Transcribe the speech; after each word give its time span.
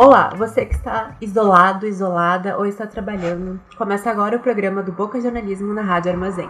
Olá, 0.00 0.32
você 0.36 0.64
que 0.64 0.76
está 0.76 1.16
isolado, 1.20 1.84
isolada 1.84 2.56
ou 2.56 2.64
está 2.64 2.86
trabalhando. 2.86 3.60
Começa 3.76 4.08
agora 4.08 4.36
o 4.36 4.40
programa 4.40 4.80
do 4.80 4.92
Boca 4.92 5.20
Jornalismo 5.20 5.74
na 5.74 5.82
Rádio 5.82 6.12
Armazém. 6.12 6.48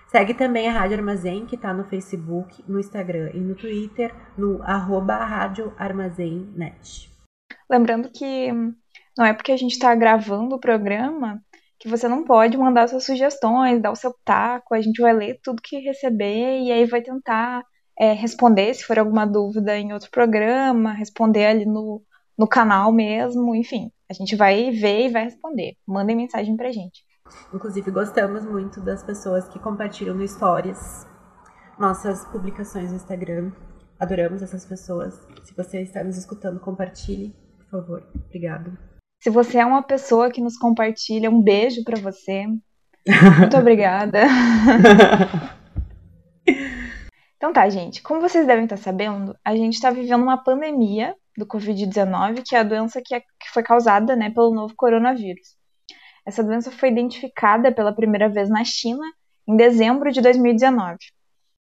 Segue 0.08 0.34
também 0.34 0.68
a 0.68 0.72
Rádio 0.72 0.98
Armazém, 0.98 1.46
que 1.46 1.54
está 1.54 1.72
no 1.72 1.84
Facebook, 1.84 2.62
no 2.68 2.78
Instagram 2.78 3.30
e 3.32 3.40
no 3.40 3.54
Twitter, 3.54 4.14
no 4.36 4.62
arroba 4.62 5.16
Rádio 5.16 5.72
Armazém 5.78 6.52
Net. 6.54 7.10
Lembrando 7.70 8.10
que 8.10 8.52
não 9.16 9.24
é 9.24 9.32
porque 9.32 9.52
a 9.52 9.56
gente 9.56 9.72
está 9.72 9.94
gravando 9.94 10.54
o 10.54 10.60
programa 10.60 11.42
que 11.78 11.88
você 11.88 12.08
não 12.08 12.24
pode 12.24 12.56
mandar 12.56 12.88
suas 12.88 13.04
sugestões, 13.04 13.80
dar 13.80 13.90
o 13.90 13.96
seu 13.96 14.14
taco, 14.24 14.74
a 14.74 14.80
gente 14.80 15.00
vai 15.00 15.12
ler 15.12 15.38
tudo 15.42 15.62
que 15.62 15.78
receber 15.78 16.60
e 16.60 16.72
aí 16.72 16.86
vai 16.86 17.02
tentar 17.02 17.62
é, 17.98 18.12
responder 18.12 18.74
se 18.74 18.84
for 18.84 18.98
alguma 18.98 19.26
dúvida 19.26 19.76
em 19.76 19.92
outro 19.92 20.10
programa, 20.10 20.92
responder 20.92 21.46
ali 21.46 21.66
no, 21.66 22.02
no 22.36 22.46
canal 22.46 22.92
mesmo, 22.92 23.54
enfim, 23.54 23.90
a 24.08 24.12
gente 24.12 24.36
vai 24.36 24.70
ver 24.70 25.06
e 25.06 25.12
vai 25.12 25.24
responder. 25.24 25.74
Mandem 25.86 26.16
mensagem 26.16 26.56
pra 26.56 26.72
gente. 26.72 27.04
Inclusive, 27.52 27.90
gostamos 27.90 28.44
muito 28.44 28.80
das 28.80 29.02
pessoas 29.02 29.48
que 29.48 29.58
compartilham 29.58 30.14
no 30.14 30.26
Stories 30.26 31.06
nossas 31.78 32.24
publicações 32.26 32.90
no 32.90 32.96
Instagram. 32.96 33.52
Adoramos 33.98 34.42
essas 34.42 34.64
pessoas. 34.64 35.14
Se 35.44 35.54
você 35.54 35.82
está 35.82 36.02
nos 36.02 36.16
escutando, 36.16 36.60
compartilhe, 36.60 37.34
por 37.58 37.66
favor. 37.80 38.08
Obrigado. 38.26 38.95
Se 39.26 39.30
você 39.30 39.58
é 39.58 39.66
uma 39.66 39.82
pessoa 39.82 40.30
que 40.30 40.40
nos 40.40 40.56
compartilha, 40.56 41.28
um 41.28 41.42
beijo 41.42 41.82
para 41.82 41.98
você. 42.00 42.46
Muito 42.46 42.62
obrigada. 43.58 44.20
então 47.36 47.52
tá, 47.52 47.68
gente. 47.68 48.00
Como 48.02 48.20
vocês 48.20 48.46
devem 48.46 48.66
estar 48.66 48.76
sabendo, 48.76 49.36
a 49.44 49.56
gente 49.56 49.74
está 49.74 49.90
vivendo 49.90 50.22
uma 50.22 50.36
pandemia 50.36 51.12
do 51.36 51.44
Covid-19, 51.44 52.44
que 52.46 52.54
é 52.54 52.60
a 52.60 52.62
doença 52.62 53.02
que, 53.04 53.16
é, 53.16 53.20
que 53.20 53.50
foi 53.52 53.64
causada 53.64 54.14
né, 54.14 54.30
pelo 54.30 54.54
novo 54.54 54.74
coronavírus. 54.76 55.56
Essa 56.24 56.44
doença 56.44 56.70
foi 56.70 56.90
identificada 56.90 57.72
pela 57.72 57.92
primeira 57.92 58.28
vez 58.28 58.48
na 58.48 58.62
China 58.64 59.02
em 59.44 59.56
dezembro 59.56 60.12
de 60.12 60.20
2019. 60.20 60.98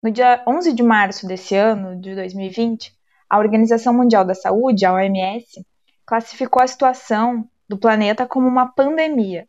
No 0.03 0.11
dia 0.11 0.43
11 0.49 0.73
de 0.73 0.83
março 0.83 1.27
desse 1.27 1.55
ano, 1.55 2.01
de 2.01 2.15
2020, 2.15 2.95
a 3.29 3.39
Organização 3.39 3.93
Mundial 3.93 4.25
da 4.25 4.35
Saúde, 4.35 4.87
a 4.87 4.95
OMS, 4.95 5.63
classificou 6.13 6.63
a 6.63 6.67
situação 6.67 7.49
do 7.67 7.79
planeta 7.79 8.27
como 8.27 8.47
uma 8.47 8.71
pandemia. 8.71 9.49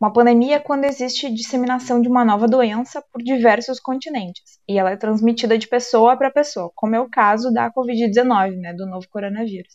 Uma 0.00 0.12
pandemia 0.12 0.54
é 0.54 0.60
quando 0.60 0.84
existe 0.84 1.28
disseminação 1.34 2.00
de 2.00 2.06
uma 2.06 2.24
nova 2.24 2.46
doença 2.46 3.02
por 3.10 3.20
diversos 3.20 3.80
continentes 3.80 4.60
e 4.68 4.78
ela 4.78 4.92
é 4.92 4.96
transmitida 4.96 5.58
de 5.58 5.66
pessoa 5.66 6.16
para 6.16 6.30
pessoa, 6.30 6.70
como 6.76 6.94
é 6.94 7.00
o 7.00 7.10
caso 7.10 7.52
da 7.52 7.72
Covid-19, 7.72 8.54
né, 8.54 8.72
do 8.72 8.86
novo 8.86 9.08
coronavírus. 9.08 9.74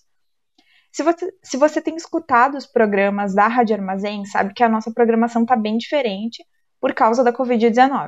Se 0.89 1.03
você, 1.03 1.33
se 1.43 1.57
você 1.57 1.81
tem 1.81 1.97
escutado 1.97 2.55
os 2.55 2.65
programas 2.65 3.35
da 3.35 3.49
Rádio 3.49 3.75
Armazém, 3.75 4.23
sabe 4.23 4.53
que 4.53 4.63
a 4.63 4.69
nossa 4.69 4.89
programação 4.89 5.41
está 5.41 5.57
bem 5.57 5.77
diferente 5.77 6.45
por 6.79 6.93
causa 6.93 7.25
da 7.25 7.33
Covid-19. 7.33 8.07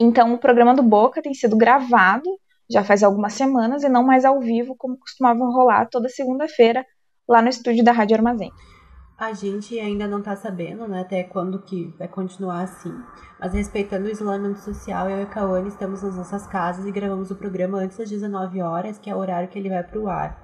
Então, 0.00 0.32
o 0.32 0.38
programa 0.38 0.74
do 0.74 0.82
Boca 0.82 1.20
tem 1.20 1.34
sido 1.34 1.58
gravado 1.58 2.24
já 2.72 2.82
faz 2.82 3.02
algumas 3.02 3.34
semanas 3.34 3.82
e 3.82 3.88
não 3.88 4.02
mais 4.02 4.24
ao 4.24 4.40
vivo, 4.40 4.74
como 4.76 4.98
costumavam 4.98 5.52
rolar 5.52 5.86
toda 5.90 6.08
segunda-feira 6.08 6.86
lá 7.28 7.40
no 7.42 7.48
estúdio 7.48 7.84
da 7.84 7.92
Rádio 7.92 8.16
Armazém. 8.16 8.52
A 9.18 9.32
gente 9.32 9.78
ainda 9.78 10.08
não 10.08 10.20
tá 10.20 10.34
sabendo, 10.34 10.88
né, 10.88 11.02
até 11.02 11.22
quando 11.22 11.62
que 11.62 11.94
vai 11.98 12.08
continuar 12.08 12.62
assim. 12.62 12.92
Mas 13.38 13.52
respeitando 13.52 14.06
o 14.06 14.10
isolamento 14.10 14.58
social, 14.58 15.08
eu 15.08 15.18
e 15.18 15.22
a 15.22 15.26
Cauane 15.26 15.68
estamos 15.68 16.02
nas 16.02 16.16
nossas 16.16 16.46
casas 16.46 16.86
e 16.86 16.90
gravamos 16.90 17.30
o 17.30 17.36
programa 17.36 17.78
antes 17.78 17.98
das 17.98 18.10
19 18.10 18.60
horas, 18.60 18.98
que 18.98 19.08
é 19.08 19.14
o 19.14 19.18
horário 19.18 19.48
que 19.48 19.58
ele 19.58 19.68
vai 19.68 19.82
pro 19.84 20.08
ar. 20.08 20.42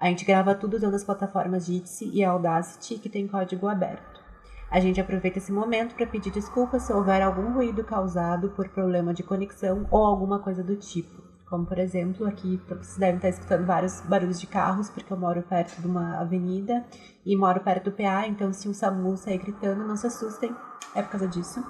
A 0.00 0.06
gente 0.06 0.24
grava 0.24 0.54
tudo 0.54 0.76
usando 0.76 0.94
as 0.94 1.04
plataformas 1.04 1.66
Jitsi 1.66 2.08
e 2.14 2.24
Audacity, 2.24 2.98
que 2.98 3.08
tem 3.08 3.26
código 3.26 3.66
aberto. 3.66 4.22
A 4.70 4.80
gente 4.80 5.00
aproveita 5.00 5.38
esse 5.38 5.50
momento 5.50 5.94
para 5.94 6.06
pedir 6.06 6.30
desculpas 6.30 6.82
se 6.82 6.92
houver 6.92 7.20
algum 7.20 7.52
ruído 7.52 7.82
causado 7.82 8.50
por 8.50 8.68
problema 8.68 9.12
de 9.12 9.22
conexão 9.22 9.86
ou 9.90 10.04
alguma 10.04 10.38
coisa 10.38 10.62
do 10.62 10.76
tipo. 10.76 11.27
Como, 11.48 11.64
por 11.64 11.78
exemplo, 11.78 12.26
aqui 12.26 12.60
vocês 12.68 12.98
devem 12.98 13.16
estar 13.16 13.30
escutando 13.30 13.64
vários 13.64 14.02
barulhos 14.02 14.38
de 14.38 14.46
carros, 14.46 14.90
porque 14.90 15.10
eu 15.10 15.16
moro 15.16 15.42
perto 15.42 15.80
de 15.80 15.86
uma 15.86 16.18
avenida 16.18 16.84
e 17.24 17.34
moro 17.34 17.60
perto 17.60 17.84
do 17.84 17.92
PA, 17.92 18.26
então 18.26 18.52
se 18.52 18.68
um 18.68 18.74
SAMU 18.74 19.16
sair 19.16 19.38
gritando, 19.38 19.86
não 19.86 19.96
se 19.96 20.06
assustem, 20.06 20.54
é 20.94 21.00
por 21.00 21.10
causa 21.10 21.26
disso. 21.26 21.64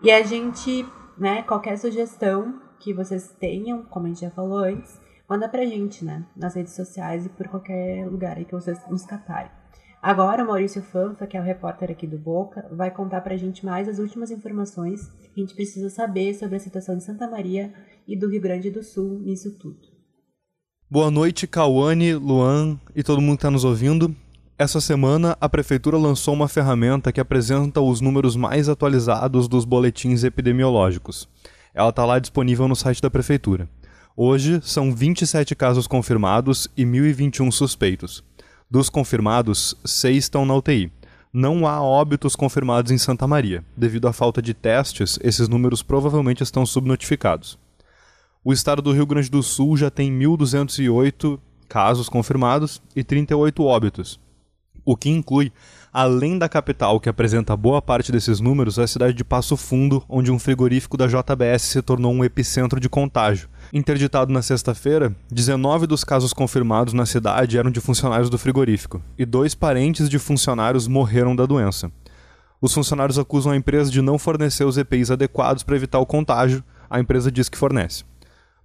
E 0.00 0.10
a 0.10 0.22
gente, 0.22 0.86
né, 1.18 1.42
qualquer 1.42 1.76
sugestão 1.78 2.60
que 2.78 2.94
vocês 2.94 3.34
tenham, 3.40 3.82
como 3.84 4.06
a 4.06 4.08
gente 4.08 4.20
já 4.20 4.30
falou 4.30 4.58
antes, 4.58 5.00
manda 5.28 5.48
pra 5.48 5.64
gente, 5.64 6.04
né, 6.04 6.24
nas 6.36 6.54
redes 6.54 6.74
sociais 6.74 7.26
e 7.26 7.28
por 7.28 7.48
qualquer 7.48 8.06
lugar 8.06 8.36
aí 8.36 8.44
que 8.44 8.54
vocês 8.54 8.78
nos 8.88 9.04
catarem. 9.04 9.61
Agora, 10.02 10.44
Maurício 10.44 10.82
Fanfa, 10.82 11.28
que 11.28 11.36
é 11.36 11.40
o 11.40 11.44
repórter 11.44 11.88
aqui 11.88 12.08
do 12.08 12.18
Boca, 12.18 12.66
vai 12.72 12.90
contar 12.90 13.20
pra 13.20 13.36
gente 13.36 13.64
mais 13.64 13.88
as 13.88 14.00
últimas 14.00 14.32
informações 14.32 15.08
que 15.32 15.40
a 15.40 15.44
gente 15.44 15.54
precisa 15.54 15.88
saber 15.88 16.34
sobre 16.34 16.56
a 16.56 16.58
situação 16.58 16.96
de 16.96 17.04
Santa 17.04 17.30
Maria 17.30 17.72
e 18.08 18.16
do 18.16 18.28
Rio 18.28 18.40
Grande 18.40 18.68
do 18.68 18.82
Sul 18.82 19.20
nisso 19.20 19.52
tudo. 19.52 19.78
Boa 20.90 21.08
noite, 21.08 21.46
Cauane, 21.46 22.14
Luan 22.16 22.80
e 22.96 23.04
todo 23.04 23.20
mundo 23.20 23.36
que 23.36 23.42
está 23.42 23.50
nos 23.50 23.64
ouvindo. 23.64 24.12
Essa 24.58 24.80
semana, 24.80 25.36
a 25.40 25.48
Prefeitura 25.48 25.96
lançou 25.96 26.34
uma 26.34 26.48
ferramenta 26.48 27.12
que 27.12 27.20
apresenta 27.20 27.80
os 27.80 28.00
números 28.00 28.34
mais 28.34 28.68
atualizados 28.68 29.46
dos 29.46 29.64
boletins 29.64 30.24
epidemiológicos. 30.24 31.28
Ela 31.72 31.90
está 31.90 32.04
lá 32.04 32.18
disponível 32.18 32.66
no 32.66 32.74
site 32.74 33.00
da 33.00 33.08
Prefeitura. 33.08 33.68
Hoje, 34.16 34.60
são 34.64 34.92
27 34.92 35.54
casos 35.54 35.86
confirmados 35.86 36.68
e 36.76 36.84
1.021 36.84 37.52
suspeitos. 37.52 38.24
Dos 38.72 38.88
confirmados, 38.88 39.76
seis 39.84 40.24
estão 40.24 40.46
na 40.46 40.54
UTI. 40.54 40.90
Não 41.30 41.66
há 41.66 41.82
óbitos 41.82 42.34
confirmados 42.34 42.90
em 42.90 42.96
Santa 42.96 43.26
Maria. 43.26 43.62
Devido 43.76 44.08
à 44.08 44.14
falta 44.14 44.40
de 44.40 44.54
testes, 44.54 45.18
esses 45.22 45.46
números 45.46 45.82
provavelmente 45.82 46.42
estão 46.42 46.64
subnotificados. 46.64 47.58
O 48.42 48.50
estado 48.50 48.80
do 48.80 48.90
Rio 48.90 49.04
Grande 49.04 49.28
do 49.28 49.42
Sul 49.42 49.76
já 49.76 49.90
tem 49.90 50.10
1.208 50.10 51.38
casos 51.68 52.08
confirmados 52.08 52.80
e 52.96 53.04
38 53.04 53.62
óbitos. 53.62 54.18
o 54.86 54.96
que 54.96 55.10
inclui, 55.10 55.52
além 55.92 56.38
da 56.38 56.48
capital 56.48 56.98
que 56.98 57.08
apresenta 57.08 57.54
boa 57.54 57.82
parte 57.82 58.10
desses 58.10 58.40
números, 58.40 58.78
a 58.78 58.86
cidade 58.86 59.12
de 59.12 59.22
Passo 59.22 59.56
Fundo, 59.56 60.02
onde 60.08 60.32
um 60.32 60.38
frigorífico 60.38 60.96
da 60.96 61.06
JBS 61.06 61.62
se 61.62 61.82
tornou 61.82 62.12
um 62.12 62.24
epicentro 62.24 62.80
de 62.80 62.88
contágio. 62.88 63.48
Interditado 63.72 64.32
na 64.32 64.40
sexta-feira, 64.40 65.14
19 65.30 65.86
dos 65.86 66.02
casos 66.02 66.32
confirmados 66.32 66.94
na 66.94 67.04
cidade 67.04 67.58
eram 67.58 67.70
de 67.70 67.80
funcionários 67.80 68.30
do 68.30 68.38
frigorífico, 68.38 69.02
e 69.18 69.26
dois 69.26 69.54
parentes 69.54 70.08
de 70.08 70.18
funcionários 70.18 70.88
morreram 70.88 71.36
da 71.36 71.44
doença. 71.44 71.92
Os 72.60 72.72
funcionários 72.72 73.18
acusam 73.18 73.52
a 73.52 73.56
empresa 73.56 73.90
de 73.90 74.00
não 74.00 74.18
fornecer 74.18 74.64
os 74.64 74.78
EPIs 74.78 75.10
adequados 75.10 75.62
para 75.62 75.76
evitar 75.76 75.98
o 75.98 76.06
contágio, 76.06 76.64
a 76.88 77.00
empresa 77.00 77.30
diz 77.30 77.48
que 77.48 77.58
fornece. 77.58 78.04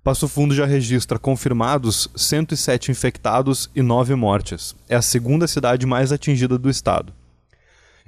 Passo 0.07 0.25
Fundo 0.25 0.56
já 0.56 0.65
registra 0.65 1.19
confirmados 1.19 2.07
107 2.15 2.91
infectados 2.91 3.69
e 3.75 3.81
9 3.81 4.15
mortes. 4.15 4.74
É 4.88 4.95
a 4.95 5.01
segunda 5.01 5.47
cidade 5.47 5.85
mais 5.85 6.13
atingida 6.13 6.57
do 6.57 6.69
estado. 6.69 7.13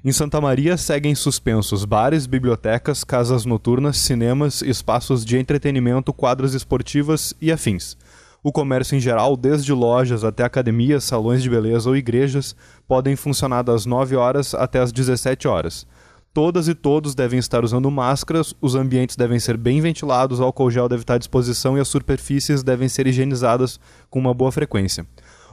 Em 0.04 0.14
Santa 0.14 0.40
Maria 0.40 0.78
seguem 0.78 1.14
suspensos 1.14 1.84
bares, 1.84 2.26
bibliotecas, 2.26 3.04
casas 3.04 3.44
noturnas, 3.44 3.98
cinemas, 3.98 4.62
espaços 4.62 5.26
de 5.26 5.38
entretenimento, 5.38 6.14
quadras 6.14 6.54
esportivas 6.54 7.34
e 7.42 7.52
afins. 7.52 7.98
O 8.42 8.50
comércio 8.50 8.96
em 8.96 9.02
geral, 9.02 9.36
desde 9.36 9.74
lojas 9.74 10.24
até 10.24 10.46
academias, 10.46 11.04
salões 11.04 11.44
de 11.44 11.50
beleza 11.50 11.90
ou 11.90 11.98
igrejas, 11.98 12.56
podem 12.88 13.18
funcionar 13.18 13.62
das 13.62 13.86
9 13.86 14.16
horas 14.16 14.54
até 14.54 14.80
as 14.80 14.94
17 14.94 15.50
horas. 15.50 15.86
Todas 16.34 16.70
e 16.70 16.74
todos 16.74 17.14
devem 17.14 17.38
estar 17.38 17.66
usando 17.66 17.92
máscaras, 17.92 18.56
os 18.62 18.76
ambientes 18.76 19.18
devem 19.18 19.38
ser 19.38 19.58
bem 19.58 19.82
ventilados, 19.82 20.40
o 20.40 20.44
álcool 20.44 20.72
gel 20.72 20.88
deve 20.88 21.04
estar 21.04 21.16
à 21.16 21.18
disposição 21.18 21.78
e 21.78 21.82
as 21.82 21.90
superfícies 21.90 22.64
devem 22.64 22.88
ser 22.88 23.06
higienizadas 23.06 23.78
com 24.10 24.18
uma 24.20 24.34
boa 24.34 24.52
frequência. 24.52 25.06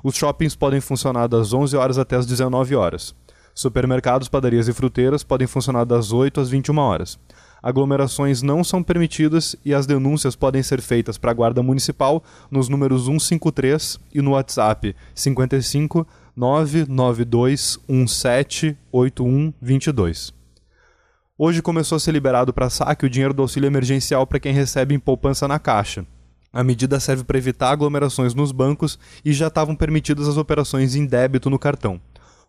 Os 0.04 0.14
shoppings 0.14 0.54
podem 0.54 0.80
funcionar 0.80 1.26
das 1.26 1.52
11 1.52 1.76
horas 1.76 1.98
até 1.98 2.14
as 2.14 2.26
19 2.26 2.76
horas. 2.76 3.12
Supermercados, 3.56 4.28
padarias 4.28 4.68
e 4.68 4.72
fruteiras 4.74 5.24
podem 5.24 5.46
funcionar 5.46 5.84
das 5.84 6.12
8 6.12 6.42
às 6.42 6.50
21 6.50 6.76
horas. 6.76 7.18
Aglomerações 7.62 8.42
não 8.42 8.62
são 8.62 8.82
permitidas 8.82 9.56
e 9.64 9.72
as 9.72 9.86
denúncias 9.86 10.36
podem 10.36 10.62
ser 10.62 10.82
feitas 10.82 11.16
para 11.16 11.30
a 11.30 11.34
Guarda 11.34 11.62
Municipal 11.62 12.22
nos 12.50 12.68
números 12.68 13.06
153 13.06 13.98
e 14.12 14.20
no 14.20 14.32
WhatsApp 14.32 14.94
55 15.14 16.06
992 16.36 17.78
17 17.88 18.76
8122. 18.92 20.34
Hoje 21.38 21.62
começou 21.62 21.96
a 21.96 22.00
ser 22.00 22.12
liberado 22.12 22.52
para 22.52 22.68
saque 22.68 23.06
o 23.06 23.10
dinheiro 23.10 23.32
do 23.32 23.40
auxílio 23.40 23.66
emergencial 23.66 24.26
para 24.26 24.38
quem 24.38 24.52
recebe 24.52 24.94
em 24.94 24.98
poupança 24.98 25.48
na 25.48 25.58
Caixa. 25.58 26.04
A 26.52 26.62
medida 26.62 27.00
serve 27.00 27.24
para 27.24 27.38
evitar 27.38 27.70
aglomerações 27.70 28.34
nos 28.34 28.52
bancos 28.52 28.98
e 29.24 29.32
já 29.32 29.46
estavam 29.46 29.74
permitidas 29.74 30.28
as 30.28 30.36
operações 30.36 30.94
em 30.94 31.06
débito 31.06 31.48
no 31.48 31.58
cartão. 31.58 31.98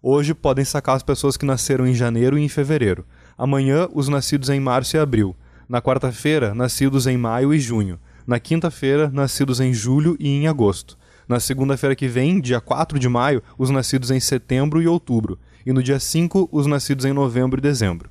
Hoje 0.09 0.33
podem 0.33 0.63
sacar 0.63 0.95
as 0.95 1.03
pessoas 1.03 1.35
que 1.35 1.45
nasceram 1.45 1.85
em 1.85 1.93
janeiro 1.93 2.39
e 2.39 2.41
em 2.41 2.47
fevereiro. 2.47 3.05
Amanhã, 3.37 3.89
os 3.93 4.07
nascidos 4.07 4.47
em 4.47 4.57
março 4.57 4.95
e 4.95 4.99
abril. 5.01 5.35
Na 5.67 5.81
quarta-feira, 5.81 6.55
nascidos 6.55 7.05
em 7.07 7.17
maio 7.17 7.53
e 7.53 7.59
junho. 7.59 7.99
Na 8.25 8.39
quinta-feira, 8.39 9.09
nascidos 9.09 9.59
em 9.59 9.73
julho 9.73 10.15
e 10.17 10.29
em 10.29 10.47
agosto. 10.47 10.97
Na 11.27 11.41
segunda-feira 11.41 11.93
que 11.93 12.07
vem, 12.07 12.39
dia 12.39 12.61
4 12.61 12.97
de 12.97 13.09
maio, 13.09 13.43
os 13.57 13.69
nascidos 13.69 14.09
em 14.09 14.17
setembro 14.17 14.81
e 14.81 14.87
outubro. 14.87 15.37
E 15.65 15.73
no 15.73 15.83
dia 15.83 15.99
5, 15.99 16.47
os 16.53 16.65
nascidos 16.65 17.03
em 17.03 17.11
novembro 17.11 17.59
e 17.59 17.61
dezembro. 17.61 18.09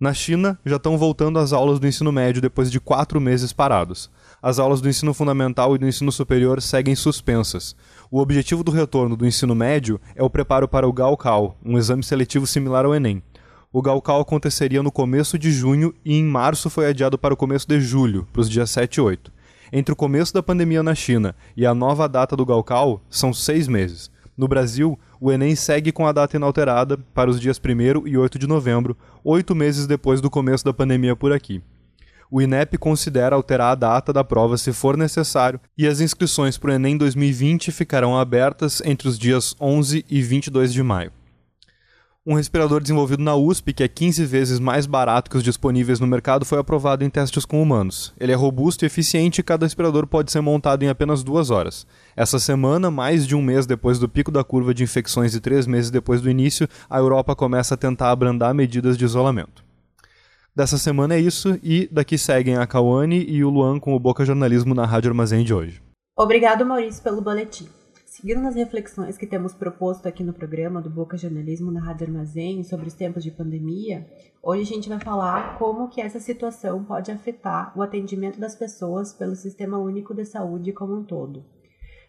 Na 0.00 0.12
China, 0.12 0.58
já 0.66 0.76
estão 0.76 0.98
voltando 0.98 1.38
às 1.38 1.52
aulas 1.52 1.78
do 1.78 1.86
ensino 1.86 2.10
médio 2.10 2.42
depois 2.42 2.70
de 2.70 2.80
quatro 2.80 3.20
meses 3.20 3.52
parados. 3.52 4.10
As 4.42 4.58
aulas 4.58 4.80
do 4.80 4.88
ensino 4.88 5.14
fundamental 5.14 5.74
e 5.74 5.78
do 5.78 5.86
ensino 5.86 6.10
superior 6.10 6.60
seguem 6.60 6.96
suspensas. 6.96 7.76
O 8.14 8.20
objetivo 8.20 8.62
do 8.62 8.70
retorno 8.70 9.16
do 9.16 9.26
ensino 9.26 9.56
médio 9.56 10.00
é 10.14 10.22
o 10.22 10.30
preparo 10.30 10.68
para 10.68 10.86
o 10.86 10.92
Gaokao, 10.92 11.56
um 11.64 11.76
exame 11.76 12.04
seletivo 12.04 12.46
similar 12.46 12.84
ao 12.84 12.94
Enem. 12.94 13.20
O 13.72 13.82
Gaokao 13.82 14.20
aconteceria 14.20 14.84
no 14.84 14.92
começo 14.92 15.36
de 15.36 15.50
junho 15.50 15.92
e 16.04 16.14
em 16.14 16.22
março 16.22 16.70
foi 16.70 16.86
adiado 16.86 17.18
para 17.18 17.34
o 17.34 17.36
começo 17.36 17.66
de 17.66 17.80
julho, 17.80 18.24
para 18.32 18.42
os 18.42 18.48
dias 18.48 18.70
7 18.70 18.98
e 18.98 19.00
8. 19.00 19.32
Entre 19.72 19.92
o 19.92 19.96
começo 19.96 20.32
da 20.32 20.44
pandemia 20.44 20.80
na 20.80 20.94
China 20.94 21.34
e 21.56 21.66
a 21.66 21.74
nova 21.74 22.08
data 22.08 22.36
do 22.36 22.46
Gaokao, 22.46 23.02
são 23.10 23.34
seis 23.34 23.66
meses. 23.66 24.12
No 24.36 24.46
Brasil, 24.46 24.96
o 25.20 25.32
Enem 25.32 25.56
segue 25.56 25.90
com 25.90 26.06
a 26.06 26.12
data 26.12 26.36
inalterada 26.36 26.96
para 27.12 27.28
os 27.28 27.40
dias 27.40 27.58
1 27.58 28.06
e 28.06 28.16
8 28.16 28.38
de 28.38 28.46
novembro, 28.46 28.96
oito 29.24 29.56
meses 29.56 29.88
depois 29.88 30.20
do 30.20 30.30
começo 30.30 30.64
da 30.64 30.72
pandemia 30.72 31.16
por 31.16 31.32
aqui. 31.32 31.60
O 32.36 32.42
INEP 32.42 32.76
considera 32.78 33.36
alterar 33.36 33.70
a 33.70 33.74
data 33.76 34.12
da 34.12 34.24
prova 34.24 34.58
se 34.58 34.72
for 34.72 34.96
necessário 34.96 35.60
e 35.78 35.86
as 35.86 36.00
inscrições 36.00 36.58
para 36.58 36.72
o 36.72 36.74
Enem 36.74 36.96
2020 36.96 37.70
ficarão 37.70 38.18
abertas 38.18 38.82
entre 38.84 39.06
os 39.06 39.16
dias 39.16 39.54
11 39.60 40.04
e 40.10 40.20
22 40.20 40.72
de 40.72 40.82
maio. 40.82 41.12
Um 42.26 42.34
respirador 42.34 42.80
desenvolvido 42.80 43.22
na 43.22 43.36
USP, 43.36 43.72
que 43.72 43.84
é 43.84 43.88
15 43.88 44.24
vezes 44.24 44.58
mais 44.58 44.84
barato 44.84 45.30
que 45.30 45.36
os 45.36 45.44
disponíveis 45.44 46.00
no 46.00 46.08
mercado, 46.08 46.44
foi 46.44 46.58
aprovado 46.58 47.04
em 47.04 47.08
testes 47.08 47.44
com 47.44 47.62
humanos. 47.62 48.12
Ele 48.18 48.32
é 48.32 48.34
robusto 48.34 48.84
e 48.84 48.86
eficiente 48.86 49.38
e 49.38 49.44
cada 49.44 49.64
respirador 49.64 50.04
pode 50.04 50.32
ser 50.32 50.40
montado 50.40 50.82
em 50.82 50.88
apenas 50.88 51.22
duas 51.22 51.50
horas. 51.50 51.86
Essa 52.16 52.40
semana, 52.40 52.90
mais 52.90 53.28
de 53.28 53.36
um 53.36 53.42
mês 53.42 53.64
depois 53.64 54.00
do 54.00 54.08
pico 54.08 54.32
da 54.32 54.42
curva 54.42 54.74
de 54.74 54.82
infecções 54.82 55.36
e 55.36 55.40
três 55.40 55.68
meses 55.68 55.88
depois 55.88 56.20
do 56.20 56.28
início, 56.28 56.68
a 56.90 56.98
Europa 56.98 57.36
começa 57.36 57.74
a 57.74 57.78
tentar 57.78 58.10
abrandar 58.10 58.52
medidas 58.52 58.98
de 58.98 59.04
isolamento. 59.04 59.63
Dessa 60.56 60.78
semana 60.78 61.16
é 61.16 61.18
isso, 61.18 61.58
e 61.64 61.88
daqui 61.90 62.16
seguem 62.16 62.56
a 62.56 62.64
Kawane 62.64 63.24
e 63.28 63.42
o 63.42 63.50
Luan 63.50 63.80
com 63.80 63.92
o 63.92 63.98
Boca 63.98 64.24
Jornalismo 64.24 64.72
na 64.72 64.86
Rádio 64.86 65.10
Armazém 65.10 65.42
de 65.42 65.52
hoje. 65.52 65.82
Obrigado, 66.16 66.64
Maurício, 66.64 67.02
pelo 67.02 67.20
boletim. 67.20 67.68
Seguindo 68.06 68.40
nas 68.40 68.54
reflexões 68.54 69.18
que 69.18 69.26
temos 69.26 69.52
proposto 69.52 70.06
aqui 70.06 70.22
no 70.22 70.32
programa 70.32 70.80
do 70.80 70.88
Boca 70.88 71.16
Jornalismo 71.16 71.72
na 71.72 71.80
Rádio 71.80 72.06
Armazém 72.06 72.62
sobre 72.62 72.86
os 72.86 72.94
tempos 72.94 73.24
de 73.24 73.32
pandemia, 73.32 74.06
hoje 74.40 74.62
a 74.62 74.74
gente 74.76 74.88
vai 74.88 75.00
falar 75.00 75.58
como 75.58 75.88
que 75.88 76.00
essa 76.00 76.20
situação 76.20 76.84
pode 76.84 77.10
afetar 77.10 77.76
o 77.76 77.82
atendimento 77.82 78.38
das 78.38 78.54
pessoas 78.54 79.12
pelo 79.12 79.34
Sistema 79.34 79.78
Único 79.78 80.14
de 80.14 80.24
Saúde 80.24 80.72
como 80.72 80.94
um 80.94 81.02
todo. 81.02 81.44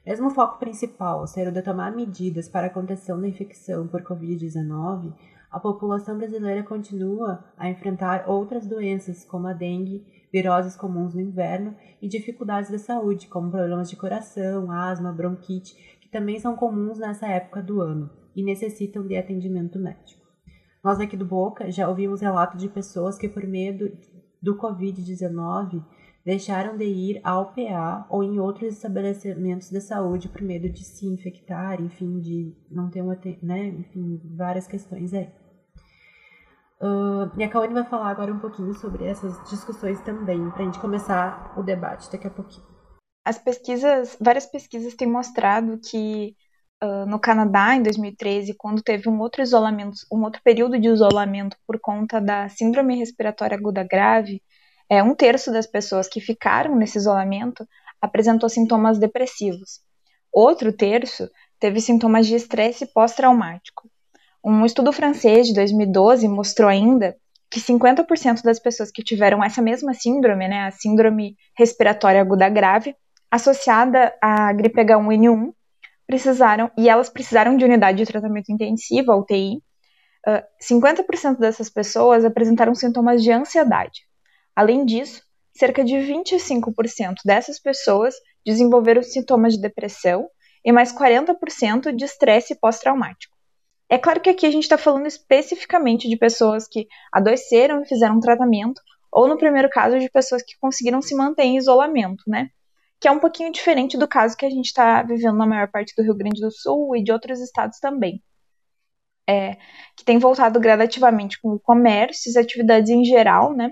Mesmo 0.06 0.28
o 0.28 0.30
foco 0.30 0.60
principal 0.60 1.26
ser 1.26 1.48
o 1.48 1.52
de 1.52 1.64
tomar 1.64 1.92
medidas 1.96 2.48
para 2.48 2.68
a 2.68 2.70
contenção 2.70 3.20
da 3.20 3.28
infecção 3.28 3.88
por 3.88 4.04
Covid-19, 4.04 5.14
a 5.50 5.60
população 5.60 6.18
brasileira 6.18 6.64
continua 6.64 7.46
a 7.58 7.70
enfrentar 7.70 8.26
outras 8.28 8.68
doenças 8.68 9.24
como 9.24 9.48
a 9.48 9.54
dengue, 9.54 10.06
viroses 10.32 10.76
comuns 10.76 11.14
no 11.14 11.22
inverno 11.22 11.76
e 12.02 12.08
dificuldades 12.08 12.70
de 12.70 12.80
saúde, 12.80 13.28
como 13.28 13.52
problemas 13.52 13.90
de 13.90 13.96
coração, 13.96 14.72
asma, 14.72 15.12
bronquite, 15.14 15.98
que 16.02 16.10
também 16.10 16.40
são 16.40 16.56
comuns 16.56 17.00
nessa 17.00 17.28
época 17.28 17.62
do 17.62 17.82
ano 17.82 18.10
e 18.36 18.44
necessitam 18.44 19.08
de 19.08 19.16
atendimento 19.16 19.80
médico. 19.80 20.26
Nós 20.84 21.00
aqui 21.00 21.18
do 21.18 21.26
Boca 21.26 21.72
já 21.72 21.88
ouvimos 21.88 22.22
relatos 22.22 22.62
de 22.62 22.70
pessoas 22.70 23.18
que, 23.18 23.30
por 23.30 23.44
medo 23.44 23.92
do 24.42 24.56
Covid-19, 24.58 25.84
deixaram 26.26 26.76
de 26.76 26.86
ir 26.86 27.22
ao 27.24 27.54
PA 27.54 28.08
ou 28.10 28.24
em 28.24 28.40
outros 28.40 28.74
estabelecimentos 28.74 29.70
de 29.70 29.80
saúde 29.80 30.28
por 30.28 30.42
medo 30.42 30.68
de 30.68 30.84
se 30.84 31.06
infectar, 31.06 31.80
enfim, 31.80 32.20
de 32.20 32.52
não 32.70 32.90
ter 32.90 33.02
uma, 33.02 33.18
né, 33.44 33.68
enfim, 33.68 34.20
várias 34.36 34.66
questões 34.66 35.14
aí. 35.14 35.30
Uh, 36.82 37.32
e 37.38 37.44
a 37.44 37.50
Kawane 37.50 37.74
vai 37.74 37.86
falar 37.86 38.10
agora 38.10 38.34
um 38.34 38.40
pouquinho 38.40 38.74
sobre 38.74 39.06
essas 39.06 39.42
discussões 39.50 40.02
também, 40.02 40.50
para 40.50 40.64
a 40.64 40.66
gente 40.66 40.80
começar 40.80 41.54
o 41.58 41.64
debate 41.64 42.12
daqui 42.12 42.28
a 42.28 42.32
pouquinho. 42.32 42.66
As 43.24 43.38
pesquisas, 43.38 44.18
várias 44.20 44.46
pesquisas 44.48 44.96
têm 44.96 45.08
mostrado 45.08 45.80
que 45.80 46.36
uh, 46.84 47.06
no 47.06 47.20
Canadá, 47.20 47.76
em 47.76 47.84
2013, 47.84 48.56
quando 48.56 48.82
teve 48.82 49.08
um 49.08 49.20
outro 49.20 49.42
isolamento, 49.42 49.98
um 50.12 50.24
outro 50.24 50.42
período 50.44 50.78
de 50.80 50.88
isolamento 50.88 51.56
por 51.66 51.80
conta 51.80 52.20
da 52.20 52.50
síndrome 52.50 52.98
respiratória 52.98 53.56
aguda 53.56 53.84
grave, 53.84 54.42
é, 54.90 55.02
um 55.02 55.16
terço 55.16 55.52
das 55.52 55.66
pessoas 55.68 56.08
que 56.08 56.22
ficaram 56.22 56.76
nesse 56.76 56.98
isolamento 56.98 57.68
apresentou 58.02 58.50
sintomas 58.50 59.00
depressivos. 59.00 59.80
Outro 60.32 60.72
terço 60.72 61.30
teve 61.60 61.80
sintomas 61.80 62.28
de 62.28 62.36
estresse 62.36 62.86
pós-traumático. 62.86 63.90
Um 64.44 64.66
estudo 64.66 64.92
francês 64.92 65.48
de 65.48 65.54
2012 65.54 66.28
mostrou 66.28 66.70
ainda 66.70 67.16
que 67.50 67.60
50% 67.60 68.44
das 68.44 68.60
pessoas 68.60 68.92
que 68.92 69.04
tiveram 69.04 69.44
essa 69.44 69.62
mesma 69.62 69.94
síndrome, 69.94 70.48
né, 70.48 70.68
a 70.68 70.72
síndrome 70.72 71.36
respiratória 71.58 72.22
aguda 72.22 72.50
grave, 72.50 72.96
associada 73.32 74.14
à 74.22 74.52
gripe 74.54 74.82
H1N1, 74.82 75.54
precisaram, 76.06 76.70
e 76.78 76.88
elas 76.90 77.10
precisaram 77.10 77.58
de 77.58 77.66
unidade 77.66 77.98
de 77.98 78.06
tratamento 78.06 78.52
intensivo, 78.52 79.14
UTI, 79.14 79.58
uh, 80.28 80.44
50% 80.62 81.40
dessas 81.40 81.70
pessoas 81.70 82.24
apresentaram 82.24 82.76
sintomas 82.76 83.24
de 83.24 83.32
ansiedade. 83.32 84.02
Além 84.56 84.86
disso, 84.86 85.22
cerca 85.54 85.84
de 85.84 85.96
25% 85.96 87.16
dessas 87.26 87.60
pessoas 87.60 88.16
desenvolveram 88.46 89.04
sintomas 89.04 89.54
de 89.54 89.62
depressão 89.62 90.28
e 90.64 90.72
mais 90.72 90.92
40% 90.94 91.96
de 91.96 92.06
estresse 92.06 92.60
pós-traumático. 92.60 93.36
É 93.90 93.98
claro 93.98 94.20
que 94.20 94.30
aqui 94.30 94.46
a 94.46 94.52
gente 94.52 94.64
está 94.64 94.78
falando 94.78 95.06
especificamente 95.06 96.10
de 96.10 96.18
pessoas 96.18 96.68
que 96.68 96.88
adoeceram 97.14 97.84
e 97.84 97.88
fizeram 97.88 98.16
um 98.16 98.20
tratamento, 98.20 98.82
ou 99.12 99.28
no 99.28 99.38
primeiro 99.38 99.70
caso, 99.70 100.00
de 100.00 100.10
pessoas 100.10 100.42
que 100.42 100.58
conseguiram 100.60 101.02
se 101.02 101.16
manter 101.16 101.44
em 101.44 101.58
isolamento, 101.58 102.24
né? 102.28 102.50
que 103.00 103.08
é 103.08 103.12
um 103.12 103.20
pouquinho 103.20 103.52
diferente 103.52 103.98
do 103.98 104.08
caso 104.08 104.36
que 104.38 104.46
a 104.46 104.50
gente 104.50 104.68
está 104.68 105.04
vivendo 105.04 105.38
na 105.38 105.46
maior 105.46 105.70
parte 105.70 105.94
do 105.96 106.04
Rio 106.04 106.16
Grande 106.16 106.42
do 106.42 106.52
Sul 106.52 106.96
e 106.96 107.04
de 107.04 107.12
outros 107.12 107.40
estados 107.40 107.80
também. 107.80 108.24
é, 109.28 109.56
que 109.96 110.06
tem 110.06 110.20
voltado 110.20 110.60
gradativamente 110.60 111.40
com 111.42 111.50
o 111.54 111.60
comércio 111.60 112.30
as 112.30 112.36
atividades 112.38 112.90
em 112.92 113.04
geral, 113.04 113.54
né? 113.56 113.72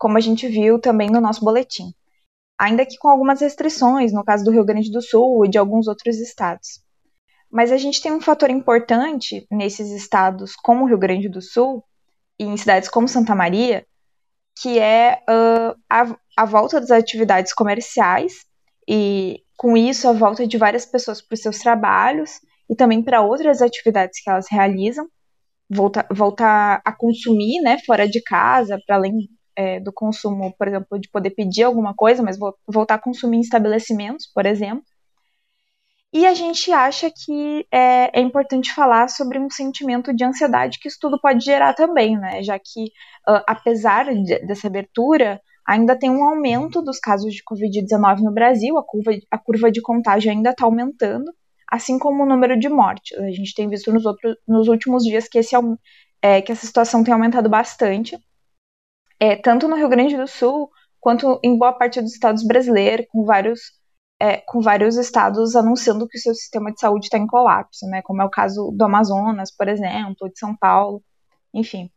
Como 0.00 0.16
a 0.16 0.20
gente 0.20 0.48
viu 0.48 0.80
também 0.80 1.10
no 1.10 1.20
nosso 1.20 1.44
boletim. 1.44 1.92
Ainda 2.58 2.86
que 2.86 2.96
com 2.96 3.08
algumas 3.08 3.42
restrições, 3.42 4.14
no 4.14 4.24
caso 4.24 4.42
do 4.44 4.50
Rio 4.50 4.64
Grande 4.64 4.90
do 4.90 5.02
Sul 5.02 5.44
e 5.44 5.50
de 5.50 5.58
alguns 5.58 5.86
outros 5.86 6.16
estados. 6.16 6.80
Mas 7.50 7.70
a 7.70 7.76
gente 7.76 8.00
tem 8.00 8.10
um 8.10 8.20
fator 8.20 8.48
importante 8.48 9.46
nesses 9.50 9.90
estados, 9.90 10.56
como 10.56 10.84
o 10.84 10.88
Rio 10.88 10.96
Grande 10.96 11.28
do 11.28 11.42
Sul, 11.42 11.84
e 12.38 12.44
em 12.44 12.56
cidades 12.56 12.88
como 12.88 13.06
Santa 13.06 13.34
Maria, 13.34 13.86
que 14.58 14.78
é 14.78 15.22
uh, 15.28 15.78
a, 15.90 16.16
a 16.34 16.44
volta 16.46 16.80
das 16.80 16.90
atividades 16.90 17.52
comerciais 17.52 18.46
e, 18.88 19.42
com 19.54 19.76
isso, 19.76 20.08
a 20.08 20.14
volta 20.14 20.46
de 20.46 20.56
várias 20.56 20.86
pessoas 20.86 21.20
para 21.20 21.34
os 21.34 21.42
seus 21.42 21.58
trabalhos 21.58 22.40
e 22.70 22.74
também 22.74 23.02
para 23.02 23.20
outras 23.20 23.60
atividades 23.60 24.22
que 24.22 24.30
elas 24.30 24.46
realizam, 24.50 25.06
voltar, 25.68 26.06
voltar 26.10 26.80
a 26.86 26.90
consumir, 26.90 27.60
né, 27.60 27.76
fora 27.84 28.08
de 28.08 28.22
casa, 28.22 28.80
para 28.86 28.96
além 28.96 29.28
é, 29.60 29.78
do 29.78 29.92
consumo, 29.92 30.54
por 30.56 30.68
exemplo, 30.68 30.98
de 30.98 31.10
poder 31.10 31.30
pedir 31.30 31.64
alguma 31.64 31.92
coisa, 31.94 32.22
mas 32.22 32.38
voltar 32.66 32.94
a 32.94 32.98
consumir 32.98 33.36
em 33.36 33.40
estabelecimentos, 33.40 34.26
por 34.26 34.46
exemplo. 34.46 34.84
E 36.12 36.26
a 36.26 36.34
gente 36.34 36.72
acha 36.72 37.10
que 37.10 37.66
é, 37.70 38.18
é, 38.18 38.20
importante 38.20 38.74
falar 38.74 39.08
sobre 39.08 39.38
um 39.38 39.50
sentimento 39.50 40.14
de 40.14 40.24
ansiedade 40.24 40.78
que 40.80 40.88
isso 40.88 40.98
tudo 41.00 41.20
pode 41.20 41.44
gerar 41.44 41.74
também, 41.74 42.18
né? 42.18 42.42
Já 42.42 42.58
que, 42.58 42.84
uh, 43.28 43.44
apesar 43.46 44.12
de, 44.12 44.38
dessa 44.46 44.66
abertura, 44.66 45.40
ainda 45.64 45.96
tem 45.96 46.10
um 46.10 46.24
aumento 46.24 46.82
dos 46.82 46.98
casos 46.98 47.32
de 47.32 47.42
Covid-19 47.44 48.22
no 48.22 48.32
Brasil, 48.32 48.76
a 48.78 48.82
curva, 48.84 49.12
a 49.30 49.38
curva 49.38 49.70
de 49.70 49.82
contágio 49.82 50.32
ainda 50.32 50.50
está 50.50 50.64
aumentando, 50.64 51.30
assim 51.70 51.98
como 51.98 52.24
o 52.24 52.26
número 52.26 52.58
de 52.58 52.68
mortes. 52.68 53.16
A 53.18 53.30
gente 53.30 53.54
tem 53.54 53.68
visto 53.68 53.92
nos, 53.92 54.04
outros, 54.06 54.36
nos 54.48 54.66
últimos 54.68 55.04
dias 55.04 55.28
que, 55.28 55.38
esse, 55.38 55.54
é, 56.20 56.42
que 56.42 56.50
essa 56.50 56.66
situação 56.66 57.04
tem 57.04 57.14
aumentado 57.14 57.48
bastante, 57.48 58.18
é, 59.20 59.36
tanto 59.36 59.68
no 59.68 59.76
Rio 59.76 59.88
Grande 59.88 60.16
do 60.16 60.26
Sul 60.26 60.70
quanto 60.98 61.38
em 61.42 61.56
boa 61.56 61.72
parte 61.72 62.00
dos 62.00 62.12
estados 62.12 62.44
brasileiros, 62.44 63.06
com 63.10 63.24
vários, 63.24 63.60
é, 64.18 64.38
com 64.38 64.60
vários 64.60 64.96
estados 64.96 65.54
anunciando 65.54 66.08
que 66.08 66.18
o 66.18 66.20
seu 66.20 66.34
sistema 66.34 66.72
de 66.72 66.80
saúde 66.80 67.06
está 67.06 67.18
em 67.18 67.26
colapso, 67.26 67.86
né, 67.86 68.02
como 68.02 68.22
é 68.22 68.24
o 68.24 68.30
caso 68.30 68.72
do 68.72 68.84
Amazonas, 68.84 69.54
por 69.54 69.68
exemplo, 69.68 70.28
de 70.28 70.38
São 70.38 70.56
Paulo, 70.56 71.02
enfim. 71.54 71.90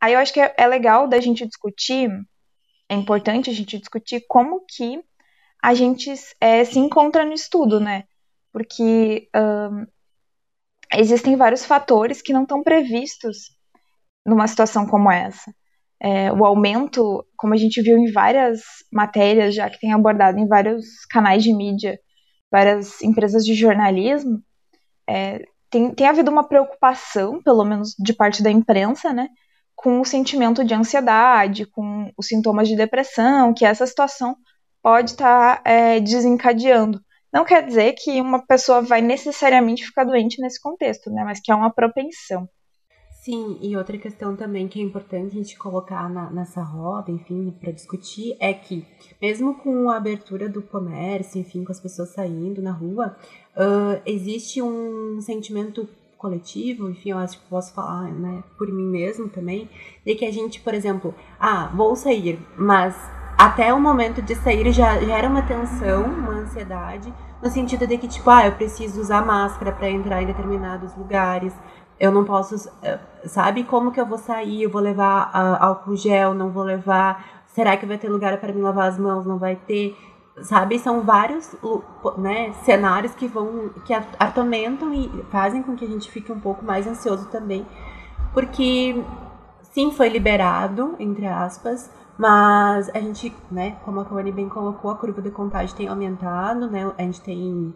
Aí 0.00 0.14
eu 0.14 0.18
acho 0.18 0.32
que 0.32 0.40
é, 0.40 0.54
é 0.56 0.66
legal 0.66 1.06
da 1.06 1.20
gente 1.20 1.46
discutir, 1.46 2.10
é 2.88 2.94
importante 2.94 3.50
a 3.50 3.52
gente 3.52 3.78
discutir 3.78 4.24
como 4.28 4.64
que 4.66 5.02
a 5.62 5.74
gente 5.74 6.12
é, 6.40 6.64
se 6.64 6.78
encontra 6.78 7.24
no 7.24 7.34
estudo, 7.34 7.78
né? 7.78 8.04
porque 8.52 9.28
um, 9.34 9.86
existem 10.92 11.36
vários 11.36 11.64
fatores 11.64 12.20
que 12.20 12.32
não 12.32 12.42
estão 12.42 12.62
previstos 12.62 13.56
numa 14.26 14.46
situação 14.46 14.86
como 14.86 15.10
essa. 15.10 15.54
É, 16.02 16.32
o 16.32 16.44
aumento, 16.44 17.24
como 17.36 17.52
a 17.54 17.56
gente 17.56 17.82
viu 17.82 17.98
em 17.98 18.10
várias 18.10 18.60
matérias 18.92 19.54
já 19.54 19.68
que 19.68 19.78
tem 19.78 19.92
abordado 19.92 20.38
em 20.38 20.48
vários 20.48 21.04
canais 21.10 21.42
de 21.42 21.54
mídia, 21.54 21.98
várias 22.50 23.02
empresas 23.02 23.44
de 23.44 23.54
jornalismo, 23.54 24.42
é, 25.08 25.44
tem, 25.70 25.94
tem 25.94 26.06
havido 26.06 26.30
uma 26.30 26.48
preocupação, 26.48 27.42
pelo 27.42 27.64
menos 27.64 27.94
de 27.98 28.12
parte 28.14 28.42
da 28.42 28.50
imprensa, 28.50 29.12
né, 29.12 29.28
com 29.76 30.00
o 30.00 30.04
sentimento 30.04 30.64
de 30.64 30.74
ansiedade, 30.74 31.66
com 31.66 32.10
os 32.16 32.26
sintomas 32.26 32.68
de 32.68 32.76
depressão, 32.76 33.54
que 33.54 33.64
essa 33.64 33.86
situação 33.86 34.36
pode 34.82 35.10
estar 35.10 35.62
tá, 35.62 35.70
é, 35.70 36.00
desencadeando 36.00 37.00
não 37.32 37.44
quer 37.44 37.64
dizer 37.64 37.92
que 37.94 38.20
uma 38.20 38.44
pessoa 38.44 38.82
vai 38.82 39.00
necessariamente 39.00 39.86
ficar 39.86 40.04
doente 40.04 40.40
nesse 40.40 40.60
contexto, 40.60 41.10
né? 41.10 41.22
Mas 41.24 41.40
que 41.40 41.52
é 41.52 41.54
uma 41.54 41.72
propensão. 41.72 42.48
Sim, 43.20 43.58
e 43.60 43.76
outra 43.76 43.98
questão 43.98 44.34
também 44.34 44.66
que 44.66 44.80
é 44.80 44.82
importante 44.82 45.32
a 45.32 45.42
gente 45.42 45.58
colocar 45.58 46.08
na, 46.08 46.30
nessa 46.30 46.62
roda, 46.62 47.10
enfim, 47.10 47.54
para 47.60 47.70
discutir, 47.70 48.34
é 48.40 48.54
que 48.54 48.86
mesmo 49.20 49.56
com 49.56 49.90
a 49.90 49.96
abertura 49.98 50.48
do 50.48 50.62
comércio, 50.62 51.38
enfim, 51.38 51.62
com 51.62 51.70
as 51.70 51.78
pessoas 51.78 52.08
saindo 52.08 52.62
na 52.62 52.72
rua, 52.72 53.14
uh, 53.54 54.00
existe 54.06 54.62
um 54.62 55.20
sentimento 55.20 55.86
coletivo, 56.16 56.88
enfim, 56.88 57.10
eu 57.10 57.18
acho 57.18 57.38
que 57.38 57.44
posso 57.50 57.74
falar, 57.74 58.10
né, 58.10 58.42
por 58.56 58.72
mim 58.72 58.86
mesmo 58.86 59.28
também, 59.28 59.68
de 60.04 60.14
que 60.14 60.24
a 60.24 60.32
gente, 60.32 60.58
por 60.60 60.72
exemplo, 60.72 61.14
ah, 61.38 61.70
vou 61.74 61.94
sair, 61.96 62.38
mas 62.56 62.96
até 63.36 63.72
o 63.72 63.80
momento 63.80 64.22
de 64.22 64.34
sair 64.34 64.72
já, 64.72 64.98
já 64.98 65.18
era 65.18 65.28
uma 65.28 65.42
tensão, 65.42 66.04
uma 66.04 66.32
ansiedade, 66.32 67.12
no 67.42 67.48
sentido 67.48 67.86
de 67.86 67.96
que, 67.96 68.06
tipo, 68.06 68.28
ah, 68.28 68.46
eu 68.46 68.52
preciso 68.52 69.00
usar 69.00 69.24
máscara 69.24 69.72
para 69.72 69.90
entrar 69.90 70.22
em 70.22 70.26
determinados 70.26 70.94
lugares, 70.94 71.54
eu 72.00 72.10
não 72.10 72.24
posso, 72.24 72.70
eh, 72.82 72.98
sabe 73.26 73.62
como 73.64 73.92
que 73.92 74.00
eu 74.00 74.06
vou 74.06 74.16
sair, 74.16 74.62
eu 74.62 74.70
vou 74.70 74.80
levar 74.80 75.28
uh, 75.28 75.62
álcool 75.62 75.94
gel, 75.94 76.32
não 76.32 76.48
vou 76.48 76.62
levar, 76.62 77.44
será 77.48 77.76
que 77.76 77.84
vai 77.84 77.98
ter 77.98 78.08
lugar 78.08 78.38
para 78.38 78.54
me 78.54 78.62
lavar 78.62 78.88
as 78.88 78.98
mãos, 78.98 79.26
não 79.26 79.38
vai 79.38 79.54
ter, 79.54 79.94
sabe, 80.40 80.78
são 80.78 81.02
vários, 81.02 81.54
né, 82.16 82.52
cenários 82.64 83.14
que 83.14 83.28
vão, 83.28 83.68
que 83.84 83.92
atormentam 84.18 84.94
e 84.94 85.08
fazem 85.30 85.62
com 85.62 85.76
que 85.76 85.84
a 85.84 85.88
gente 85.88 86.10
fique 86.10 86.32
um 86.32 86.40
pouco 86.40 86.64
mais 86.64 86.86
ansioso 86.86 87.26
também, 87.26 87.66
porque, 88.32 89.04
sim, 89.60 89.92
foi 89.92 90.08
liberado, 90.08 90.96
entre 90.98 91.26
aspas, 91.26 91.90
mas 92.16 92.88
a 92.94 92.98
gente, 92.98 93.34
né, 93.50 93.76
como 93.84 94.00
a 94.00 94.04
Kawane 94.06 94.32
bem 94.32 94.48
colocou, 94.48 94.90
a 94.90 94.96
curva 94.96 95.20
de 95.20 95.30
contágio 95.30 95.76
tem 95.76 95.88
aumentado, 95.88 96.70
né? 96.70 96.92
A 96.98 97.02
gente 97.02 97.20
tem 97.22 97.74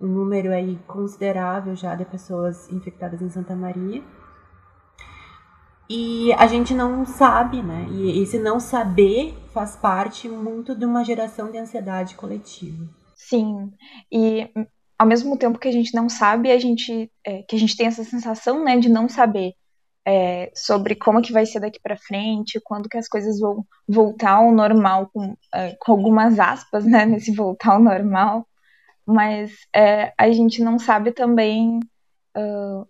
um 0.00 0.06
número 0.06 0.52
aí 0.52 0.78
considerável 0.86 1.76
já 1.76 1.94
de 1.94 2.04
pessoas 2.04 2.70
infectadas 2.72 3.20
em 3.20 3.28
Santa 3.28 3.54
Maria. 3.54 4.02
E 5.88 6.32
a 6.34 6.46
gente 6.46 6.72
não 6.72 7.04
sabe, 7.04 7.62
né? 7.62 7.86
E 7.90 8.22
esse 8.22 8.38
não 8.38 8.60
saber 8.60 9.36
faz 9.52 9.74
parte 9.74 10.28
muito 10.28 10.74
de 10.74 10.84
uma 10.84 11.04
geração 11.04 11.50
de 11.50 11.58
ansiedade 11.58 12.14
coletiva. 12.14 12.88
Sim. 13.16 13.72
E 14.10 14.48
ao 14.96 15.06
mesmo 15.06 15.36
tempo 15.36 15.58
que 15.58 15.66
a 15.66 15.72
gente 15.72 15.92
não 15.94 16.08
sabe, 16.08 16.52
a 16.52 16.58
gente 16.58 17.10
é, 17.26 17.42
que 17.42 17.56
a 17.56 17.58
gente 17.58 17.76
tem 17.76 17.86
essa 17.86 18.04
sensação, 18.04 18.62
né, 18.62 18.78
de 18.78 18.88
não 18.88 19.08
saber 19.08 19.54
é, 20.06 20.50
sobre 20.54 20.94
como 20.94 21.22
que 21.22 21.32
vai 21.32 21.44
ser 21.44 21.60
daqui 21.60 21.78
para 21.82 21.96
frente, 21.96 22.60
quando 22.64 22.88
que 22.88 22.96
as 22.96 23.08
coisas 23.08 23.38
vão 23.38 23.64
voltar 23.88 24.32
ao 24.32 24.52
normal, 24.52 25.10
com, 25.12 25.34
é, 25.54 25.76
com 25.80 25.92
algumas 25.92 26.38
aspas, 26.38 26.84
né, 26.84 27.04
nesse 27.04 27.34
voltar 27.34 27.72
ao 27.72 27.80
normal, 27.80 28.46
mas 29.06 29.52
é, 29.74 30.12
a 30.16 30.30
gente 30.30 30.62
não 30.62 30.78
sabe 30.78 31.12
também 31.12 31.80
uh, 32.36 32.86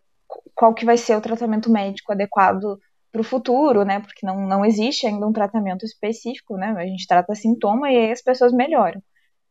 qual 0.55 0.75
que 0.75 0.85
vai 0.85 0.97
ser 0.97 1.17
o 1.17 1.21
tratamento 1.21 1.71
médico 1.71 2.13
adequado 2.13 2.79
para 3.11 3.21
o 3.21 3.25
futuro, 3.25 3.85
né, 3.85 4.01
porque 4.01 4.25
não, 4.25 4.47
não 4.47 4.65
existe 4.65 5.07
ainda 5.07 5.27
um 5.27 5.33
tratamento 5.33 5.85
específico, 5.85 6.57
né, 6.57 6.75
a 6.77 6.87
gente 6.87 7.07
trata 7.07 7.35
sintoma 7.35 7.91
e 7.91 7.97
aí 7.97 8.13
as 8.13 8.23
pessoas 8.23 8.53
melhoram, 8.53 9.03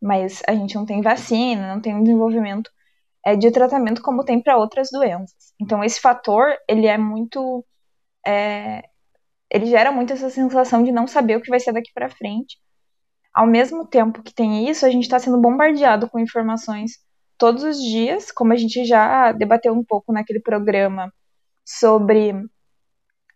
mas 0.01 0.41
a 0.47 0.53
gente 0.53 0.75
não 0.75 0.85
tem 0.85 1.01
vacina, 1.01 1.73
não 1.73 1.81
tem 1.81 1.95
um 1.95 2.03
desenvolvimento 2.03 2.71
é, 3.25 3.35
de 3.35 3.51
tratamento 3.51 4.01
como 4.01 4.23
tem 4.23 4.41
para 4.41 4.57
outras 4.57 4.89
doenças. 4.91 5.53
Então 5.59 5.83
esse 5.83 5.99
fator 5.99 6.55
ele 6.67 6.87
é 6.87 6.97
muito, 6.97 7.65
é, 8.25 8.83
ele 9.51 9.65
gera 9.65 9.91
muito 9.91 10.13
essa 10.13 10.29
sensação 10.29 10.83
de 10.83 10.91
não 10.91 11.07
saber 11.07 11.37
o 11.37 11.41
que 11.41 11.49
vai 11.49 11.59
ser 11.59 11.73
daqui 11.73 11.91
para 11.93 12.09
frente. 12.09 12.57
Ao 13.33 13.47
mesmo 13.47 13.85
tempo 13.85 14.23
que 14.23 14.33
tem 14.33 14.69
isso, 14.69 14.85
a 14.85 14.89
gente 14.89 15.03
está 15.03 15.19
sendo 15.19 15.39
bombardeado 15.39 16.09
com 16.09 16.19
informações 16.19 16.93
todos 17.37 17.63
os 17.63 17.77
dias, 17.77 18.31
como 18.31 18.51
a 18.51 18.55
gente 18.55 18.83
já 18.85 19.31
debateu 19.31 19.73
um 19.73 19.83
pouco 19.83 20.11
naquele 20.11 20.41
programa 20.41 21.11
sobre 21.65 22.33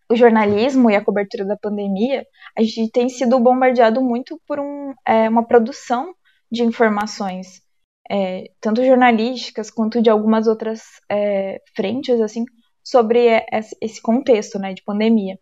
o 0.10 0.16
jornalismo 0.16 0.92
e 0.92 0.96
a 0.96 1.04
cobertura 1.04 1.46
da 1.46 1.58
pandemia, 1.58 2.26
a 2.58 2.62
gente 2.62 2.92
tem 2.92 3.08
sido 3.08 3.40
bombardeado 3.40 4.02
muito 4.02 4.40
por 4.48 4.60
um, 4.60 4.94
é, 5.08 5.30
uma 5.30 5.46
produção 5.46 6.14
de 6.52 6.64
informações 6.64 7.64
é, 8.10 8.52
tanto 8.60 8.84
jornalísticas 8.84 9.72
quanto 9.72 10.02
de 10.02 10.10
algumas 10.10 10.48
outras 10.48 10.82
é, 11.10 11.62
frentes, 11.76 12.20
assim, 12.22 12.46
sobre 12.84 13.46
esse 13.82 14.02
contexto, 14.02 14.60
né, 14.60 14.74
de 14.74 14.84
pandemia. 14.84 15.40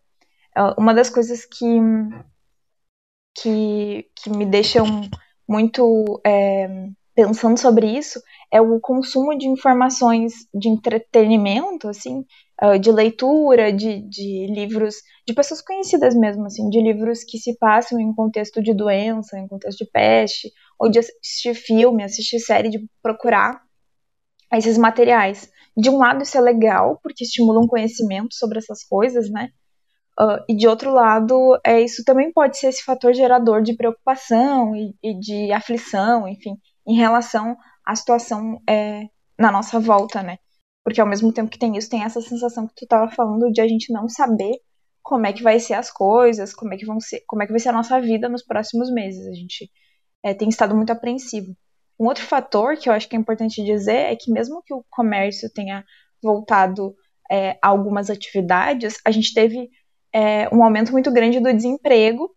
É, 0.55 0.61
uma 0.77 0.93
das 0.93 1.09
coisas 1.09 1.45
que, 1.45 1.65
que, 3.35 4.07
que 4.15 4.29
me 4.29 4.45
deixam 4.45 4.85
muito 5.47 6.21
é, 6.25 6.87
pensando 7.13 7.57
sobre 7.57 7.87
isso 7.87 8.21
é 8.51 8.61
o 8.61 8.79
consumo 8.79 9.37
de 9.37 9.47
informações 9.47 10.33
de 10.53 10.69
entretenimento, 10.69 11.87
assim, 11.87 12.25
é, 12.61 12.77
de 12.77 12.91
leitura, 12.91 13.71
de, 13.71 14.01
de 14.07 14.47
livros, 14.47 14.95
de 15.25 15.33
pessoas 15.33 15.61
conhecidas 15.61 16.15
mesmo, 16.15 16.45
assim, 16.45 16.69
de 16.69 16.81
livros 16.81 17.23
que 17.23 17.37
se 17.37 17.57
passam 17.57 17.99
em 17.99 18.13
contexto 18.13 18.61
de 18.61 18.73
doença, 18.73 19.37
em 19.37 19.47
contexto 19.47 19.85
de 19.85 19.91
peste, 19.91 20.51
ou 20.79 20.89
de 20.89 20.99
assistir 20.99 21.53
filme, 21.53 22.03
assistir 22.03 22.39
série, 22.39 22.69
de 22.69 22.85
procurar 23.01 23.61
esses 24.53 24.77
materiais. 24.77 25.49
De 25.75 25.89
um 25.89 25.97
lado, 25.97 26.23
isso 26.23 26.37
é 26.37 26.41
legal, 26.41 26.99
porque 27.01 27.23
estimula 27.23 27.61
um 27.61 27.67
conhecimento 27.67 28.35
sobre 28.35 28.57
essas 28.57 28.83
coisas, 28.83 29.29
né? 29.29 29.49
Uh, 30.19 30.43
e 30.47 30.55
de 30.55 30.67
outro 30.67 30.93
lado, 30.93 31.59
é, 31.65 31.81
isso 31.81 32.03
também 32.03 32.31
pode 32.31 32.57
ser 32.57 32.67
esse 32.67 32.83
fator 32.83 33.13
gerador 33.13 33.61
de 33.61 33.75
preocupação 33.75 34.75
e, 34.75 34.93
e 35.01 35.17
de 35.17 35.51
aflição, 35.51 36.27
enfim, 36.27 36.57
em 36.85 36.95
relação 36.95 37.57
à 37.85 37.95
situação 37.95 38.61
é, 38.69 39.03
na 39.39 39.51
nossa 39.51 39.79
volta, 39.79 40.21
né? 40.21 40.37
Porque 40.83 40.99
ao 40.99 41.07
mesmo 41.07 41.31
tempo 41.31 41.49
que 41.49 41.59
tem 41.59 41.77
isso, 41.77 41.89
tem 41.89 42.03
essa 42.03 42.21
sensação 42.21 42.67
que 42.67 42.73
tu 42.75 42.83
estava 42.83 43.09
falando 43.11 43.51
de 43.51 43.61
a 43.61 43.67
gente 43.67 43.91
não 43.93 44.07
saber 44.09 44.59
como 45.01 45.25
é 45.25 45.33
que 45.33 45.43
vai 45.43 45.59
ser 45.59 45.73
as 45.73 45.91
coisas, 45.91 46.53
como 46.53 46.73
é 46.73 46.77
que 46.77 46.85
vão 46.85 46.99
ser, 46.99 47.23
como 47.27 47.41
é 47.41 47.45
que 47.45 47.51
vai 47.51 47.59
ser 47.59 47.69
a 47.69 47.73
nossa 47.73 47.99
vida 47.99 48.29
nos 48.29 48.43
próximos 48.43 48.91
meses. 48.91 49.27
A 49.27 49.33
gente 49.33 49.69
é, 50.23 50.33
tem 50.33 50.49
estado 50.49 50.75
muito 50.75 50.91
apreensivo. 50.91 51.55
Um 51.99 52.05
outro 52.05 52.23
fator 52.23 52.77
que 52.77 52.89
eu 52.89 52.93
acho 52.93 53.07
que 53.07 53.15
é 53.15 53.19
importante 53.19 53.63
dizer 53.63 54.11
é 54.11 54.15
que 54.15 54.31
mesmo 54.31 54.61
que 54.63 54.73
o 54.73 54.83
comércio 54.89 55.51
tenha 55.53 55.83
voltado 56.21 56.95
é, 57.29 57.51
a 57.61 57.67
algumas 57.69 58.09
atividades, 58.09 58.99
a 59.05 59.11
gente 59.11 59.33
teve 59.33 59.69
é, 60.13 60.53
um 60.53 60.63
aumento 60.63 60.91
muito 60.91 61.11
grande 61.11 61.39
do 61.39 61.53
desemprego 61.53 62.31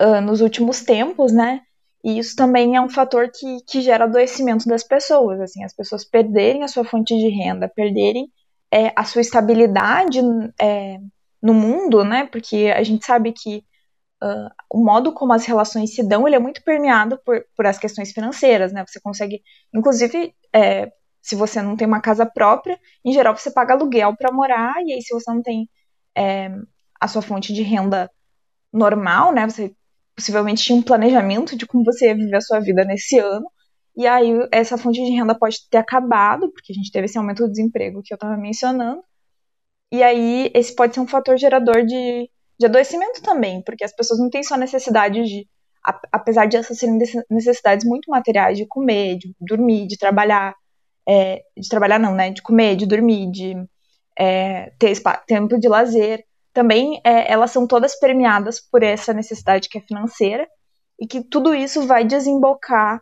uh, 0.00 0.20
nos 0.20 0.40
últimos 0.40 0.82
tempos, 0.82 1.32
né? 1.32 1.60
E 2.02 2.18
isso 2.18 2.34
também 2.34 2.76
é 2.76 2.80
um 2.80 2.88
fator 2.88 3.30
que, 3.30 3.58
que 3.66 3.82
gera 3.82 4.04
adoecimento 4.04 4.66
das 4.66 4.82
pessoas, 4.82 5.40
assim, 5.40 5.62
as 5.62 5.74
pessoas 5.74 6.04
perderem 6.04 6.62
a 6.62 6.68
sua 6.68 6.84
fonte 6.84 7.14
de 7.14 7.28
renda, 7.28 7.68
perderem 7.68 8.30
é, 8.72 8.92
a 8.96 9.04
sua 9.04 9.20
estabilidade 9.20 10.20
é, 10.58 10.98
no 11.42 11.52
mundo, 11.52 12.04
né? 12.04 12.26
Porque 12.26 12.72
a 12.74 12.82
gente 12.82 13.04
sabe 13.04 13.32
que 13.32 13.62
uh, 14.22 14.50
o 14.70 14.82
modo 14.82 15.12
como 15.12 15.32
as 15.32 15.44
relações 15.44 15.94
se 15.94 16.02
dão, 16.02 16.26
ele 16.26 16.36
é 16.36 16.38
muito 16.38 16.62
permeado 16.64 17.18
por, 17.24 17.44
por 17.54 17.66
as 17.66 17.78
questões 17.78 18.12
financeiras, 18.12 18.72
né? 18.72 18.84
Você 18.86 19.00
consegue, 19.00 19.42
inclusive, 19.74 20.34
é, 20.54 20.90
se 21.20 21.34
você 21.36 21.60
não 21.60 21.76
tem 21.76 21.86
uma 21.86 22.00
casa 22.00 22.24
própria, 22.24 22.78
em 23.04 23.12
geral 23.12 23.36
você 23.36 23.50
paga 23.50 23.74
aluguel 23.74 24.16
para 24.16 24.32
morar, 24.32 24.74
e 24.86 24.94
aí 24.94 25.02
se 25.02 25.12
você 25.12 25.30
não 25.30 25.42
tem 25.42 25.68
é, 26.16 26.50
a 27.00 27.08
sua 27.08 27.22
fonte 27.22 27.52
de 27.52 27.62
renda 27.62 28.10
normal, 28.72 29.32
né? 29.32 29.48
Você 29.48 29.74
possivelmente 30.14 30.62
tinha 30.62 30.78
um 30.78 30.82
planejamento 30.82 31.56
de 31.56 31.66
como 31.66 31.84
você 31.84 32.08
ia 32.08 32.14
viver 32.14 32.36
a 32.36 32.40
sua 32.40 32.60
vida 32.60 32.84
nesse 32.84 33.18
ano. 33.18 33.50
E 33.96 34.06
aí 34.06 34.48
essa 34.52 34.78
fonte 34.78 35.02
de 35.02 35.10
renda 35.10 35.38
pode 35.38 35.68
ter 35.68 35.78
acabado, 35.78 36.50
porque 36.52 36.72
a 36.72 36.74
gente 36.74 36.92
teve 36.92 37.06
esse 37.06 37.18
aumento 37.18 37.44
do 37.44 37.50
desemprego 37.50 38.02
que 38.02 38.12
eu 38.12 38.16
estava 38.16 38.36
mencionando. 38.36 39.02
E 39.92 40.02
aí 40.02 40.50
esse 40.54 40.74
pode 40.74 40.94
ser 40.94 41.00
um 41.00 41.06
fator 41.06 41.36
gerador 41.36 41.84
de, 41.84 42.30
de 42.58 42.66
adoecimento 42.66 43.22
também, 43.22 43.62
porque 43.62 43.84
as 43.84 43.94
pessoas 43.94 44.20
não 44.20 44.30
têm 44.30 44.42
só 44.42 44.56
necessidade 44.56 45.22
de, 45.24 45.48
apesar 46.12 46.46
de 46.46 46.56
essas 46.56 46.78
serem 46.78 46.98
necessidades 47.30 47.84
muito 47.84 48.10
materiais, 48.10 48.56
de 48.56 48.66
comer, 48.66 49.18
de 49.18 49.34
dormir, 49.40 49.86
de 49.86 49.98
trabalhar, 49.98 50.54
é, 51.08 51.42
de 51.56 51.68
trabalhar 51.68 51.98
não, 51.98 52.14
né, 52.14 52.30
de 52.30 52.42
comer, 52.42 52.76
de 52.76 52.86
dormir, 52.86 53.30
de 53.30 53.56
é, 54.20 54.70
ter 54.78 55.00
tempo 55.26 55.58
de 55.58 55.66
lazer, 55.66 56.22
também 56.52 57.00
é, 57.02 57.32
elas 57.32 57.50
são 57.50 57.66
todas 57.66 57.98
premiadas 57.98 58.60
por 58.60 58.82
essa 58.82 59.14
necessidade 59.14 59.68
que 59.68 59.78
é 59.78 59.80
financeira 59.80 60.46
e 61.00 61.06
que 61.06 61.22
tudo 61.22 61.54
isso 61.54 61.86
vai 61.86 62.04
desembocar 62.04 63.00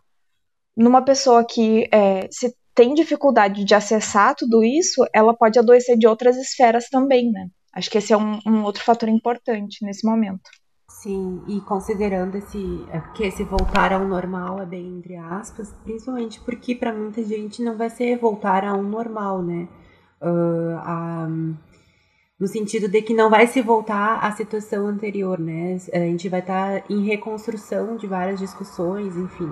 numa 0.76 1.02
pessoa 1.02 1.44
que 1.44 1.88
é, 1.90 2.28
se 2.30 2.54
tem 2.72 2.94
dificuldade 2.94 3.64
de 3.64 3.74
acessar 3.74 4.36
tudo 4.36 4.62
isso, 4.62 5.04
ela 5.12 5.34
pode 5.34 5.58
adoecer 5.58 5.98
de 5.98 6.06
outras 6.06 6.36
esferas 6.36 6.88
também, 6.88 7.32
né? 7.32 7.48
Acho 7.74 7.90
que 7.90 7.98
esse 7.98 8.12
é 8.12 8.16
um, 8.16 8.38
um 8.46 8.62
outro 8.62 8.84
fator 8.84 9.08
importante 9.08 9.84
nesse 9.84 10.06
momento. 10.06 10.48
Sim, 10.88 11.42
e 11.48 11.60
considerando 11.62 12.36
esse 12.36 12.86
é, 12.92 13.00
que 13.14 13.24
esse 13.24 13.42
voltar 13.42 13.92
ao 13.92 14.06
normal 14.06 14.62
é 14.62 14.66
bem 14.66 14.98
entre 14.98 15.16
aspas, 15.16 15.74
principalmente 15.82 16.40
porque 16.40 16.76
para 16.76 16.92
muita 16.92 17.24
gente 17.24 17.62
não 17.62 17.76
vai 17.76 17.90
ser 17.90 18.16
voltar 18.16 18.64
ao 18.64 18.82
normal, 18.82 19.42
né? 19.42 19.68
Uh, 20.20 20.76
a, 20.78 21.28
no 22.38 22.46
sentido 22.46 22.88
de 22.88 23.02
que 23.02 23.14
não 23.14 23.28
vai 23.28 23.46
se 23.46 23.60
voltar 23.60 24.18
à 24.20 24.30
situação 24.32 24.86
anterior, 24.86 25.38
né? 25.38 25.76
A 25.92 25.98
gente 25.98 26.28
vai 26.28 26.40
estar 26.40 26.80
tá 26.80 26.86
em 26.88 27.04
reconstrução 27.04 27.96
de 27.96 28.06
várias 28.06 28.38
discussões, 28.38 29.16
enfim. 29.16 29.50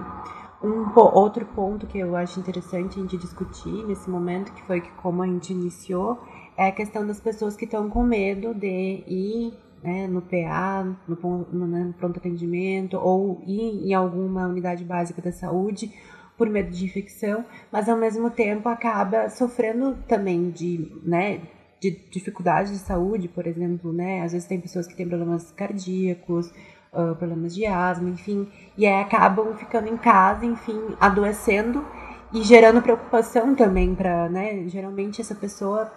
Um 0.63 0.99
outro 0.99 1.45
ponto 1.47 1.87
que 1.87 1.99
eu 1.99 2.17
acho 2.17 2.41
interessante 2.41 2.99
a 2.99 3.03
gente 3.03 3.17
discutir 3.17 3.85
nesse 3.87 4.09
momento, 4.09 4.53
que 4.53 4.63
foi 4.63 4.81
que 4.81 4.91
como 4.93 5.23
a 5.23 5.27
gente 5.27 5.53
iniciou, 5.53 6.19
é 6.57 6.69
a 6.69 6.73
questão 6.73 7.07
das 7.07 7.21
pessoas 7.21 7.57
que 7.57 7.65
estão 7.65 7.91
com 7.91 8.03
medo 8.03 8.55
de 8.55 9.05
ir 9.07 9.53
né, 9.83 10.07
no 10.07 10.23
PA, 10.23 10.85
no, 11.07 11.47
no, 11.53 11.67
né, 11.67 11.85
no 11.85 11.93
pronto 11.93 12.19
atendimento, 12.19 12.97
ou 12.97 13.43
ir 13.47 13.89
em 13.89 13.95
alguma 13.95 14.47
unidade 14.47 14.85
básica 14.85 15.21
da 15.21 15.31
saúde 15.31 15.93
por 16.37 16.49
medo 16.49 16.71
de 16.71 16.85
infecção, 16.85 17.45
mas 17.73 17.89
ao 17.89 17.97
mesmo 17.97 18.31
tempo 18.31 18.69
acaba 18.69 19.29
sofrendo 19.31 19.97
também 20.07 20.51
de, 20.51 20.91
né, 21.03 21.41
de 21.81 21.91
dificuldades 22.11 22.73
de 22.73 22.79
saúde, 22.79 23.29
por 23.29 23.47
exemplo, 23.47 23.93
né? 23.93 24.23
Às 24.23 24.33
vezes 24.33 24.49
tem 24.49 24.61
pessoas 24.61 24.87
que 24.87 24.95
têm 24.95 25.09
problemas 25.09 25.51
cardíacos, 25.53 26.51
uh, 26.93 27.15
problemas 27.17 27.55
de 27.55 27.67
asma, 27.67 28.09
enfim, 28.09 28.49
e 28.77 28.87
aí 28.87 29.01
acabam 29.01 29.55
ficando 29.57 29.89
em 29.89 29.97
casa, 29.97 30.45
enfim, 30.45 30.97
adoecendo 31.01 31.85
e 32.33 32.43
gerando 32.43 32.83
preocupação 32.83 33.55
também 33.55 33.95
para, 33.95 34.29
né? 34.29 34.69
Geralmente 34.69 35.21
essa 35.21 35.35
pessoa 35.35 35.91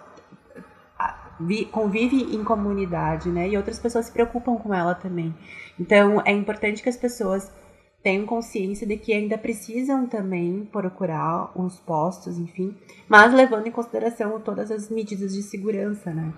convive 1.70 2.34
em 2.34 2.44
comunidade, 2.44 3.30
né? 3.30 3.48
E 3.48 3.56
outras 3.56 3.78
pessoas 3.78 4.06
se 4.06 4.12
preocupam 4.12 4.56
com 4.56 4.74
ela 4.74 4.94
também. 4.94 5.34
Então 5.78 6.22
é 6.24 6.32
importante 6.32 6.82
que 6.82 6.88
as 6.88 6.96
pessoas 6.96 7.50
tenham 8.02 8.26
consciência 8.26 8.86
de 8.86 8.96
que 8.96 9.12
ainda 9.12 9.36
precisam 9.36 10.06
também 10.06 10.66
procurar 10.72 11.50
os 11.54 11.78
postos, 11.80 12.38
enfim, 12.38 12.74
mas 13.08 13.32
levando 13.34 13.66
em 13.66 13.70
consideração 13.70 14.40
todas 14.40 14.70
as 14.70 14.88
medidas 14.88 15.34
de 15.34 15.42
segurança, 15.42 16.12
né? 16.12 16.32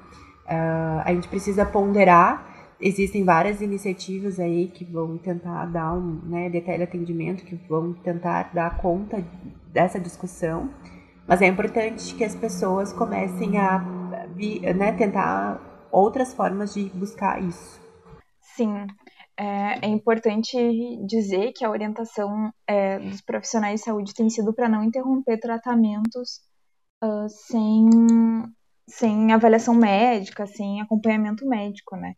Uh, 0.44 1.02
a 1.04 1.14
gente 1.14 1.28
precisa 1.28 1.64
ponderar. 1.64 2.50
Existem 2.80 3.24
várias 3.24 3.60
iniciativas 3.60 4.40
aí 4.40 4.66
que 4.66 4.84
vão 4.84 5.16
tentar 5.16 5.66
dar 5.66 5.92
um, 5.94 6.20
né, 6.24 6.48
de 6.48 6.60
teleatendimento, 6.60 7.44
que 7.44 7.54
vão 7.68 7.92
tentar 7.92 8.50
dar 8.52 8.76
conta 8.78 9.24
dessa 9.72 10.00
discussão, 10.00 10.68
mas 11.28 11.40
é 11.40 11.46
importante 11.46 12.12
que 12.16 12.24
as 12.24 12.34
pessoas 12.34 12.92
comecem 12.92 13.56
a 13.56 13.78
né, 14.74 14.92
tentar 14.98 15.88
outras 15.92 16.34
formas 16.34 16.74
de 16.74 16.90
buscar 16.90 17.40
isso. 17.40 17.80
Sim, 18.40 18.86
é, 19.36 19.86
é 19.86 19.88
importante 19.88 20.56
dizer 21.06 21.52
que 21.52 21.64
a 21.64 21.70
orientação 21.70 22.52
é, 22.66 22.98
dos 22.98 23.20
profissionais 23.20 23.80
de 23.80 23.86
saúde 23.86 24.14
tem 24.14 24.28
sido 24.28 24.52
para 24.52 24.68
não 24.68 24.84
interromper 24.84 25.38
tratamentos 25.38 26.40
uh, 27.02 27.28
sem, 27.28 27.88
sem 28.88 29.32
avaliação 29.32 29.74
médica, 29.74 30.46
sem 30.46 30.80
acompanhamento 30.80 31.46
médico, 31.46 31.96
né? 31.96 32.14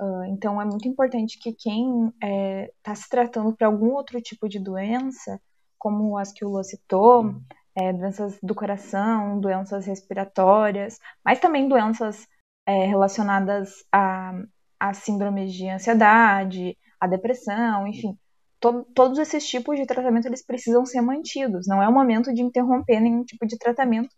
Uh, 0.00 0.24
então 0.26 0.60
é 0.60 0.64
muito 0.64 0.86
importante 0.86 1.38
que 1.40 1.52
quem 1.52 2.06
está 2.06 2.26
é, 2.26 2.70
tá 2.82 2.94
se 2.94 3.08
tratando 3.08 3.54
para 3.56 3.66
algum 3.66 3.92
outro 3.92 4.20
tipo 4.20 4.48
de 4.48 4.60
doença, 4.60 5.40
como 5.76 6.16
as 6.16 6.32
que 6.32 6.44
o 6.44 6.48
Lua 6.48 6.62
citou, 6.62 7.34
é, 7.74 7.92
doenças 7.92 8.38
do 8.42 8.54
coração, 8.54 9.40
doenças 9.40 9.86
respiratórias, 9.86 10.98
mas 11.24 11.40
também 11.40 11.68
doenças 11.68 12.26
é, 12.66 12.84
relacionadas 12.86 13.84
a 13.92 14.32
as 14.78 14.98
síndromes 14.98 15.52
de 15.52 15.68
ansiedade, 15.68 16.76
a 17.00 17.06
depressão, 17.06 17.86
enfim, 17.86 18.16
to 18.60 18.84
todos 18.94 19.18
esses 19.18 19.46
tipos 19.46 19.76
de 19.78 19.86
tratamento 19.86 20.26
eles 20.26 20.44
precisam 20.44 20.84
ser 20.86 21.00
mantidos. 21.00 21.66
Não 21.66 21.82
é 21.82 21.88
o 21.88 21.92
momento 21.92 22.32
de 22.32 22.42
interromper 22.42 23.00
nenhum 23.00 23.24
tipo 23.24 23.46
de 23.46 23.58
tratamento, 23.58 24.14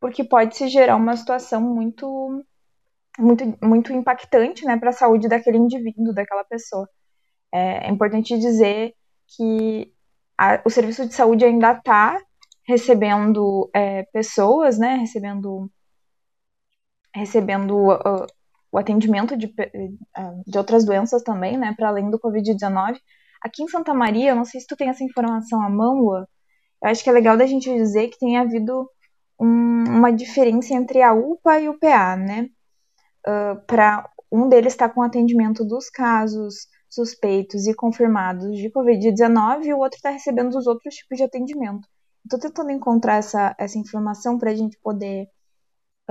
porque 0.00 0.24
pode 0.24 0.56
se 0.56 0.68
gerar 0.68 0.96
uma 0.96 1.16
situação 1.16 1.60
muito 1.60 2.44
muito, 3.18 3.44
muito 3.62 3.92
impactante 3.92 4.64
né, 4.64 4.78
para 4.78 4.90
a 4.90 4.92
saúde 4.92 5.28
daquele 5.28 5.58
indivíduo, 5.58 6.14
daquela 6.14 6.44
pessoa. 6.44 6.88
É, 7.52 7.88
é 7.88 7.90
importante 7.90 8.38
dizer 8.38 8.94
que 9.36 9.92
a, 10.38 10.60
o 10.64 10.70
serviço 10.70 11.06
de 11.06 11.14
saúde 11.14 11.44
ainda 11.44 11.72
está 11.72 12.18
recebendo 12.66 13.70
é, 13.74 14.04
pessoas, 14.12 14.78
né, 14.78 14.96
recebendo 14.96 15.70
recebendo 17.14 17.90
uh, 17.92 18.26
o 18.72 18.78
atendimento 18.78 19.36
de, 19.36 19.52
eh, 19.58 19.88
de 20.46 20.58
outras 20.58 20.84
doenças 20.84 21.22
também, 21.22 21.58
né, 21.58 21.74
para 21.76 21.88
além 21.88 22.10
do 22.10 22.18
Covid-19. 22.18 22.98
Aqui 23.42 23.62
em 23.62 23.68
Santa 23.68 23.94
Maria, 23.94 24.30
eu 24.30 24.36
não 24.36 24.44
sei 24.44 24.60
se 24.60 24.66
tu 24.66 24.76
tem 24.76 24.88
essa 24.88 25.04
informação 25.04 25.62
à 25.62 25.68
mão, 25.68 25.98
Lua, 25.98 26.28
eu 26.82 26.90
acho 26.90 27.02
que 27.02 27.10
é 27.10 27.12
legal 27.12 27.36
da 27.36 27.46
gente 27.46 27.72
dizer 27.72 28.08
que 28.08 28.18
tem 28.18 28.38
havido 28.38 28.88
um, 29.40 29.84
uma 29.88 30.12
diferença 30.12 30.74
entre 30.74 31.02
a 31.02 31.12
UPA 31.12 31.60
e 31.60 31.68
o 31.68 31.78
PA, 31.78 32.16
né? 32.16 32.48
Uh, 33.26 33.60
para 33.66 34.08
um 34.32 34.48
deles 34.48 34.72
está 34.72 34.88
com 34.88 35.02
atendimento 35.02 35.64
dos 35.64 35.90
casos 35.90 36.68
suspeitos 36.88 37.66
e 37.66 37.74
confirmados 37.74 38.56
de 38.56 38.70
Covid-19 38.70 39.64
e 39.64 39.74
o 39.74 39.78
outro 39.78 39.96
está 39.96 40.10
recebendo 40.10 40.56
os 40.56 40.66
outros 40.66 40.94
tipos 40.94 41.18
de 41.18 41.24
atendimento. 41.24 41.86
Estou 42.24 42.38
tentando 42.38 42.70
encontrar 42.70 43.16
essa, 43.16 43.54
essa 43.58 43.78
informação 43.78 44.38
para 44.38 44.50
a 44.50 44.54
gente 44.54 44.78
poder 44.82 45.28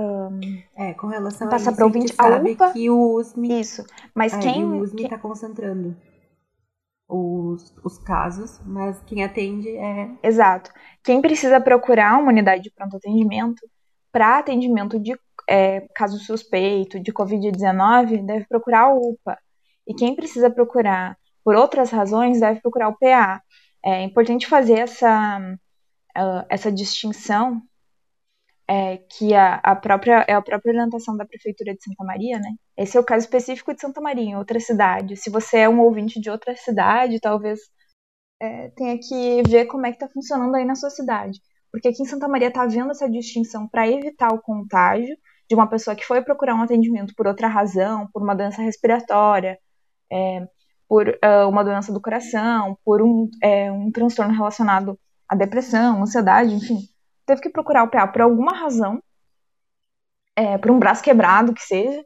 um, 0.00 0.40
é, 0.76 0.94
com 0.94 1.06
relação 1.08 1.48
passar 1.48 1.74
para 1.74 1.84
o 1.84 1.88
ouvinte, 1.88 2.14
a 2.16 2.28
UPA, 2.38 2.72
que 2.72 2.88
o 2.88 3.16
USME, 3.16 3.60
isso, 3.60 3.84
mas 4.14 4.32
é, 4.32 4.38
quem 4.38 4.64
o 4.64 4.80
USME 4.80 5.04
está 5.04 5.18
concentrando 5.18 5.96
os, 7.08 7.74
os 7.84 7.98
casos, 7.98 8.60
mas 8.64 9.02
quem 9.02 9.22
atende 9.22 9.68
é 9.68 10.10
exato. 10.22 10.70
Quem 11.02 11.20
precisa 11.20 11.60
procurar 11.60 12.18
uma 12.18 12.30
unidade 12.30 12.62
de 12.62 12.70
pronto 12.70 12.96
atendimento 12.96 13.60
para 14.12 14.38
atendimento 14.38 14.98
de 14.98 15.18
é, 15.48 15.80
caso 15.94 16.18
suspeito 16.18 16.98
de 16.98 17.12
Covid-19 17.12 18.24
deve 18.24 18.46
procurar 18.46 18.82
a 18.82 18.94
UPA 18.94 19.38
e 19.86 19.94
quem 19.94 20.14
precisa 20.14 20.48
procurar 20.50 21.16
por 21.44 21.54
outras 21.54 21.90
razões 21.90 22.40
deve 22.40 22.60
procurar 22.60 22.88
o 22.88 22.98
PA. 22.98 23.42
É 23.84 24.02
importante 24.02 24.46
fazer 24.46 24.78
essa 24.78 25.38
uh, 26.16 26.44
essa 26.48 26.70
distinção 26.70 27.62
é, 28.70 28.98
que 28.98 29.34
a, 29.34 29.56
a 29.56 29.74
própria 29.74 30.24
é 30.28 30.32
a 30.32 30.40
própria 30.40 30.70
orientação 30.70 31.16
da 31.16 31.24
prefeitura 31.26 31.74
de 31.74 31.82
Santa 31.82 32.04
Maria, 32.04 32.38
né? 32.38 32.50
Esse 32.76 32.96
é 32.96 33.00
o 33.00 33.04
caso 33.04 33.24
específico 33.24 33.74
de 33.74 33.80
Santa 33.80 34.00
Maria, 34.00 34.24
em 34.24 34.36
outra 34.36 34.60
cidade. 34.60 35.16
Se 35.16 35.28
você 35.28 35.58
é 35.58 35.68
um 35.68 35.80
ouvinte 35.80 36.20
de 36.20 36.30
outra 36.30 36.54
cidade, 36.54 37.18
talvez 37.18 37.58
é, 38.40 38.68
tenha 38.76 38.96
que 38.98 39.42
ver 39.48 39.66
como 39.66 39.86
é 39.86 39.90
que 39.90 39.96
está 39.96 40.08
funcionando 40.08 40.54
aí 40.54 40.64
na 40.64 40.76
sua 40.76 40.90
cidade, 40.90 41.40
porque 41.72 41.88
aqui 41.88 42.02
em 42.02 42.06
Santa 42.06 42.28
Maria 42.28 42.48
está 42.48 42.62
havendo 42.62 42.92
essa 42.92 43.10
distinção 43.10 43.68
para 43.68 43.88
evitar 43.88 44.32
o 44.32 44.40
contágio 44.40 45.16
de 45.48 45.54
uma 45.56 45.68
pessoa 45.68 45.96
que 45.96 46.06
foi 46.06 46.22
procurar 46.22 46.54
um 46.54 46.62
atendimento 46.62 47.12
por 47.16 47.26
outra 47.26 47.48
razão, 47.48 48.08
por 48.12 48.22
uma 48.22 48.36
doença 48.36 48.62
respiratória, 48.62 49.58
é, 50.12 50.46
por 50.88 51.08
uh, 51.08 51.48
uma 51.48 51.64
doença 51.64 51.92
do 51.92 52.00
coração, 52.00 52.78
por 52.84 53.02
um, 53.02 53.28
é, 53.42 53.70
um 53.72 53.90
transtorno 53.90 54.32
relacionado 54.34 54.98
à 55.28 55.34
depressão, 55.34 56.02
ansiedade, 56.02 56.54
enfim 56.54 56.88
teve 57.26 57.40
que 57.40 57.50
procurar 57.50 57.84
o 57.84 57.90
PA 57.90 58.06
por 58.06 58.22
alguma 58.22 58.52
razão, 58.52 59.02
é, 60.36 60.58
por 60.58 60.70
um 60.70 60.78
braço 60.78 61.02
quebrado 61.02 61.54
que 61.54 61.62
seja, 61.62 62.04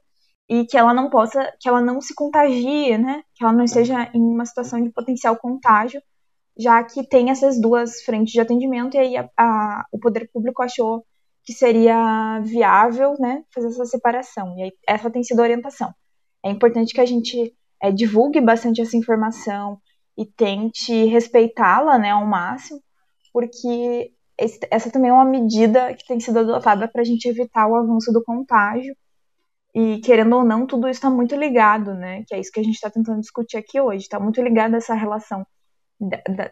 e 0.49 0.67
que 0.67 0.77
ela 0.77 0.93
não 0.93 1.09
possa, 1.09 1.53
que 1.61 1.69
ela 1.69 1.81
não 1.81 2.01
se 2.01 2.15
contagie, 2.15 2.99
né? 2.99 3.23
Que 3.35 3.45
ela 3.45 3.53
não 3.53 3.65
esteja 3.65 4.11
em 4.15 4.21
uma 4.21 4.45
situação 4.45 4.83
de 4.83 4.91
potencial 4.91 5.37
contágio, 5.37 6.03
já 6.59 6.83
que 6.85 7.07
tem 7.09 7.31
essas 7.31 7.61
duas 7.61 8.03
frentes 8.03 8.33
de 8.33 8.41
atendimento, 8.41 8.95
e 8.97 8.99
aí 8.99 9.17
a, 9.17 9.29
a, 9.39 9.87
o 9.93 9.99
poder 9.99 10.31
público 10.33 10.63
achou 10.63 11.05
que 11.45 11.53
seria 11.53 12.41
viável, 12.41 13.15
né, 13.19 13.45
fazer 13.55 13.69
essa 13.69 13.85
separação. 13.85 14.57
E 14.59 14.63
aí 14.63 14.73
essa 14.89 15.11
tem 15.11 15.23
sido 15.23 15.41
a 15.41 15.43
orientação. 15.43 15.95
É 16.45 16.51
importante 16.51 16.95
que 16.95 17.01
a 17.01 17.07
gente 17.07 17.55
é, 17.83 17.93
divulgue 17.93 18.41
bastante 18.41 18.81
essa 18.81 18.97
informação 18.97 19.79
e 20.17 20.25
tente 20.25 21.05
respeitá-la, 21.07 21.99
né, 21.99 22.11
ao 22.11 22.27
máximo, 22.27 22.81
porque 23.33 24.14
esse, 24.39 24.59
essa 24.71 24.91
também 24.91 25.11
é 25.11 25.13
uma 25.13 25.25
medida 25.25 25.95
que 25.95 26.07
tem 26.07 26.19
sido 26.21 26.39
adotada 26.41 26.89
para 26.89 27.03
a 27.03 27.05
gente 27.05 27.27
evitar 27.27 27.67
o 27.67 27.77
avanço 27.77 28.13
do 28.13 28.23
contágio. 28.23 28.97
E, 29.75 29.99
querendo 29.99 30.37
ou 30.37 30.45
não, 30.45 30.67
tudo 30.67 30.89
isso 30.89 30.99
está 30.99 31.11
muito 31.11 31.35
ligado, 31.35 31.95
né? 31.95 32.25
Que 32.27 32.35
é 32.35 32.41
isso 32.41 32.53
que 32.53 32.61
a 32.61 32.63
gente 32.63 32.75
está 32.75 32.91
tentando 32.91 33.21
discutir 33.21 33.57
aqui 33.57 33.81
hoje. 33.81 34.05
Está 34.05 34.21
muito 34.21 34.41
ligado 34.41 34.77
essa 34.77 34.95
relação 34.95 35.45
da, 36.01 36.23
da, 36.29 36.51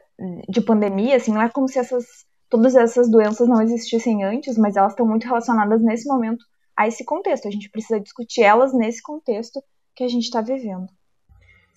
de 0.48 0.60
pandemia, 0.60 1.16
assim, 1.16 1.32
não 1.32 1.42
é 1.42 1.48
como 1.48 1.68
se 1.68 1.78
essas, 1.78 2.04
todas 2.48 2.74
essas 2.74 3.10
doenças 3.10 3.48
não 3.48 3.60
existissem 3.60 4.24
antes, 4.24 4.56
mas 4.56 4.76
elas 4.76 4.92
estão 4.92 5.06
muito 5.06 5.24
relacionadas 5.26 5.82
nesse 5.82 6.08
momento 6.08 6.44
a 6.76 6.86
esse 6.88 7.04
contexto. 7.04 7.48
A 7.48 7.50
gente 7.50 7.70
precisa 7.70 8.00
discutir 8.00 8.42
elas 8.42 8.72
nesse 8.72 9.02
contexto 9.02 9.62
que 9.94 10.04
a 10.04 10.08
gente 10.08 10.24
está 10.24 10.40
vivendo. 10.40 10.86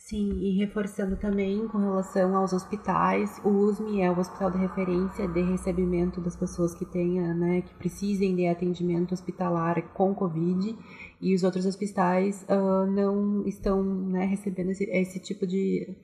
Sim, 0.08 0.38
e 0.40 0.52
reforçando 0.52 1.16
também 1.16 1.68
com 1.68 1.80
relação 1.80 2.38
aos 2.38 2.54
hospitais, 2.54 3.42
o 3.44 3.50
USME 3.50 4.02
é 4.02 4.12
o 4.12 4.20
hospital 4.20 4.52
de 4.52 4.60
referência 4.60 5.28
de 5.28 5.42
recebimento 5.42 6.22
das 6.22 6.36
pessoas 6.36 6.76
que 6.76 6.86
tenha, 6.86 7.34
né, 7.34 7.62
que 7.62 7.74
precisem 7.74 8.36
de 8.36 8.46
atendimento 8.46 9.14
hospitalar 9.16 9.82
com 9.96 10.14
Covid, 10.14 10.78
e 11.20 11.34
os 11.34 11.42
outros 11.44 11.66
hospitais 11.66 12.46
uh, 12.48 12.86
não 12.86 13.48
estão 13.48 13.82
né, 13.82 14.26
recebendo 14.26 14.70
esse, 14.70 14.84
esse, 14.84 15.20
tipo 15.20 15.48
de, 15.48 15.98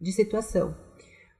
de 0.00 0.12
situação. 0.12 0.74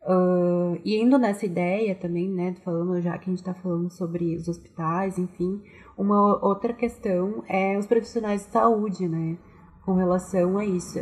Uh, 0.02 0.78
e 0.84 1.00
indo 1.00 1.16
nessa 1.16 1.46
ideia 1.46 1.94
também, 1.94 2.28
né, 2.28 2.54
falando 2.62 3.00
já 3.00 3.16
que 3.16 3.30
a 3.30 3.32
gente 3.32 3.38
está 3.38 3.54
falando 3.54 3.88
sobre 3.88 4.36
os 4.36 4.48
hospitais, 4.48 5.16
enfim, 5.16 5.62
uma 5.96 6.44
outra 6.44 6.74
questão 6.74 7.42
é 7.48 7.78
os 7.78 7.86
profissionais 7.86 8.44
de 8.44 8.52
saúde, 8.52 9.08
né, 9.08 9.38
com 9.82 9.94
relação 9.94 10.58
a 10.58 10.64
isso 10.66 10.98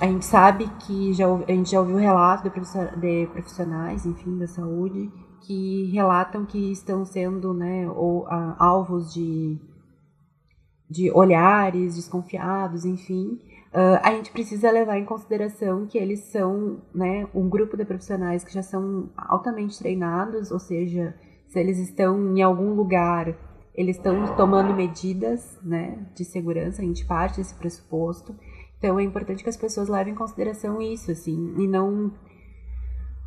a 0.00 0.06
gente 0.06 0.24
sabe 0.24 0.68
que 0.80 1.12
já, 1.12 1.26
a 1.26 1.52
gente 1.52 1.70
já 1.70 1.80
ouviu 1.80 1.96
relatos 1.96 2.44
de 2.44 3.26
profissionais, 3.28 4.04
enfim, 4.04 4.36
da 4.38 4.46
saúde, 4.46 5.10
que 5.42 5.90
relatam 5.92 6.44
que 6.44 6.72
estão 6.72 7.04
sendo 7.04 7.54
né, 7.54 7.88
ou, 7.88 8.26
a, 8.26 8.56
alvos 8.58 9.12
de, 9.12 9.58
de 10.90 11.10
olhares 11.12 11.94
desconfiados, 11.94 12.84
enfim. 12.84 13.40
Uh, 13.72 13.98
a 14.02 14.10
gente 14.12 14.30
precisa 14.32 14.70
levar 14.70 14.98
em 14.98 15.04
consideração 15.04 15.86
que 15.86 15.98
eles 15.98 16.20
são 16.30 16.82
né, 16.94 17.26
um 17.34 17.48
grupo 17.48 17.76
de 17.76 17.84
profissionais 17.84 18.44
que 18.44 18.52
já 18.52 18.62
são 18.62 19.10
altamente 19.16 19.78
treinados, 19.78 20.50
ou 20.50 20.58
seja, 20.58 21.14
se 21.48 21.58
eles 21.58 21.78
estão 21.78 22.36
em 22.36 22.42
algum 22.42 22.74
lugar, 22.74 23.36
eles 23.74 23.96
estão 23.96 24.34
tomando 24.36 24.74
medidas 24.74 25.58
né, 25.62 26.06
de 26.14 26.24
segurança, 26.24 26.82
a 26.82 26.84
gente 26.84 27.04
parte 27.04 27.38
desse 27.38 27.54
pressuposto. 27.54 28.34
Então 28.84 29.00
é 29.00 29.02
importante 29.02 29.42
que 29.42 29.48
as 29.48 29.56
pessoas 29.56 29.88
levem 29.88 30.12
em 30.12 30.16
consideração 30.16 30.78
isso, 30.82 31.10
assim, 31.10 31.54
e 31.56 31.66
não 31.66 32.12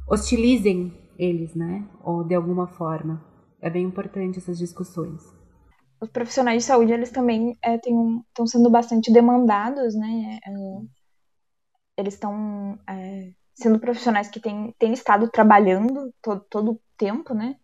hostilizem 0.08 0.96
eles, 1.18 1.56
né? 1.56 1.84
Ou 2.04 2.24
de 2.24 2.36
alguma 2.36 2.68
forma. 2.68 3.26
É 3.60 3.68
bem 3.68 3.84
importante 3.84 4.38
essas 4.38 4.60
discussões. 4.60 5.20
Os 6.00 6.10
profissionais 6.10 6.62
de 6.62 6.68
saúde, 6.68 6.94
eles 6.94 7.10
também 7.10 7.58
é, 7.66 7.74
estão 7.74 8.46
sendo 8.46 8.70
bastante 8.70 9.12
demandados, 9.12 9.96
né? 9.96 10.38
É, 10.46 10.52
eles 11.98 12.14
estão 12.14 12.78
é, 12.88 13.32
sendo 13.56 13.80
profissionais 13.80 14.30
que 14.30 14.40
têm, 14.40 14.76
têm 14.78 14.94
estado 14.94 15.28
trabalhando 15.28 16.14
todo, 16.22 16.46
todo 16.52 16.72
o 16.74 16.82
tempo, 16.96 17.34
né? 17.34 17.56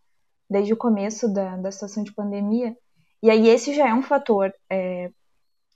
Desde 0.49 0.73
o 0.73 0.77
começo 0.77 1.31
da, 1.31 1.57
da 1.57 1.71
situação 1.71 2.03
de 2.03 2.11
pandemia. 2.11 2.75
E 3.21 3.29
aí 3.29 3.47
esse 3.49 3.71
já 3.75 3.87
é 3.87 3.93
um 3.93 4.01
fator 4.01 4.51
é, 4.67 5.11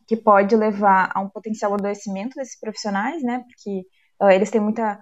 que 0.07 0.15
pode 0.15 0.55
levar 0.55 1.11
a 1.13 1.19
um 1.19 1.29
potencial 1.29 1.73
adoecimento 1.73 2.35
desses 2.35 2.59
profissionais, 2.59 3.21
né? 3.23 3.39
Porque 3.39 3.81
uh, 4.21 4.29
eles 4.29 4.49
têm 4.49 4.61
muita 4.61 4.99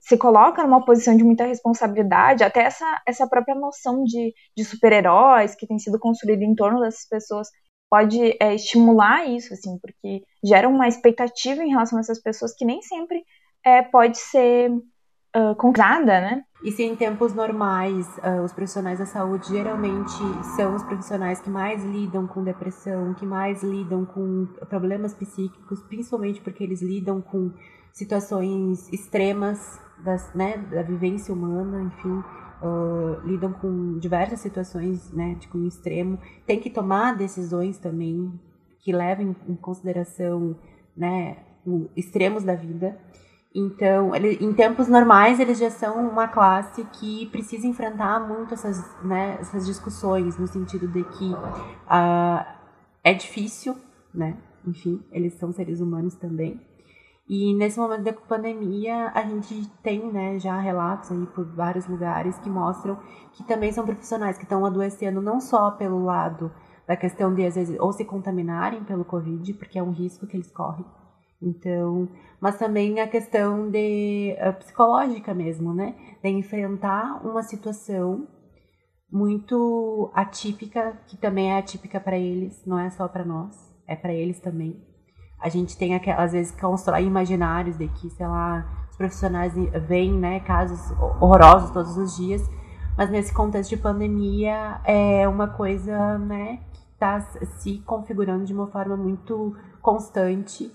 se 0.00 0.18
coloca 0.18 0.62
numa 0.62 0.84
posição 0.84 1.16
de 1.16 1.24
muita 1.24 1.46
responsabilidade, 1.46 2.44
até 2.44 2.64
essa, 2.64 3.02
essa 3.06 3.26
própria 3.26 3.54
noção 3.54 4.04
de, 4.04 4.34
de 4.54 4.62
super-heróis 4.62 5.54
que 5.54 5.66
tem 5.66 5.78
sido 5.78 5.98
construída 5.98 6.44
em 6.44 6.54
torno 6.54 6.80
dessas 6.80 7.08
pessoas 7.08 7.48
pode 7.88 8.36
é, 8.40 8.54
estimular 8.54 9.26
isso, 9.26 9.54
assim, 9.54 9.78
porque 9.78 10.22
gera 10.44 10.68
uma 10.68 10.88
expectativa 10.88 11.62
em 11.62 11.70
relação 11.70 11.96
a 11.96 12.00
essas 12.00 12.20
pessoas 12.20 12.54
que 12.54 12.64
nem 12.64 12.82
sempre 12.82 13.24
é, 13.64 13.82
pode 13.82 14.18
ser 14.18 14.70
uh, 15.34 15.54
concrada, 15.56 16.20
né? 16.20 16.44
E 16.62 16.70
se 16.72 16.82
em 16.82 16.96
tempos 16.96 17.34
normais 17.34 18.06
uh, 18.18 18.42
os 18.42 18.52
profissionais 18.52 18.98
da 18.98 19.06
saúde 19.06 19.48
geralmente 19.48 20.16
são 20.56 20.74
os 20.74 20.82
profissionais 20.82 21.40
que 21.40 21.50
mais 21.50 21.84
lidam 21.84 22.26
com 22.26 22.42
depressão, 22.42 23.12
que 23.14 23.26
mais 23.26 23.62
lidam 23.62 24.04
com 24.04 24.46
problemas 24.68 25.12
psíquicos, 25.12 25.82
principalmente 25.82 26.40
porque 26.40 26.64
eles 26.64 26.80
lidam 26.80 27.20
com 27.20 27.52
situações 27.92 28.90
extremas 28.92 29.80
das, 30.02 30.32
né, 30.34 30.56
da 30.56 30.82
vivência 30.82 31.32
humana, 31.32 31.82
enfim, 31.82 32.22
uh, 32.62 33.20
lidam 33.24 33.52
com 33.52 33.98
diversas 33.98 34.40
situações 34.40 35.12
né, 35.12 35.34
de 35.34 35.46
cunho 35.48 35.68
extremo, 35.68 36.18
tem 36.46 36.58
que 36.58 36.70
tomar 36.70 37.16
decisões 37.16 37.78
também 37.78 38.32
que 38.80 38.92
levem 38.92 39.34
em 39.48 39.54
consideração 39.54 40.56
né, 40.96 41.38
extremos 41.96 42.42
da 42.42 42.54
vida. 42.54 42.98
Então, 43.54 44.14
ele, 44.16 44.36
em 44.44 44.52
tempos 44.52 44.88
normais, 44.88 45.38
eles 45.38 45.58
já 45.58 45.70
são 45.70 46.08
uma 46.08 46.26
classe 46.26 46.82
que 46.92 47.26
precisa 47.26 47.66
enfrentar 47.68 48.18
muito 48.26 48.52
essas, 48.52 48.84
né, 49.04 49.36
essas 49.40 49.64
discussões, 49.64 50.36
no 50.36 50.48
sentido 50.48 50.88
de 50.88 51.04
que 51.04 51.32
uh, 51.32 52.44
é 53.04 53.14
difícil, 53.14 53.76
né? 54.12 54.36
Enfim, 54.66 55.00
eles 55.12 55.34
são 55.34 55.52
seres 55.52 55.80
humanos 55.80 56.16
também. 56.16 56.60
E 57.28 57.54
nesse 57.54 57.78
momento 57.78 58.02
da 58.02 58.12
pandemia, 58.12 59.12
a 59.14 59.22
gente 59.22 59.70
tem 59.82 60.12
né, 60.12 60.38
já 60.38 60.58
relatos 60.58 61.12
aí 61.12 61.26
por 61.26 61.46
vários 61.54 61.86
lugares 61.86 62.38
que 62.38 62.50
mostram 62.50 62.98
que 63.32 63.44
também 63.44 63.72
são 63.72 63.84
profissionais 63.84 64.36
que 64.36 64.42
estão 64.42 64.66
adoecendo 64.66 65.22
não 65.22 65.40
só 65.40 65.70
pelo 65.70 66.04
lado 66.04 66.52
da 66.86 66.96
questão 66.96 67.34
de, 67.34 67.46
às 67.46 67.54
vezes, 67.54 67.78
ou 67.80 67.92
se 67.92 68.04
contaminarem 68.04 68.84
pelo 68.84 69.04
Covid, 69.04 69.54
porque 69.54 69.78
é 69.78 69.82
um 69.82 69.90
risco 69.90 70.26
que 70.26 70.36
eles 70.36 70.50
correm, 70.50 70.84
então, 71.44 72.08
mas 72.40 72.56
também 72.58 73.00
a 73.00 73.06
questão 73.06 73.70
de 73.70 74.34
uh, 74.40 74.52
psicológica 74.54 75.34
mesmo, 75.34 75.74
né? 75.74 75.94
De 76.22 76.30
enfrentar 76.30 77.20
uma 77.24 77.42
situação 77.42 78.26
muito 79.12 80.10
atípica, 80.14 80.98
que 81.06 81.16
também 81.16 81.52
é 81.52 81.58
atípica 81.58 82.00
para 82.00 82.18
eles, 82.18 82.64
não 82.66 82.78
é 82.78 82.90
só 82.90 83.06
para 83.06 83.24
nós, 83.24 83.54
é 83.86 83.94
para 83.94 84.12
eles 84.12 84.40
também. 84.40 84.82
A 85.38 85.48
gente 85.48 85.76
tem 85.76 85.94
às 85.94 86.32
vezes 86.32 86.58
constrói 86.58 87.04
imaginários 87.04 87.76
de 87.76 87.86
que, 87.88 88.08
sei 88.10 88.26
lá, 88.26 88.86
os 88.90 88.96
profissionais 88.96 89.52
veem, 89.86 90.12
né, 90.14 90.40
casos 90.40 90.90
horrorosos 91.20 91.70
todos 91.70 91.96
os 91.98 92.16
dias, 92.16 92.42
mas 92.96 93.10
nesse 93.10 93.32
contexto 93.34 93.70
de 93.70 93.76
pandemia 93.76 94.80
é 94.84 95.28
uma 95.28 95.48
coisa, 95.48 96.18
né, 96.18 96.60
que 96.72 96.80
está 96.92 97.20
se 97.20 97.78
configurando 97.80 98.44
de 98.44 98.54
uma 98.54 98.68
forma 98.68 98.96
muito 98.96 99.54
constante 99.82 100.72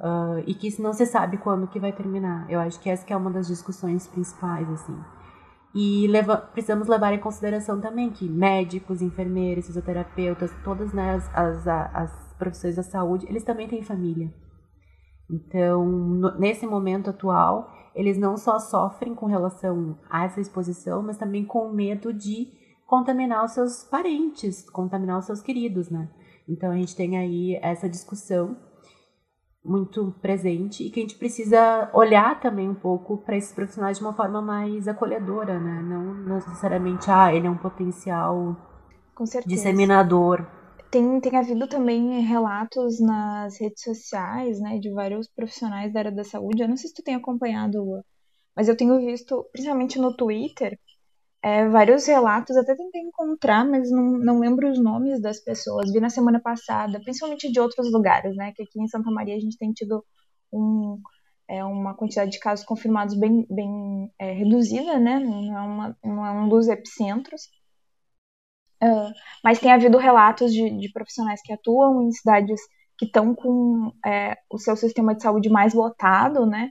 Uh, 0.00 0.42
e 0.46 0.54
que 0.54 0.80
não 0.80 0.94
se 0.94 1.04
sabe 1.04 1.36
quando 1.36 1.66
que 1.66 1.78
vai 1.78 1.92
terminar. 1.92 2.50
Eu 2.50 2.58
acho 2.58 2.80
que 2.80 2.88
essa 2.88 3.04
que 3.04 3.12
é 3.12 3.16
uma 3.16 3.30
das 3.30 3.46
discussões 3.46 4.06
principais, 4.06 4.66
assim. 4.70 4.98
E 5.74 6.06
leva, 6.08 6.38
precisamos 6.38 6.88
levar 6.88 7.12
em 7.12 7.20
consideração 7.20 7.80
também 7.80 8.10
que 8.10 8.26
médicos, 8.26 9.02
enfermeiros, 9.02 9.66
fisioterapeutas, 9.66 10.50
todas 10.64 10.92
né, 10.94 11.14
as, 11.14 11.30
as, 11.34 11.68
as 11.68 12.34
profissões 12.38 12.76
da 12.76 12.82
saúde, 12.82 13.26
eles 13.28 13.44
também 13.44 13.68
têm 13.68 13.82
família. 13.82 14.32
Então, 15.30 15.84
no, 15.86 16.38
nesse 16.38 16.66
momento 16.66 17.10
atual, 17.10 17.70
eles 17.94 18.18
não 18.18 18.38
só 18.38 18.58
sofrem 18.58 19.14
com 19.14 19.26
relação 19.26 19.98
a 20.08 20.24
essa 20.24 20.40
exposição, 20.40 21.02
mas 21.02 21.18
também 21.18 21.44
com 21.44 21.70
medo 21.70 22.12
de 22.12 22.48
contaminar 22.86 23.44
os 23.44 23.52
seus 23.52 23.84
parentes, 23.84 24.68
contaminar 24.70 25.18
os 25.18 25.26
seus 25.26 25.40
queridos, 25.40 25.90
né? 25.90 26.08
Então 26.48 26.72
a 26.72 26.76
gente 26.76 26.96
tem 26.96 27.16
aí 27.16 27.56
essa 27.62 27.88
discussão 27.88 28.56
muito 29.64 30.14
presente 30.22 30.84
e 30.84 30.90
que 30.90 31.00
a 31.00 31.02
gente 31.02 31.16
precisa 31.16 31.90
olhar 31.92 32.40
também 32.40 32.68
um 32.68 32.74
pouco 32.74 33.18
para 33.18 33.36
esses 33.36 33.52
profissionais 33.52 33.98
de 33.98 34.04
uma 34.04 34.14
forma 34.14 34.40
mais 34.40 34.88
acolhedora, 34.88 35.58
né? 35.58 35.82
Não 35.82 36.14
necessariamente, 36.34 37.10
ah, 37.10 37.34
ele 37.34 37.46
é 37.46 37.50
um 37.50 37.56
potencial 37.56 38.56
disseminador. 39.46 40.46
Tem, 40.90 41.20
tem 41.20 41.36
havido 41.36 41.68
também 41.68 42.20
relatos 42.22 42.98
nas 43.00 43.60
redes 43.60 43.82
sociais, 43.82 44.60
né, 44.60 44.78
de 44.78 44.90
vários 44.90 45.28
profissionais 45.28 45.92
da 45.92 46.00
área 46.00 46.12
da 46.12 46.24
saúde. 46.24 46.62
Eu 46.62 46.68
não 46.68 46.76
sei 46.76 46.88
se 46.88 46.94
tu 46.94 47.02
tem 47.02 47.14
acompanhado, 47.14 48.02
mas 48.56 48.68
eu 48.68 48.76
tenho 48.76 48.98
visto, 48.98 49.46
principalmente 49.52 49.98
no 50.00 50.16
Twitter, 50.16 50.76
é, 51.42 51.66
vários 51.68 52.06
relatos, 52.06 52.56
até 52.56 52.74
tentei 52.74 53.00
encontrar, 53.00 53.64
mas 53.64 53.90
não, 53.90 54.18
não 54.18 54.40
lembro 54.40 54.70
os 54.70 54.78
nomes 54.78 55.20
das 55.20 55.40
pessoas. 55.40 55.90
Vi 55.90 55.98
na 55.98 56.10
semana 56.10 56.38
passada, 56.40 57.00
principalmente 57.00 57.50
de 57.50 57.58
outros 57.58 57.90
lugares, 57.90 58.36
né? 58.36 58.52
Que 58.54 58.62
aqui 58.62 58.80
em 58.80 58.88
Santa 58.88 59.10
Maria 59.10 59.36
a 59.36 59.40
gente 59.40 59.56
tem 59.56 59.72
tido 59.72 60.04
um, 60.52 61.00
é, 61.48 61.64
uma 61.64 61.94
quantidade 61.94 62.30
de 62.30 62.38
casos 62.38 62.64
confirmados 62.64 63.14
bem, 63.18 63.46
bem 63.50 64.12
é, 64.18 64.32
reduzida, 64.32 64.98
né? 64.98 65.18
Não 65.18 65.58
é, 65.58 65.62
uma, 65.62 65.98
não 66.04 66.26
é 66.26 66.30
um 66.30 66.48
dos 66.48 66.68
epicentros. 66.68 67.42
Uh, 68.82 69.12
mas 69.44 69.58
tem 69.58 69.72
havido 69.72 69.98
relatos 69.98 70.52
de, 70.52 70.70
de 70.70 70.92
profissionais 70.92 71.40
que 71.42 71.52
atuam 71.52 72.02
em 72.02 72.12
cidades 72.12 72.60
que 72.98 73.06
estão 73.06 73.34
com 73.34 73.92
é, 74.04 74.36
o 74.50 74.58
seu 74.58 74.76
sistema 74.76 75.14
de 75.14 75.22
saúde 75.22 75.48
mais 75.48 75.72
lotado, 75.72 76.44
né? 76.46 76.70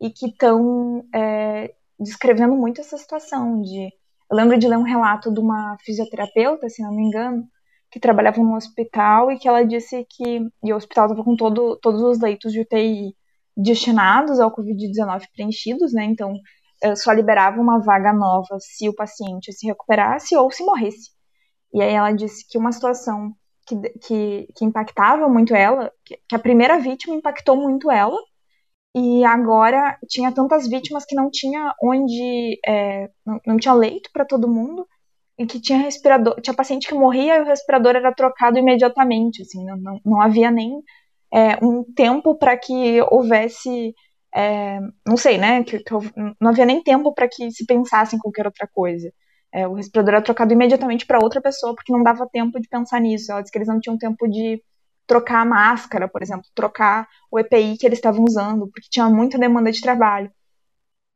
E 0.00 0.10
que 0.10 0.26
estão 0.26 1.06
é, 1.14 1.74
descrevendo 2.00 2.54
muito 2.56 2.80
essa 2.80 2.96
situação 2.96 3.60
de 3.60 3.90
eu 4.30 4.36
lembro 4.36 4.58
de 4.58 4.68
ler 4.68 4.76
um 4.76 4.82
relato 4.82 5.32
de 5.32 5.40
uma 5.40 5.76
fisioterapeuta, 5.84 6.68
se 6.68 6.82
não 6.82 6.94
me 6.94 7.02
engano, 7.02 7.44
que 7.90 8.00
trabalhava 8.00 8.40
num 8.42 8.54
hospital 8.54 9.30
e 9.30 9.38
que 9.38 9.48
ela 9.48 9.64
disse 9.64 10.04
que 10.10 10.40
e 10.64 10.72
o 10.72 10.76
hospital 10.76 11.06
estava 11.06 11.24
com 11.24 11.36
todo, 11.36 11.78
todos 11.80 12.02
os 12.02 12.20
leitos 12.20 12.52
de 12.52 12.60
UTI 12.60 13.14
destinados 13.56 14.40
ao 14.40 14.54
Covid-19 14.54 15.24
preenchidos, 15.34 15.92
né? 15.92 16.04
Então 16.04 16.34
eh, 16.82 16.96
só 16.96 17.12
liberava 17.12 17.60
uma 17.60 17.78
vaga 17.78 18.12
nova 18.12 18.58
se 18.60 18.88
o 18.88 18.94
paciente 18.94 19.52
se 19.52 19.66
recuperasse 19.66 20.36
ou 20.36 20.50
se 20.50 20.64
morresse. 20.64 21.10
E 21.72 21.82
aí 21.82 21.92
ela 21.94 22.12
disse 22.12 22.46
que 22.48 22.58
uma 22.58 22.72
situação 22.72 23.32
que, 23.66 23.76
que, 24.00 24.48
que 24.56 24.64
impactava 24.64 25.28
muito 25.28 25.54
ela, 25.54 25.92
que, 26.04 26.18
que 26.28 26.36
a 26.36 26.38
primeira 26.38 26.78
vítima 26.78 27.14
impactou 27.14 27.56
muito 27.56 27.90
ela, 27.90 28.16
e 28.96 29.22
agora 29.26 29.98
tinha 30.08 30.32
tantas 30.32 30.66
vítimas 30.66 31.04
que 31.04 31.14
não 31.14 31.30
tinha 31.30 31.74
onde 31.82 32.58
é, 32.66 33.10
não, 33.26 33.38
não, 33.46 33.56
tinha 33.58 33.74
leito 33.74 34.08
para 34.10 34.24
todo 34.24 34.48
mundo 34.48 34.88
e 35.38 35.44
que 35.44 35.60
tinha 35.60 35.78
respirador 35.78 36.40
tinha 36.40 36.56
paciente 36.56 36.88
que 36.88 36.94
morria 36.94 37.36
e 37.36 37.42
o 37.42 37.44
respirador 37.44 37.94
era 37.94 38.10
trocado 38.14 38.58
imediatamente 38.58 39.42
assim 39.42 39.66
não, 39.66 39.76
não, 39.76 40.00
não 40.02 40.20
havia 40.22 40.50
nem 40.50 40.82
é, 41.30 41.62
um 41.62 41.84
tempo 41.84 42.34
para 42.38 42.56
que 42.56 43.02
houvesse 43.10 43.94
é, 44.34 44.80
não 45.06 45.18
sei 45.18 45.36
né 45.36 45.62
que, 45.62 45.78
que, 45.80 45.92
não 46.40 46.50
havia 46.50 46.64
nem 46.64 46.82
tempo 46.82 47.12
para 47.12 47.28
que 47.28 47.50
se 47.50 47.66
pensasse 47.66 48.16
em 48.16 48.18
qualquer 48.18 48.46
outra 48.46 48.66
coisa. 48.66 49.12
É, 49.52 49.66
o 49.66 49.74
respirador 49.74 50.14
era 50.14 50.22
trocado 50.22 50.52
imediatamente 50.52 51.06
para 51.06 51.22
outra 51.22 51.40
pessoa 51.40 51.74
porque 51.74 51.92
não 51.92 52.02
dava 52.02 52.28
tempo 52.30 52.60
de 52.60 52.68
pensar 52.68 53.00
nisso. 53.00 53.32
Ela 53.32 53.40
disse 53.40 53.52
que 53.52 53.58
eles 53.58 53.68
não 53.68 53.80
tinham 53.80 53.96
tempo 53.96 54.28
de 54.28 54.62
trocar 55.06 55.42
a 55.42 55.44
máscara, 55.44 56.08
por 56.08 56.22
exemplo, 56.22 56.44
trocar 56.54 57.08
o 57.30 57.38
EPI 57.38 57.76
que 57.78 57.86
eles 57.86 57.98
estavam 57.98 58.24
usando, 58.24 58.68
porque 58.68 58.88
tinha 58.90 59.08
muita 59.08 59.38
demanda 59.38 59.70
de 59.70 59.80
trabalho. 59.80 60.30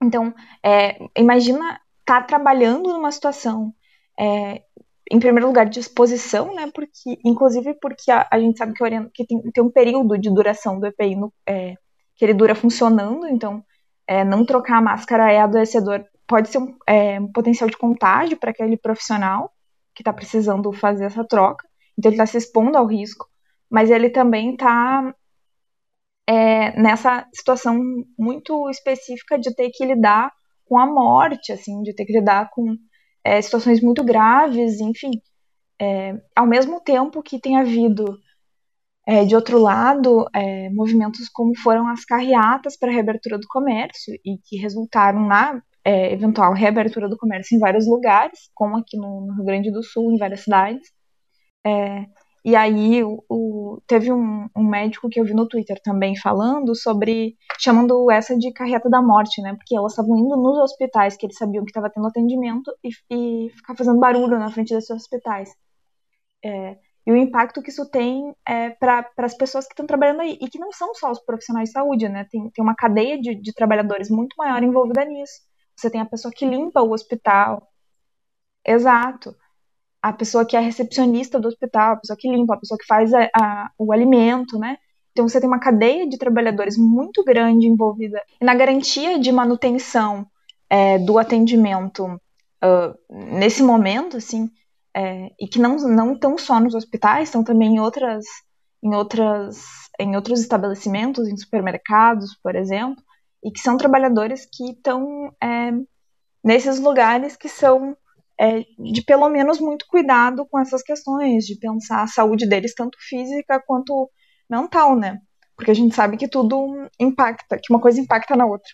Então, 0.02 0.32
é, 0.64 0.98
imagina 1.16 1.80
estar 2.00 2.20
tá 2.20 2.22
trabalhando 2.22 2.92
numa 2.92 3.12
situação, 3.12 3.74
é, 4.18 4.62
em 5.10 5.18
primeiro 5.18 5.48
lugar, 5.48 5.68
de 5.68 5.80
exposição, 5.80 6.54
né? 6.54 6.70
Porque, 6.72 7.18
inclusive, 7.24 7.74
porque 7.74 8.10
a, 8.10 8.26
a 8.30 8.38
gente 8.38 8.56
sabe 8.56 8.72
que, 8.74 9.10
que 9.12 9.26
tem, 9.26 9.42
tem, 9.52 9.64
um 9.64 9.70
período 9.70 10.16
de 10.16 10.32
duração 10.32 10.78
do 10.78 10.86
EPI 10.86 11.16
no, 11.16 11.32
é, 11.46 11.74
que 12.16 12.24
ele 12.24 12.34
dura 12.34 12.54
funcionando, 12.54 13.26
então 13.26 13.64
é, 14.06 14.24
não 14.24 14.44
trocar 14.44 14.78
a 14.78 14.82
máscara 14.82 15.32
é 15.32 15.40
adoecedor, 15.40 16.04
pode 16.26 16.48
ser 16.48 16.58
um, 16.58 16.76
é, 16.86 17.20
um 17.20 17.30
potencial 17.32 17.68
de 17.68 17.76
contágio 17.76 18.36
para 18.36 18.50
aquele 18.50 18.76
profissional 18.76 19.52
que 19.94 20.02
está 20.02 20.12
precisando 20.12 20.72
fazer 20.72 21.06
essa 21.06 21.24
troca, 21.24 21.66
então 21.98 22.10
ele 22.10 22.16
está 22.16 22.26
se 22.26 22.38
expondo 22.38 22.78
ao 22.78 22.86
risco 22.86 23.29
mas 23.70 23.90
ele 23.90 24.10
também 24.10 24.52
está 24.52 25.14
é, 26.26 26.80
nessa 26.80 27.26
situação 27.32 27.78
muito 28.18 28.68
específica 28.70 29.38
de 29.38 29.54
ter 29.54 29.70
que 29.70 29.84
lidar 29.84 30.32
com 30.66 30.78
a 30.78 30.86
morte, 30.86 31.52
assim, 31.52 31.82
de 31.82 31.94
ter 31.94 32.04
que 32.04 32.12
lidar 32.12 32.50
com 32.50 32.76
é, 33.24 33.40
situações 33.42 33.80
muito 33.82 34.04
graves, 34.04 34.80
enfim. 34.80 35.10
É, 35.80 36.14
ao 36.36 36.46
mesmo 36.46 36.80
tempo 36.80 37.22
que 37.22 37.40
tem 37.40 37.56
havido, 37.56 38.18
é, 39.06 39.24
de 39.24 39.34
outro 39.34 39.58
lado, 39.58 40.26
é, 40.34 40.70
movimentos 40.70 41.28
como 41.28 41.56
foram 41.58 41.88
as 41.88 42.04
carreatas 42.04 42.76
para 42.76 42.90
a 42.90 42.94
reabertura 42.94 43.38
do 43.38 43.46
comércio 43.48 44.14
e 44.24 44.38
que 44.44 44.56
resultaram 44.56 45.26
na 45.26 45.60
é, 45.84 46.12
eventual 46.12 46.52
reabertura 46.52 47.08
do 47.08 47.16
comércio 47.16 47.56
em 47.56 47.58
vários 47.58 47.88
lugares, 47.88 48.50
como 48.54 48.76
aqui 48.76 48.96
no, 48.96 49.26
no 49.26 49.34
Rio 49.34 49.44
Grande 49.44 49.72
do 49.72 49.82
Sul, 49.82 50.12
em 50.12 50.18
várias 50.18 50.40
cidades. 50.44 50.88
E 52.44 52.56
aí 52.56 53.04
o, 53.04 53.22
o 53.28 53.82
teve 53.86 54.10
um, 54.10 54.48
um, 54.56 54.64
médico 54.64 55.10
que 55.10 55.20
eu 55.20 55.24
vi 55.24 55.34
no 55.34 55.46
Twitter 55.46 55.78
também 55.82 56.16
falando 56.16 56.74
sobre, 56.74 57.36
chamando 57.58 58.10
essa 58.10 58.36
de 58.36 58.50
carreta 58.52 58.88
da 58.88 59.02
morte, 59.02 59.42
né? 59.42 59.54
Porque 59.54 59.76
elas 59.76 59.92
estavam 59.92 60.16
indo 60.16 60.36
nos 60.36 60.58
hospitais 60.58 61.16
que 61.16 61.26
eles 61.26 61.36
sabiam 61.36 61.64
que 61.64 61.70
estava 61.70 61.90
tendo 61.90 62.06
atendimento 62.06 62.72
e, 62.82 62.90
e 63.10 63.50
ficar 63.50 63.76
fazendo 63.76 64.00
barulho 64.00 64.38
na 64.38 64.50
frente 64.50 64.74
desses 64.74 64.90
hospitais. 64.90 65.50
É, 66.42 66.78
e 67.06 67.12
o 67.12 67.16
impacto 67.16 67.62
que 67.62 67.70
isso 67.70 67.90
tem 67.90 68.34
é, 68.46 68.70
para 68.70 69.06
as 69.18 69.34
pessoas 69.34 69.66
que 69.66 69.72
estão 69.72 69.86
trabalhando 69.86 70.22
aí, 70.22 70.38
e 70.40 70.48
que 70.48 70.58
não 70.58 70.72
são 70.72 70.94
só 70.94 71.10
os 71.10 71.20
profissionais 71.20 71.68
de 71.68 71.72
saúde, 71.74 72.08
né? 72.08 72.26
Tem, 72.30 72.50
tem 72.50 72.64
uma 72.64 72.74
cadeia 72.74 73.20
de, 73.20 73.34
de 73.34 73.52
trabalhadores 73.52 74.10
muito 74.10 74.34
maior 74.38 74.62
envolvida 74.62 75.04
nisso. 75.04 75.40
Você 75.76 75.90
tem 75.90 76.00
a 76.00 76.06
pessoa 76.06 76.32
que 76.34 76.46
limpa 76.46 76.80
o 76.82 76.92
hospital. 76.92 77.68
Exato 78.66 79.34
a 80.02 80.12
pessoa 80.12 80.46
que 80.46 80.56
é 80.56 80.60
recepcionista 80.60 81.38
do 81.38 81.48
hospital, 81.48 81.92
a 81.92 81.96
pessoa 81.96 82.16
que 82.18 82.30
limpa, 82.30 82.54
a 82.54 82.58
pessoa 82.58 82.78
que 82.78 82.86
faz 82.86 83.12
a, 83.12 83.28
a, 83.34 83.70
o 83.78 83.92
alimento, 83.92 84.58
né? 84.58 84.78
Então 85.12 85.28
você 85.28 85.40
tem 85.40 85.48
uma 85.48 85.60
cadeia 85.60 86.08
de 86.08 86.16
trabalhadores 86.16 86.76
muito 86.78 87.24
grande 87.24 87.66
envolvida 87.66 88.22
na 88.40 88.54
garantia 88.54 89.18
de 89.18 89.30
manutenção 89.30 90.26
é, 90.68 90.98
do 90.98 91.18
atendimento 91.18 92.06
uh, 92.06 92.94
nesse 93.08 93.62
momento, 93.62 94.16
assim, 94.16 94.48
é, 94.94 95.30
e 95.38 95.46
que 95.48 95.58
não 95.58 95.76
não 95.76 96.14
estão 96.14 96.38
só 96.38 96.60
nos 96.60 96.74
hospitais, 96.74 97.28
estão 97.28 97.44
também 97.44 97.74
em 97.74 97.80
outras 97.80 98.24
em 98.82 98.94
outras 98.94 99.58
em 99.98 100.16
outros 100.16 100.40
estabelecimentos, 100.40 101.28
em 101.28 101.36
supermercados, 101.36 102.34
por 102.42 102.56
exemplo, 102.56 103.02
e 103.44 103.50
que 103.50 103.60
são 103.60 103.76
trabalhadores 103.76 104.46
que 104.50 104.70
estão 104.70 105.34
é, 105.42 105.72
nesses 106.42 106.78
lugares 106.80 107.36
que 107.36 107.48
são 107.48 107.96
é, 108.40 108.64
de 108.78 109.02
pelo 109.02 109.28
menos 109.28 109.60
muito 109.60 109.84
cuidado 109.86 110.46
com 110.46 110.58
essas 110.58 110.82
questões, 110.82 111.44
de 111.44 111.56
pensar 111.56 112.02
a 112.02 112.06
saúde 112.06 112.48
deles, 112.48 112.74
tanto 112.74 112.96
física 112.98 113.62
quanto 113.66 114.10
mental, 114.48 114.96
né? 114.96 115.18
Porque 115.54 115.70
a 115.70 115.74
gente 115.74 115.94
sabe 115.94 116.16
que 116.16 116.26
tudo 116.26 116.88
impacta, 116.98 117.58
que 117.62 117.70
uma 117.70 117.80
coisa 117.80 118.00
impacta 118.00 118.34
na 118.34 118.46
outra. 118.46 118.70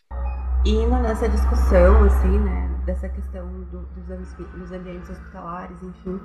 Indo 0.65 0.97
nessa 1.03 1.29
discussão, 1.29 2.05
assim, 2.05 2.39
né, 2.39 2.81
dessa 2.87 3.09
questão 3.09 3.45
do, 3.65 3.87
dos, 3.87 4.35
dos 4.55 4.71
ambientes 4.71 5.11
hospitalares, 5.11 5.83
enfim, 5.83 6.21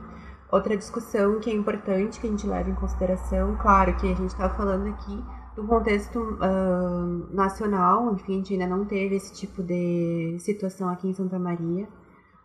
outra 0.52 0.78
discussão 0.78 1.40
que 1.40 1.50
é 1.50 1.54
importante 1.54 2.20
que 2.20 2.28
a 2.28 2.30
gente 2.30 2.46
leva 2.46 2.70
em 2.70 2.76
consideração, 2.76 3.58
claro 3.60 3.96
que 3.98 4.06
a 4.06 4.16
gente 4.16 4.28
está 4.28 4.50
falando 4.52 4.88
aqui 4.88 5.24
do 5.56 5.64
contexto 5.64 6.20
uh, 6.20 7.36
nacional, 7.36 8.14
enfim, 8.14 8.34
a 8.34 8.38
gente 8.38 8.54
ainda 8.54 8.68
não 8.68 8.86
teve 8.86 9.16
esse 9.16 9.34
tipo 9.34 9.64
de 9.64 10.38
situação 10.40 10.90
aqui 10.90 11.08
em 11.08 11.14
Santa 11.14 11.40
Maria, 11.40 11.88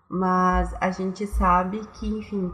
mas 0.09 0.75
a 0.81 0.91
gente 0.91 1.27
sabe 1.27 1.81
que, 1.95 2.07
enfim, 2.07 2.53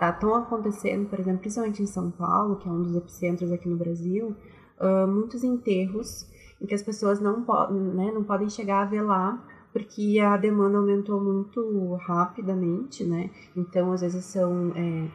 estão 0.00 0.34
acontecendo, 0.34 1.08
por 1.08 1.20
exemplo, 1.20 1.40
principalmente 1.40 1.82
em 1.82 1.86
São 1.86 2.10
Paulo, 2.10 2.56
que 2.56 2.68
é 2.68 2.72
um 2.72 2.82
dos 2.82 2.96
epicentros 2.96 3.52
aqui 3.52 3.68
no 3.68 3.76
Brasil, 3.76 4.34
uh, 4.80 5.06
muitos 5.06 5.44
enterros 5.44 6.26
em 6.60 6.66
que 6.66 6.74
as 6.74 6.82
pessoas 6.82 7.20
não, 7.20 7.42
po 7.42 7.66
né, 7.70 8.10
não 8.12 8.24
podem 8.24 8.48
chegar 8.48 8.82
a 8.82 8.86
velar 8.86 9.44
porque 9.74 10.20
a 10.20 10.36
demanda 10.36 10.78
aumentou 10.78 11.20
muito 11.20 11.96
rapidamente, 11.96 13.02
né? 13.02 13.28
Então, 13.56 13.90
às 13.90 14.02
vezes 14.02 14.24
são 14.24 14.72
é, 14.76 15.08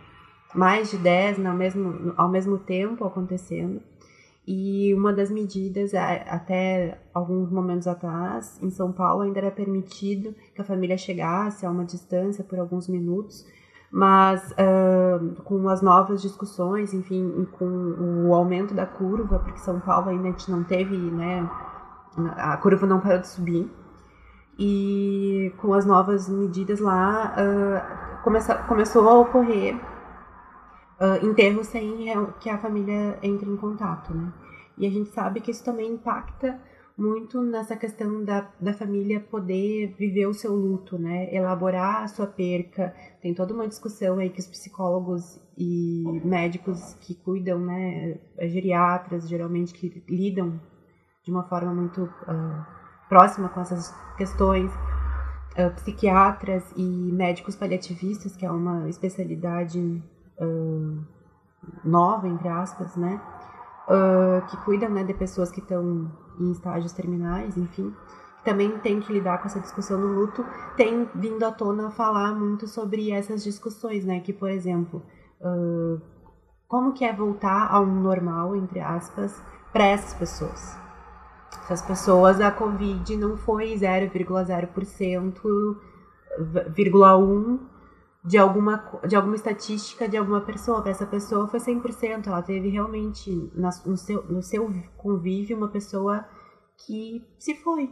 mais 0.54 0.92
de 0.92 0.98
10 0.98 1.46
ao 1.46 1.56
mesmo, 1.56 2.14
ao 2.18 2.28
mesmo 2.28 2.58
tempo 2.58 3.06
acontecendo. 3.06 3.82
E 4.52 4.96
uma 4.96 5.14
das 5.14 5.30
medidas, 5.30 5.94
até 5.94 7.00
alguns 7.14 7.52
momentos 7.52 7.86
atrás, 7.86 8.60
em 8.64 8.72
São 8.72 8.92
Paulo, 8.92 9.22
ainda 9.22 9.38
era 9.38 9.52
permitido 9.52 10.34
que 10.56 10.62
a 10.62 10.64
família 10.64 10.98
chegasse 10.98 11.68
a 11.68 11.70
uma 11.70 11.86
distância 11.86 12.44
por 12.44 12.58
alguns 12.58 12.88
minutos, 12.88 13.46
mas 13.92 14.52
uh, 14.54 15.36
com 15.44 15.70
as 15.70 15.84
novas 15.84 16.20
discussões, 16.20 16.96
enfim, 16.96 17.48
com 17.60 18.26
o 18.28 18.34
aumento 18.34 18.74
da 18.74 18.88
curva, 18.88 19.38
porque 19.38 19.60
São 19.60 19.80
Paulo 19.80 20.10
ainda 20.10 20.30
a 20.30 20.32
gente 20.32 20.50
não 20.50 20.64
teve, 20.64 20.98
né, 20.98 21.48
a 22.36 22.58
curva 22.58 22.88
não 22.88 23.00
parou 23.00 23.20
de 23.20 23.28
subir, 23.28 23.72
e 24.58 25.54
com 25.58 25.76
as 25.76 25.86
novas 25.86 26.28
medidas 26.28 26.80
lá, 26.80 27.36
uh, 27.38 28.24
começa, 28.24 28.56
começou 28.56 29.08
a 29.08 29.20
ocorrer 29.20 29.80
uh, 31.00 31.26
enterros 31.26 31.68
sem 31.68 32.06
que 32.40 32.50
a 32.50 32.58
família 32.58 33.18
entre 33.24 33.50
em 33.50 33.58
contato, 33.58 34.14
né? 34.14 34.32
E 34.78 34.86
a 34.86 34.90
gente 34.90 35.10
sabe 35.10 35.42
que 35.42 35.52
isso 35.52 35.64
também 35.64 35.92
impacta 35.92 36.60
muito 37.00 37.42
nessa 37.42 37.78
questão 37.78 38.24
da, 38.26 38.52
da 38.60 38.74
família 38.74 39.22
poder 39.22 39.96
viver 39.98 40.28
o 40.28 40.34
seu 40.34 40.54
luto, 40.54 41.00
né? 41.00 41.34
Elaborar 41.34 42.04
a 42.04 42.08
sua 42.08 42.28
perca. 42.28 42.94
Tem 43.22 43.34
toda 43.34 43.54
uma 43.54 43.68
discussão 43.68 44.20
aí 44.20 44.30
que 44.30 44.40
os 44.40 44.48
psicólogos 44.48 45.40
e 45.58 46.04
médicos 46.26 46.94
que 47.02 47.16
cuidam, 47.16 47.60
né? 47.60 48.20
Geriatras, 48.42 49.30
geralmente, 49.30 49.74
que 49.74 50.04
lidam 50.10 50.60
de 51.24 51.32
uma 51.32 51.44
forma 51.44 51.74
muito 51.74 52.04
uh, 52.04 52.66
próxima 53.08 53.48
com 53.50 53.62
essas 53.62 53.94
questões. 54.18 54.72
Uh, 55.58 55.74
psiquiatras 55.76 56.64
e 56.76 56.84
médicos 56.84 57.56
paliativistas, 57.56 58.36
que 58.36 58.46
é 58.46 58.52
uma 58.52 58.88
especialidade 58.90 60.02
uh, 60.40 60.98
nova, 61.84 62.28
entre 62.28 62.48
aspas, 62.48 62.96
né? 62.96 63.22
Uh, 63.88 64.46
que 64.48 64.58
cuidam 64.66 64.90
né, 64.90 65.04
de 65.04 65.14
pessoas 65.14 65.52
que 65.52 65.60
estão 65.60 66.12
em 66.40 66.52
estágios 66.52 66.94
terminais, 66.94 67.58
enfim, 67.58 67.94
também 68.44 68.78
tem 68.80 69.00
que 69.00 69.12
lidar 69.12 69.40
com 69.40 69.48
essa 69.48 69.60
discussão 69.60 70.00
no 70.00 70.08
luto, 70.08 70.46
tem 70.78 71.10
vindo 71.16 71.44
à 71.44 71.52
tona 71.52 71.90
falar 71.90 72.34
muito 72.34 72.68
sobre 72.68 73.12
essas 73.12 73.44
discussões, 73.44 74.06
né? 74.06 74.20
Que, 74.20 74.32
por 74.32 74.50
exemplo, 74.50 75.04
uh, 75.42 76.00
como 76.68 76.94
que 76.94 77.04
é 77.04 77.12
voltar 77.12 77.68
ao 77.72 77.86
normal, 77.86 78.56
entre 78.56 78.80
aspas, 78.80 79.42
para 79.74 79.86
essas 79.86 80.14
pessoas? 80.14 80.78
Essas 81.64 81.82
pessoas, 81.82 82.40
a 82.40 82.52
Covid 82.52 83.18
não 83.18 83.38
foi 83.38 83.74
0,0%, 83.74 85.36
1 87.18 87.60
de 88.24 88.38
alguma, 88.38 89.02
de 89.08 89.16
alguma 89.16 89.36
estatística 89.36 90.08
de 90.08 90.18
alguma 90.18 90.42
pessoa. 90.42 90.82
Para 90.82 90.92
essa 90.92 91.06
pessoa 91.06 91.48
foi 91.48 91.60
100%. 91.60 92.28
Ela 92.28 92.42
teve 92.42 92.70
realmente 92.70 93.32
no 93.56 93.98
seu, 93.98 94.24
no 94.26 94.42
seu 94.42 94.72
convívio 94.98 95.58
uma 95.58 95.70
pessoa 95.70 96.26
que 96.86 97.26
se 97.38 97.56
foi. 97.56 97.90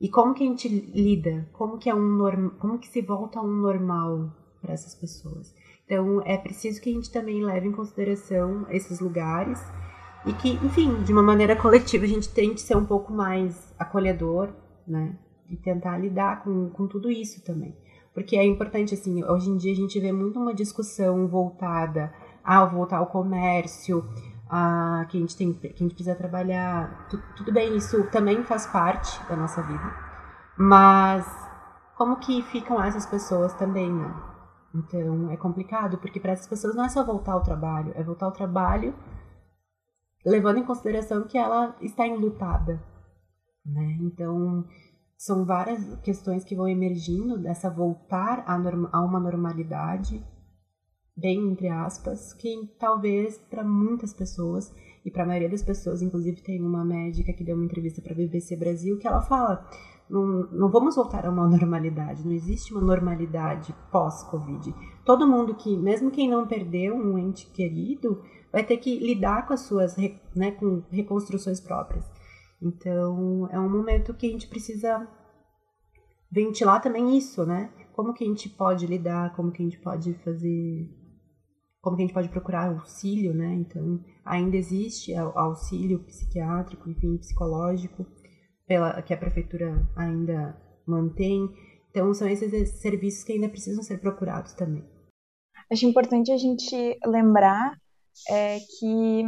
E 0.00 0.10
como 0.10 0.34
que 0.34 0.44
a 0.44 0.46
gente 0.46 0.68
lida? 0.68 1.48
Como 1.52 1.78
que 1.78 1.88
é 1.88 1.94
um 1.94 2.16
norm, 2.16 2.50
como 2.58 2.78
que 2.78 2.88
se 2.88 3.00
volta 3.00 3.38
a 3.38 3.42
um 3.42 3.56
normal 3.56 4.30
para 4.60 4.74
essas 4.74 4.94
pessoas? 4.94 5.54
Então 5.84 6.20
é 6.22 6.36
preciso 6.36 6.80
que 6.82 6.90
a 6.90 6.92
gente 6.92 7.10
também 7.10 7.42
leve 7.42 7.68
em 7.68 7.72
consideração 7.72 8.66
esses 8.68 9.00
lugares 9.00 9.60
e 10.26 10.32
que, 10.34 10.50
enfim, 10.66 11.02
de 11.04 11.12
uma 11.12 11.22
maneira 11.22 11.54
coletiva 11.56 12.04
a 12.04 12.08
gente 12.08 12.28
tente 12.28 12.60
ser 12.60 12.76
um 12.76 12.84
pouco 12.84 13.12
mais 13.12 13.72
acolhedor, 13.78 14.52
né? 14.86 15.16
E 15.48 15.56
tentar 15.56 15.96
lidar 15.96 16.42
com, 16.42 16.68
com 16.70 16.88
tudo 16.88 17.08
isso 17.08 17.42
também. 17.44 17.74
Porque 18.16 18.34
é 18.34 18.42
importante, 18.46 18.94
assim, 18.94 19.22
hoje 19.22 19.50
em 19.50 19.58
dia 19.58 19.72
a 19.72 19.76
gente 19.76 20.00
vê 20.00 20.10
muito 20.10 20.40
uma 20.40 20.54
discussão 20.54 21.28
voltada 21.28 22.10
a 22.42 22.64
voltar 22.64 22.96
ao 22.96 23.08
comércio, 23.08 24.02
a, 24.48 25.04
que, 25.10 25.18
a 25.18 25.20
gente 25.20 25.36
tem, 25.36 25.52
que 25.52 25.66
a 25.66 25.76
gente 25.76 25.94
precisa 25.94 26.14
trabalhar. 26.14 27.08
Tu, 27.10 27.22
tudo 27.36 27.52
bem, 27.52 27.76
isso 27.76 28.04
também 28.04 28.42
faz 28.42 28.66
parte 28.68 29.22
da 29.28 29.36
nossa 29.36 29.60
vida. 29.60 29.94
Mas 30.56 31.26
como 31.94 32.16
que 32.16 32.40
ficam 32.44 32.82
essas 32.82 33.04
pessoas 33.04 33.52
também, 33.52 33.92
né? 33.92 34.10
Então 34.74 35.30
é 35.30 35.36
complicado, 35.36 35.98
porque 35.98 36.18
para 36.18 36.32
essas 36.32 36.46
pessoas 36.46 36.74
não 36.74 36.86
é 36.86 36.88
só 36.88 37.04
voltar 37.04 37.32
ao 37.32 37.42
trabalho, 37.42 37.92
é 37.94 38.02
voltar 38.02 38.24
ao 38.24 38.32
trabalho 38.32 38.94
levando 40.24 40.56
em 40.56 40.64
consideração 40.64 41.24
que 41.24 41.36
ela 41.36 41.76
está 41.82 42.06
enlutada, 42.06 42.82
né? 43.62 43.98
Então 44.00 44.64
são 45.16 45.44
várias 45.44 45.96
questões 46.00 46.44
que 46.44 46.54
vão 46.54 46.68
emergindo 46.68 47.38
dessa 47.38 47.70
voltar 47.70 48.44
a, 48.46 48.54
a 48.92 49.04
uma 49.04 49.18
normalidade, 49.18 50.22
bem 51.16 51.38
entre 51.50 51.68
aspas, 51.68 52.34
que 52.34 52.70
talvez 52.78 53.38
para 53.38 53.64
muitas 53.64 54.12
pessoas 54.12 54.74
e 55.04 55.10
para 55.10 55.22
a 55.22 55.26
maioria 55.26 55.48
das 55.48 55.62
pessoas, 55.62 56.02
inclusive 56.02 56.42
tem 56.42 56.60
uma 56.62 56.84
médica 56.84 57.32
que 57.32 57.44
deu 57.44 57.56
uma 57.56 57.64
entrevista 57.64 58.02
para 58.02 58.12
a 58.12 58.16
BBC 58.16 58.56
Brasil 58.56 58.98
que 58.98 59.06
ela 59.06 59.22
fala 59.22 59.66
não, 60.08 60.24
não 60.52 60.68
vamos 60.68 60.94
voltar 60.94 61.26
a 61.26 61.30
uma 61.30 61.48
normalidade, 61.48 62.24
não 62.24 62.32
existe 62.32 62.72
uma 62.72 62.80
normalidade 62.80 63.74
pós-Covid. 63.90 64.72
Todo 65.04 65.26
mundo 65.26 65.54
que, 65.54 65.76
mesmo 65.76 66.10
quem 66.10 66.28
não 66.28 66.46
perdeu 66.46 66.94
um 66.94 67.18
ente 67.18 67.46
querido, 67.46 68.22
vai 68.52 68.64
ter 68.64 68.76
que 68.76 68.98
lidar 68.98 69.46
com 69.46 69.54
as 69.54 69.60
suas 69.60 69.96
né, 70.34 70.52
com 70.52 70.82
reconstruções 70.90 71.60
próprias. 71.60 72.04
Então, 72.60 73.48
é 73.50 73.58
um 73.58 73.70
momento 73.70 74.14
que 74.14 74.26
a 74.26 74.30
gente 74.30 74.48
precisa 74.48 75.06
ventilar 76.30 76.80
também 76.80 77.16
isso, 77.16 77.44
né? 77.44 77.72
Como 77.94 78.12
que 78.12 78.24
a 78.24 78.26
gente 78.26 78.48
pode 78.48 78.86
lidar, 78.86 79.34
como 79.34 79.52
que 79.52 79.62
a 79.62 79.64
gente 79.64 79.78
pode 79.78 80.14
fazer, 80.24 80.90
como 81.80 81.96
que 81.96 82.02
a 82.02 82.06
gente 82.06 82.14
pode 82.14 82.28
procurar 82.28 82.68
auxílio, 82.68 83.34
né? 83.34 83.54
Então, 83.54 84.02
ainda 84.24 84.56
existe 84.56 85.14
auxílio 85.14 86.04
psiquiátrico, 86.04 86.90
enfim, 86.90 87.16
psicológico, 87.18 88.06
pela, 88.66 89.00
que 89.02 89.14
a 89.14 89.18
prefeitura 89.18 89.86
ainda 89.96 90.60
mantém. 90.86 91.48
Então, 91.90 92.12
são 92.12 92.28
esses 92.28 92.80
serviços 92.80 93.24
que 93.24 93.32
ainda 93.32 93.48
precisam 93.48 93.82
ser 93.82 93.98
procurados 94.00 94.52
também. 94.54 94.84
Acho 95.70 95.86
importante 95.86 96.30
a 96.30 96.36
gente 96.36 96.98
lembrar 97.04 97.76
é, 98.28 98.58
que 98.60 99.22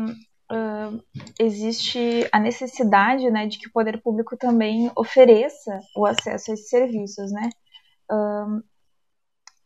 existe 1.39 2.27
a 2.33 2.41
necessidade 2.41 3.31
né, 3.31 3.47
de 3.47 3.59
que 3.59 3.69
o 3.69 3.73
poder 3.73 4.01
público 4.03 4.37
também 4.37 4.91
ofereça 4.97 5.81
o 5.97 6.07
acesso 6.07 6.51
a 6.51 6.55
esses 6.55 6.69
serviços. 6.69 7.31
Né? 7.31 7.51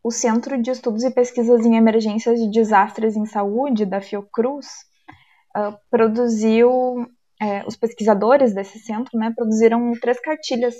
O 0.03 0.11
Centro 0.11 0.61
de 0.61 0.71
Estudos 0.71 1.05
e 1.05 1.11
Pesquisas 1.11 1.65
em 1.65 1.77
Emergências 1.77 2.41
de 2.41 2.51
Desastres 2.51 3.17
em 3.17 3.25
Saúde, 3.25 3.87
da 3.87 4.01
Fiocruz, 4.01 4.67
uh, 5.57 5.79
produziu, 5.89 7.07
é, 7.41 7.65
os 7.67 7.77
pesquisadores 7.77 8.53
desse 8.53 8.81
centro 8.81 9.17
né, 9.17 9.33
produziram 9.37 9.93
três 10.01 10.19
cartilhas 10.21 10.75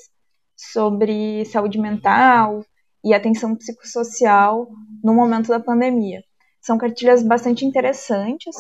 sobre 0.57 1.45
saúde 1.47 1.79
mental 1.79 2.65
e 3.05 3.15
atenção 3.15 3.55
psicossocial 3.55 4.69
no 5.03 5.15
momento 5.15 5.49
da 5.49 5.61
pandemia. 5.61 6.23
São 6.61 6.77
cartilhas 6.77 7.23
bastante 7.23 7.65
interessantes, 7.65 8.57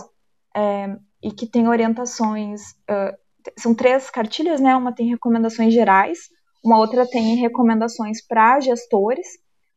é, 0.55 0.97
e 1.23 1.31
que 1.31 1.47
tem 1.47 1.69
orientações. 1.69 2.61
Uh, 2.91 3.17
são 3.59 3.75
três 3.75 4.11
cartilhas, 4.11 4.61
né? 4.61 4.75
Uma 4.75 4.95
tem 4.95 5.09
recomendações 5.09 5.73
gerais, 5.73 6.19
uma 6.65 6.79
outra 6.79 7.07
tem 7.07 7.37
recomendações 7.37 8.25
para 8.27 8.61
gestores 8.61 9.27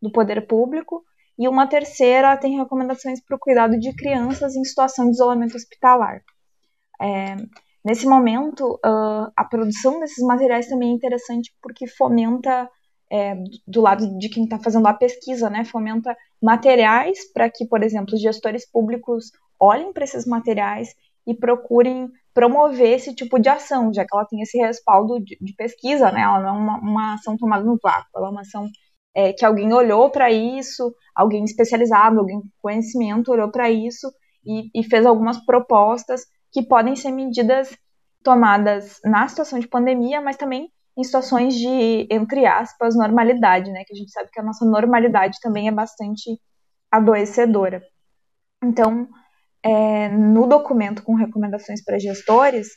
do 0.01 0.11
poder 0.11 0.45
público, 0.47 1.03
e 1.37 1.47
uma 1.47 1.67
terceira 1.67 2.37
tem 2.37 2.57
recomendações 2.57 3.21
para 3.21 3.35
o 3.35 3.39
cuidado 3.39 3.77
de 3.77 3.93
crianças 3.93 4.55
em 4.55 4.63
situação 4.63 5.05
de 5.05 5.11
isolamento 5.11 5.55
hospitalar. 5.55 6.21
É, 7.01 7.35
nesse 7.83 8.07
momento, 8.07 8.75
uh, 8.75 9.31
a 9.35 9.43
produção 9.43 9.99
desses 9.99 10.23
materiais 10.25 10.67
também 10.67 10.91
é 10.91 10.93
interessante 10.93 11.53
porque 11.61 11.87
fomenta, 11.87 12.69
é, 13.11 13.35
do 13.67 13.81
lado 13.81 14.17
de 14.17 14.29
quem 14.29 14.45
está 14.45 14.57
fazendo 14.57 14.87
a 14.87 14.93
pesquisa, 14.93 15.49
né, 15.49 15.65
fomenta 15.65 16.15
materiais 16.41 17.31
para 17.33 17.49
que, 17.49 17.65
por 17.67 17.83
exemplo, 17.83 18.17
gestores 18.17 18.69
públicos 18.69 19.31
olhem 19.59 19.91
para 19.91 20.05
esses 20.05 20.25
materiais 20.25 20.95
e 21.27 21.33
procurem 21.33 22.09
promover 22.33 22.93
esse 22.93 23.15
tipo 23.15 23.39
de 23.39 23.49
ação, 23.49 23.93
já 23.93 24.03
que 24.03 24.13
ela 24.13 24.25
tem 24.25 24.41
esse 24.41 24.57
respaldo 24.57 25.19
de, 25.19 25.37
de 25.39 25.53
pesquisa, 25.55 26.11
né? 26.11 26.21
Ela 26.21 26.39
não 26.39 26.49
é 26.49 26.51
uma, 26.51 26.77
uma, 26.79 27.13
ação 27.15 27.37
tomada 27.37 27.63
no 27.63 27.79
vácuo, 27.81 28.09
ela 28.15 28.27
é 28.27 28.31
uma 28.31 28.41
ação 28.41 28.67
é, 29.15 29.33
que 29.33 29.45
alguém 29.45 29.73
olhou 29.73 30.09
para 30.11 30.31
isso, 30.31 30.93
alguém 31.15 31.43
especializado, 31.45 32.19
alguém 32.19 32.41
com 32.41 32.49
conhecimento 32.61 33.31
olhou 33.31 33.49
para 33.49 33.71
isso 33.71 34.11
e, 34.45 34.69
e 34.75 34.83
fez 34.83 35.05
algumas 35.05 35.43
propostas 35.45 36.25
que 36.51 36.61
podem 36.61 36.95
ser 36.95 37.11
medidas 37.11 37.75
tomadas 38.23 38.99
na 39.03 39.27
situação 39.27 39.59
de 39.59 39.67
pandemia, 39.67 40.19
mas 40.19 40.35
também 40.35 40.69
em 40.97 41.03
situações 41.03 41.55
de, 41.55 42.07
entre 42.09 42.45
aspas, 42.45 42.95
normalidade, 42.95 43.71
né? 43.71 43.83
Que 43.85 43.93
a 43.93 43.97
gente 43.97 44.11
sabe 44.11 44.29
que 44.31 44.39
a 44.39 44.43
nossa 44.43 44.65
normalidade 44.65 45.37
também 45.41 45.67
é 45.67 45.71
bastante 45.71 46.39
adoecedora. 46.91 47.81
Então, 48.63 49.07
é, 49.65 50.09
no 50.09 50.45
documento 50.45 51.01
com 51.01 51.15
recomendações 51.15 51.83
para 51.83 51.97
gestores, 51.97 52.67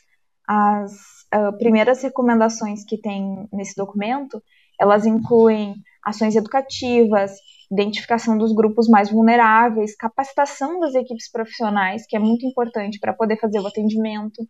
as 0.47 0.91
uh, 1.35 1.55
primeiras 1.59 2.01
recomendações 2.01 2.83
que 2.83 2.99
tem 2.99 3.47
nesse 3.53 3.75
documento, 3.75 4.41
elas 4.81 5.05
incluem 5.05 5.75
ações 6.03 6.35
educativas, 6.35 7.33
identificação 7.71 8.39
dos 8.39 8.51
grupos 8.55 8.89
mais 8.89 9.11
vulneráveis, 9.11 9.95
capacitação 9.95 10.79
das 10.79 10.95
equipes 10.95 11.29
profissionais, 11.31 12.07
que 12.07 12.15
é 12.15 12.19
muito 12.19 12.43
importante 12.47 12.99
para 12.99 13.13
poder 13.13 13.39
fazer 13.39 13.59
o 13.59 13.67
atendimento. 13.67 14.41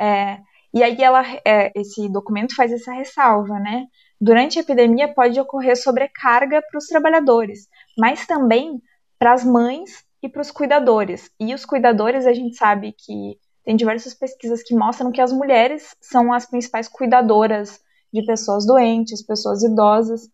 É, 0.00 0.38
e 0.72 0.80
aí 0.84 1.02
ela, 1.02 1.24
é, 1.44 1.72
esse 1.74 2.08
documento 2.08 2.54
faz 2.54 2.70
essa 2.70 2.92
ressalva, 2.92 3.58
né? 3.58 3.86
Durante 4.20 4.60
a 4.60 4.62
epidemia 4.62 5.12
pode 5.12 5.40
ocorrer 5.40 5.76
sobrecarga 5.76 6.62
para 6.70 6.78
os 6.78 6.86
trabalhadores, 6.86 7.66
mas 7.98 8.24
também 8.28 8.80
para 9.18 9.32
as 9.32 9.44
mães 9.44 10.06
e 10.22 10.28
para 10.28 10.42
os 10.42 10.50
cuidadores. 10.50 11.30
E 11.38 11.54
os 11.54 11.64
cuidadores, 11.64 12.26
a 12.26 12.32
gente 12.32 12.56
sabe 12.56 12.92
que 12.92 13.38
tem 13.64 13.76
diversas 13.76 14.14
pesquisas 14.14 14.62
que 14.62 14.74
mostram 14.74 15.12
que 15.12 15.20
as 15.20 15.32
mulheres 15.32 15.94
são 16.00 16.32
as 16.32 16.46
principais 16.46 16.88
cuidadoras 16.88 17.80
de 18.12 18.24
pessoas 18.24 18.66
doentes, 18.66 19.24
pessoas 19.24 19.62
idosas 19.62 20.28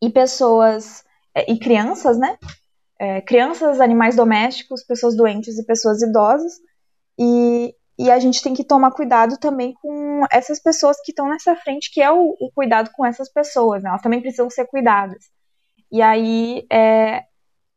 e 0.00 0.08
pessoas 0.08 1.04
é, 1.34 1.50
e 1.50 1.58
crianças, 1.58 2.18
né? 2.18 2.38
É, 2.98 3.20
crianças, 3.20 3.80
animais 3.80 4.14
domésticos, 4.14 4.84
pessoas 4.84 5.16
doentes 5.16 5.58
e 5.58 5.66
pessoas 5.66 6.00
idosas. 6.00 6.52
E, 7.18 7.74
e 7.98 8.10
a 8.10 8.18
gente 8.18 8.42
tem 8.42 8.54
que 8.54 8.64
tomar 8.64 8.92
cuidado 8.92 9.36
também 9.38 9.74
com 9.74 10.24
essas 10.30 10.60
pessoas 10.60 10.98
que 11.02 11.10
estão 11.10 11.28
nessa 11.28 11.56
frente, 11.56 11.90
que 11.92 12.00
é 12.00 12.10
o, 12.10 12.36
o 12.40 12.50
cuidado 12.54 12.90
com 12.94 13.04
essas 13.04 13.28
pessoas, 13.28 13.82
né? 13.82 13.90
Elas 13.90 14.02
também 14.02 14.20
precisam 14.20 14.48
ser 14.48 14.66
cuidadas. 14.66 15.24
E 15.90 16.00
aí, 16.00 16.64
é, 16.70 17.24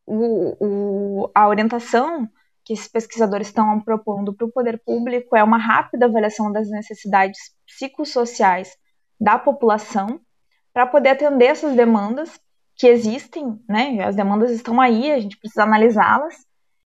o, 0.06 0.56
o, 0.60 1.32
a 1.34 1.48
orientação 1.48 2.30
que 2.64 2.74
esses 2.74 2.88
pesquisadores 2.88 3.48
estão 3.48 3.80
propondo 3.80 4.34
para 4.34 4.46
o 4.46 4.52
poder 4.52 4.82
público 4.84 5.36
é 5.36 5.44
uma 5.44 5.58
rápida 5.58 6.06
avaliação 6.06 6.52
das 6.52 6.70
necessidades 6.70 7.40
psicossociais 7.66 8.76
da 9.20 9.38
população 9.38 10.20
para 10.74 10.86
poder 10.86 11.10
atender 11.10 11.46
essas 11.46 11.76
demandas 11.76 12.40
que 12.76 12.88
existem, 12.88 13.60
né? 13.70 14.04
As 14.04 14.16
demandas 14.16 14.52
estão 14.52 14.82
aí, 14.82 15.12
a 15.12 15.20
gente 15.20 15.38
precisa 15.38 15.64
analisá-las 15.64 16.36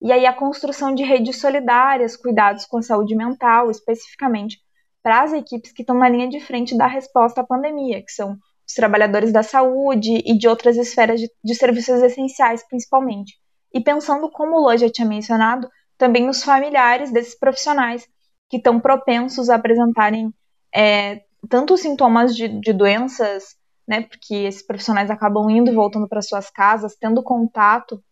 e 0.01 0.13
aí 0.13 0.27
a 0.27 0.33
construção 0.33 0.95
de 0.95 1.03
redes 1.03 1.41
solidárias, 1.41 2.17
cuidados 2.17 2.65
com 2.65 2.79
a 2.79 2.83
saúde 2.83 3.15
mental, 3.15 3.71
especificamente 3.71 4.59
para 5.03 5.23
as 5.23 5.33
equipes 5.33 5.73
que 5.73 5.83
estão 5.83 5.97
na 5.97 6.09
linha 6.09 6.29
de 6.29 6.41
frente 6.41 6.77
da 6.77 6.87
resposta 6.87 7.41
à 7.41 7.45
pandemia, 7.47 8.03
que 8.03 8.13
são 8.13 8.37
os 8.69 8.75
trabalhadores 8.75 9.33
da 9.33 9.43
saúde 9.43 10.23
e 10.25 10.37
de 10.37 10.47
outras 10.47 10.77
esferas 10.77 11.19
de, 11.21 11.31
de 11.43 11.55
serviços 11.55 12.03
essenciais, 12.03 12.62
principalmente. 12.69 13.39
E 13.73 13.81
pensando, 13.81 14.31
como 14.31 14.57
o 14.57 14.61
Lô 14.61 14.77
já 14.77 14.91
tinha 14.91 15.09
mencionado, 15.09 15.69
também 15.97 16.27
nos 16.27 16.45
familiares 16.45 17.11
desses 17.11 17.37
profissionais 17.37 18.07
que 18.49 18.59
estão 18.59 18.79
propensos 18.79 19.49
a 19.49 19.57
apresentarem 19.57 20.33
é, 20.75 21.23
tanto 21.49 21.77
sintomas 21.77 22.37
de, 22.37 22.49
de 22.61 22.73
doenças, 22.73 23.57
né, 23.87 24.03
porque 24.03 24.35
esses 24.35 24.64
profissionais 24.64 25.11
acabam 25.11 25.49
indo 25.49 25.71
e 25.71 25.75
voltando 25.75 26.09
para 26.09 26.23
suas 26.23 26.51
casas, 26.51 26.95
tendo 26.95 27.23
contato 27.23 28.03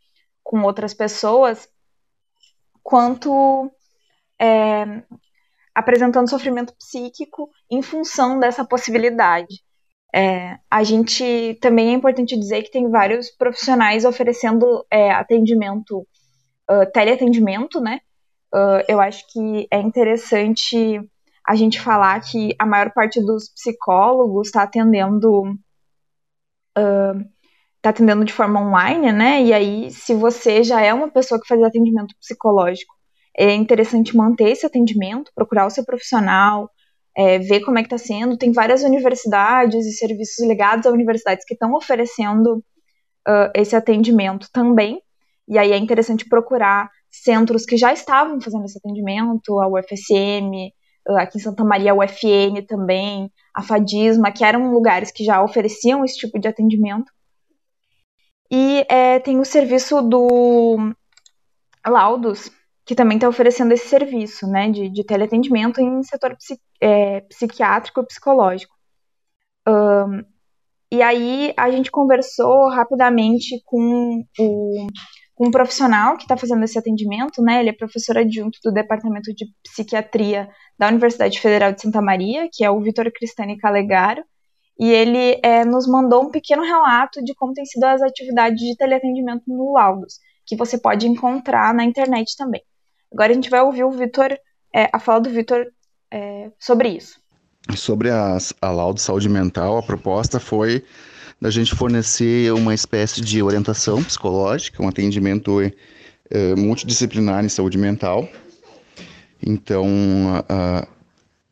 com 0.43 0.63
outras 0.63 0.95
pessoas, 0.95 1.69
quanto 2.83 3.71
é, 4.41 5.03
apresentando 5.75 6.31
sofrimento 6.31 6.75
psíquico 6.79 7.51
em 7.71 7.83
função 7.83 8.39
dessa 8.39 8.65
possibilidade. 8.65 9.66
É, 10.17 10.59
a 10.71 10.83
gente 10.83 11.59
também 11.61 11.91
é 11.91 11.93
importante 11.93 12.39
dizer 12.39 12.63
que 12.63 12.71
tem 12.71 12.89
vários 12.89 13.31
profissionais 13.31 14.07
oferecendo 14.07 14.83
é, 14.91 15.11
atendimento, 15.11 15.99
uh, 16.71 16.91
teleatendimento, 16.91 17.83
né? 17.83 18.01
Uh, 18.55 18.81
eu 18.89 18.99
acho 18.99 19.31
que 19.31 19.69
é 19.71 19.79
interessante 19.79 20.99
a 21.47 21.55
gente 21.55 21.79
falar 21.79 22.19
que 22.23 22.57
a 22.59 22.65
maior 22.65 22.93
parte 22.95 23.21
dos 23.21 23.51
psicólogos 23.51 24.49
está 24.49 24.63
atendendo 24.63 25.53
uh, 26.79 27.25
tá 27.83 27.91
atendendo 27.91 28.25
de 28.25 28.33
forma 28.33 28.59
online, 28.59 29.13
né? 29.13 29.43
E 29.43 29.53
aí, 29.53 29.91
se 29.91 30.15
você 30.15 30.65
já 30.65 30.81
é 30.81 30.95
uma 30.95 31.11
pessoa 31.11 31.39
que 31.39 31.47
faz 31.47 31.63
atendimento 31.63 32.15
psicológico, 32.19 32.95
é 33.37 33.53
interessante 33.53 34.17
manter 34.17 34.49
esse 34.49 34.65
atendimento, 34.65 35.31
procurar 35.35 35.67
o 35.67 35.71
seu 35.71 35.85
profissional, 35.85 36.71
é, 37.17 37.39
ver 37.39 37.61
como 37.61 37.79
é 37.79 37.83
que 37.83 37.95
está 37.95 37.99
sendo. 37.99 38.37
Tem 38.37 38.53
várias 38.53 38.83
universidades 38.83 39.87
e 39.87 39.93
serviços 39.93 40.47
ligados 40.47 40.87
a 40.87 40.91
universidades 40.91 41.45
que 41.47 41.55
estão 41.55 41.75
oferecendo 41.75 42.63
uh, 43.27 43.51
esse 43.55 43.75
atendimento 43.75 44.49
também. 44.53 45.01
E 45.49 45.59
aí 45.59 45.73
é 45.73 45.79
interessante 45.79 46.29
procurar 46.29 46.91
centros 47.11 47.65
que 47.65 47.77
já 47.77 47.93
estavam 47.93 48.41
fazendo 48.41 48.65
esse 48.65 48.79
atendimento, 48.79 49.59
a 49.61 49.69
UFSM, 49.69 50.71
aqui 51.19 51.39
em 51.39 51.41
Santa 51.41 51.65
Maria, 51.65 51.93
a 51.93 51.95
UFN 51.95 52.63
também, 52.67 53.31
a 53.55 53.63
FADISMA, 53.63 54.33
que 54.33 54.45
eram 54.45 54.71
lugares 54.73 55.11
que 55.11 55.25
já 55.25 55.43
ofereciam 55.43 56.05
esse 56.05 56.19
tipo 56.19 56.39
de 56.39 56.49
atendimento. 56.49 57.11
E 58.51 58.85
é, 58.89 59.19
tem 59.21 59.39
o 59.41 59.45
serviço 59.45 60.03
do 60.03 60.93
Laudos, 61.87 62.51
que 62.85 62.95
também 62.95 63.17
está 63.17 63.29
oferecendo 63.29 63.73
esse 63.73 63.89
serviço 63.89 64.47
né, 64.47 64.71
de, 64.71 64.89
de 64.89 65.05
teleatendimento 65.05 65.81
em 65.81 66.03
setor 66.03 66.37
psi, 66.37 66.61
é, 66.81 67.21
psiquiátrico 67.23 68.01
e 68.01 68.07
psicológico. 68.07 68.75
Um, 69.69 70.23
e 70.91 71.03
aí 71.03 71.53
a 71.57 71.71
gente 71.71 71.91
conversou 71.91 72.69
rapidamente 72.71 73.61
com 73.65 74.25
o 74.39 74.87
com 75.37 75.49
um 75.49 75.51
profissional 75.51 76.17
que 76.17 76.23
está 76.23 76.35
fazendo 76.35 76.65
esse 76.65 76.79
atendimento, 76.79 77.43
né? 77.43 77.61
Ele 77.61 77.69
é 77.69 77.73
professor 77.73 78.17
adjunto 78.17 78.59
do 78.65 78.73
Departamento 78.73 79.35
de 79.35 79.45
Psiquiatria 79.63 80.49
da 80.79 80.89
Universidade 80.89 81.39
Federal 81.39 81.73
de 81.73 81.83
Santa 81.83 82.01
Maria, 82.01 82.49
que 82.51 82.65
é 82.65 82.71
o 82.71 82.81
Vitor 82.81 83.13
Cristani 83.13 83.59
Calegaro, 83.59 84.25
e 84.81 84.91
ele 84.91 85.39
é, 85.43 85.63
nos 85.63 85.87
mandou 85.87 86.25
um 86.25 86.31
pequeno 86.31 86.63
relato 86.63 87.23
de 87.23 87.35
como 87.35 87.53
tem 87.53 87.67
sido 87.67 87.85
as 87.85 88.01
atividades 88.01 88.59
de 88.59 88.75
teleatendimento 88.77 89.45
no 89.47 89.75
Laudos, 89.75 90.15
que 90.47 90.57
você 90.57 90.79
pode 90.79 91.07
encontrar 91.07 91.75
na 91.75 91.85
internet 91.85 92.35
também. 92.35 92.63
Agora 93.13 93.31
a 93.31 93.35
gente 93.35 93.51
vai 93.51 93.61
ouvir 93.61 93.85
o 93.85 93.91
Vitor, 93.91 94.39
é, 94.75 94.89
a 94.91 94.99
fala 94.99 95.21
do 95.21 95.29
Vitor 95.29 95.67
é, 96.11 96.51
sobre 96.59 96.91
isso. 96.91 97.19
Sobre 97.75 98.11
a, 98.11 98.39
a 98.63 98.71
laudo 98.71 99.01
saúde 99.01 99.29
mental, 99.29 99.79
a 99.79 99.83
proposta 99.83 100.39
foi 100.39 100.85
da 101.41 101.51
gente 101.51 101.75
fornecer 101.75 102.53
uma 102.53 102.73
espécie 102.73 103.21
de 103.21 103.43
orientação 103.43 104.03
psicológica, 104.03 104.83
um 104.83 104.89
atendimento 104.89 105.61
é, 106.31 106.55
multidisciplinar 106.55 107.45
em 107.45 107.49
saúde 107.49 107.77
mental. 107.77 108.29
Então, 109.45 109.87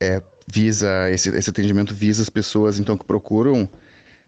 é, 0.01 0.23
visa 0.47 1.11
esse, 1.11 1.29
esse 1.31 1.51
atendimento 1.51 1.95
visa 1.95 2.23
as 2.23 2.31
pessoas 2.31 2.79
então 2.79 2.97
que 2.97 3.05
procuram 3.05 3.69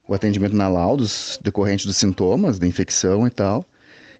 o 0.08 0.14
atendimento 0.14 0.54
na 0.54 0.68
laudos 0.68 1.38
decorrente 1.42 1.86
dos 1.86 1.96
sintomas 1.96 2.58
da 2.58 2.66
infecção 2.66 3.26
e 3.26 3.30
tal. 3.30 3.64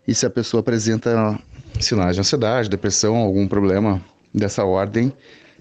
E 0.07 0.15
se 0.15 0.27
a 0.27 0.31
pessoa 0.31 0.61
apresenta 0.61 1.39
sinais 1.81 2.15
de 2.15 2.21
ansiedade, 2.21 2.69
depressão, 2.69 3.17
algum 3.17 3.47
problema 3.47 4.03
dessa 4.33 4.65
ordem, 4.65 5.13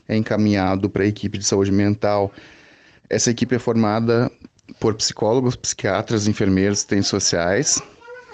é 0.08 0.16
encaminhado 0.16 0.89
para 0.89 1.03
a 1.03 1.08
equipe 1.08 1.38
de 1.38 1.45
saúde 1.45 1.72
mental. 1.72 2.32
Essa 3.10 3.32
equipe 3.32 3.56
é 3.56 3.60
formada 3.60 4.32
por 4.80 4.93
psicólogos, 4.95 5.56
psiquiatras, 5.56 6.28
enfermeiros, 6.28 6.80
assistentes 6.80 7.08
sociais. 7.08 7.82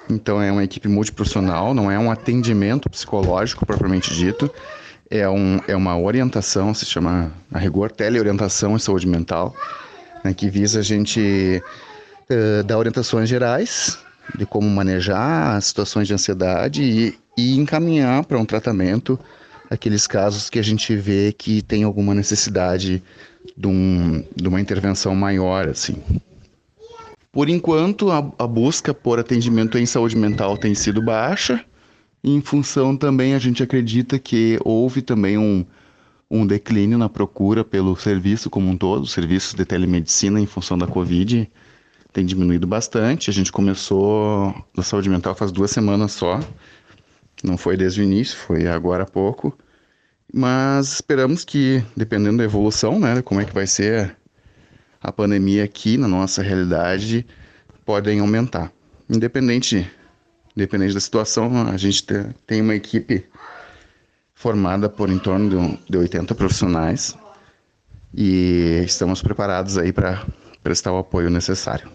Então 0.09 0.41
é 0.41 0.51
uma 0.51 0.63
equipe 0.63 0.87
multiprofissional, 0.87 1.73
não 1.73 1.89
é 1.91 1.97
um 1.97 2.11
atendimento 2.11 2.89
psicológico 2.89 3.65
propriamente 3.65 4.13
dito 4.13 4.51
é, 5.11 5.29
um, 5.29 5.59
é 5.67 5.75
uma 5.75 5.99
orientação, 5.99 6.73
se 6.73 6.85
chama 6.85 7.29
a 7.53 7.59
rigor 7.59 7.91
teleorientação 7.91 8.77
em 8.77 8.79
saúde 8.79 9.05
mental, 9.05 9.53
né, 10.23 10.33
que 10.33 10.49
visa 10.49 10.79
a 10.79 10.81
gente 10.81 11.61
uh, 12.29 12.63
dar 12.63 12.77
orientações 12.77 13.27
gerais 13.27 13.99
de 14.37 14.45
como 14.45 14.69
manejar 14.69 15.61
situações 15.61 16.07
de 16.07 16.13
ansiedade 16.13 16.81
e, 16.81 17.19
e 17.37 17.59
encaminhar 17.59 18.23
para 18.23 18.39
um 18.39 18.45
tratamento 18.45 19.19
aqueles 19.71 20.05
casos 20.05 20.49
que 20.49 20.59
a 20.59 20.61
gente 20.61 20.93
vê 20.97 21.31
que 21.31 21.61
tem 21.61 21.83
alguma 21.83 22.13
necessidade 22.13 23.01
de, 23.55 23.67
um, 23.67 24.21
de 24.35 24.47
uma 24.49 24.59
intervenção 24.59 25.15
maior, 25.15 25.69
assim. 25.69 25.95
Por 27.31 27.47
enquanto, 27.47 28.11
a, 28.11 28.17
a 28.37 28.45
busca 28.45 28.93
por 28.93 29.17
atendimento 29.17 29.77
em 29.77 29.85
saúde 29.85 30.17
mental 30.17 30.57
tem 30.57 30.75
sido 30.75 31.01
baixa, 31.01 31.63
em 32.21 32.41
função 32.41 32.97
também, 32.97 33.33
a 33.33 33.39
gente 33.39 33.63
acredita 33.63 34.19
que 34.19 34.59
houve 34.65 35.01
também 35.01 35.37
um, 35.37 35.65
um 36.29 36.45
declínio 36.45 36.97
na 36.97 37.07
procura 37.07 37.63
pelo 37.63 37.95
serviço 37.95 38.49
como 38.49 38.69
um 38.69 38.75
todo, 38.75 39.03
os 39.03 39.13
serviços 39.13 39.53
de 39.53 39.63
telemedicina 39.63 40.39
em 40.39 40.45
função 40.45 40.77
da 40.77 40.85
Covid 40.85 41.49
tem 42.11 42.25
diminuído 42.25 42.67
bastante. 42.67 43.29
A 43.29 43.33
gente 43.33 43.53
começou 43.53 44.53
na 44.75 44.83
saúde 44.83 45.09
mental 45.09 45.33
faz 45.33 45.49
duas 45.49 45.71
semanas 45.71 46.11
só, 46.11 46.41
não 47.43 47.57
foi 47.57 47.77
desde 47.77 48.01
o 48.01 48.03
início, 48.03 48.37
foi 48.37 48.67
agora 48.67 49.03
há 49.03 49.07
pouco. 49.07 49.57
Mas 50.33 50.93
esperamos 50.93 51.43
que, 51.43 51.83
dependendo 51.95 52.37
da 52.37 52.43
evolução, 52.43 52.99
né, 52.99 53.21
como 53.21 53.41
é 53.41 53.45
que 53.45 53.53
vai 53.53 53.67
ser 53.67 54.15
a 55.01 55.11
pandemia 55.11 55.63
aqui 55.63 55.97
na 55.97 56.07
nossa 56.07 56.41
realidade, 56.41 57.25
podem 57.85 58.19
aumentar. 58.19 58.71
Independente 59.09 59.89
Independente 60.55 60.93
da 60.93 60.99
situação, 60.99 61.67
a 61.67 61.77
gente 61.77 62.05
tem 62.45 62.61
uma 62.61 62.75
equipe 62.75 63.25
formada 64.33 64.89
por 64.89 65.09
em 65.09 65.17
torno 65.17 65.77
de 65.89 65.97
80 65.97 66.35
profissionais 66.35 67.17
e 68.13 68.83
estamos 68.85 69.21
preparados 69.21 69.77
aí 69.77 69.93
para 69.93 70.25
prestar 70.61 70.91
o 70.91 70.97
apoio 70.97 71.29
necessário. 71.29 71.89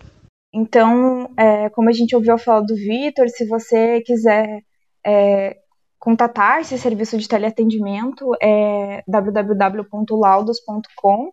Então, 0.54 1.30
é, 1.36 1.68
como 1.70 1.90
a 1.90 1.92
gente 1.92 2.16
ouviu 2.16 2.32
a 2.32 2.38
fala 2.38 2.62
do 2.64 2.74
Vitor, 2.74 3.28
se 3.28 3.44
você 3.44 4.00
quiser 4.00 4.62
é, 5.06 5.56
contatar 5.98 6.60
esse 6.60 6.78
serviço 6.78 7.16
de 7.16 7.26
teleatendimento, 7.28 8.30
é 8.42 9.02
www.laudos.com. 9.06 11.28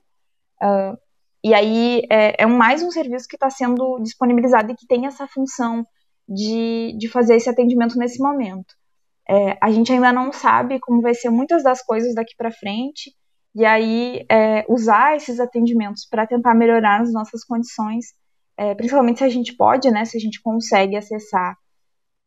Uh, 0.62 0.96
e 1.44 1.54
aí 1.54 2.04
é, 2.10 2.44
é 2.44 2.46
mais 2.46 2.82
um 2.82 2.92
serviço 2.92 3.28
que 3.28 3.36
está 3.36 3.50
sendo 3.50 4.00
disponibilizado 4.00 4.72
e 4.72 4.76
que 4.76 4.88
tem 4.88 5.08
essa 5.08 5.28
função 5.28 5.86
de, 6.28 6.96
de 6.98 7.10
fazer 7.10 7.36
esse 7.36 7.50
atendimento 7.50 7.98
nesse 7.98 8.22
momento. 8.22 8.74
É, 9.30 9.58
a 9.62 9.72
gente 9.72 9.92
ainda 9.92 10.14
não 10.14 10.32
sabe 10.32 10.80
como 10.80 11.02
vai 11.02 11.14
ser 11.14 11.30
muitas 11.30 11.64
das 11.64 11.82
coisas 11.82 12.16
daqui 12.16 12.34
para 12.38 12.52
frente, 12.52 13.14
e 13.56 13.66
aí 13.66 14.26
é, 14.30 14.66
usar 14.70 15.16
esses 15.16 15.40
atendimentos 15.40 16.08
para 16.10 16.28
tentar 16.28 16.56
melhorar 16.56 17.02
as 17.02 17.12
nossas 17.12 17.44
condições 17.44 18.14
é, 18.58 18.76
principalmente 18.76 19.20
se 19.20 19.24
a 19.24 19.30
gente 19.30 19.56
pode, 19.56 19.90
né, 19.90 20.06
se 20.06 20.18
a 20.18 20.20
gente 20.20 20.42
consegue 20.42 20.96
acessar 20.96 21.56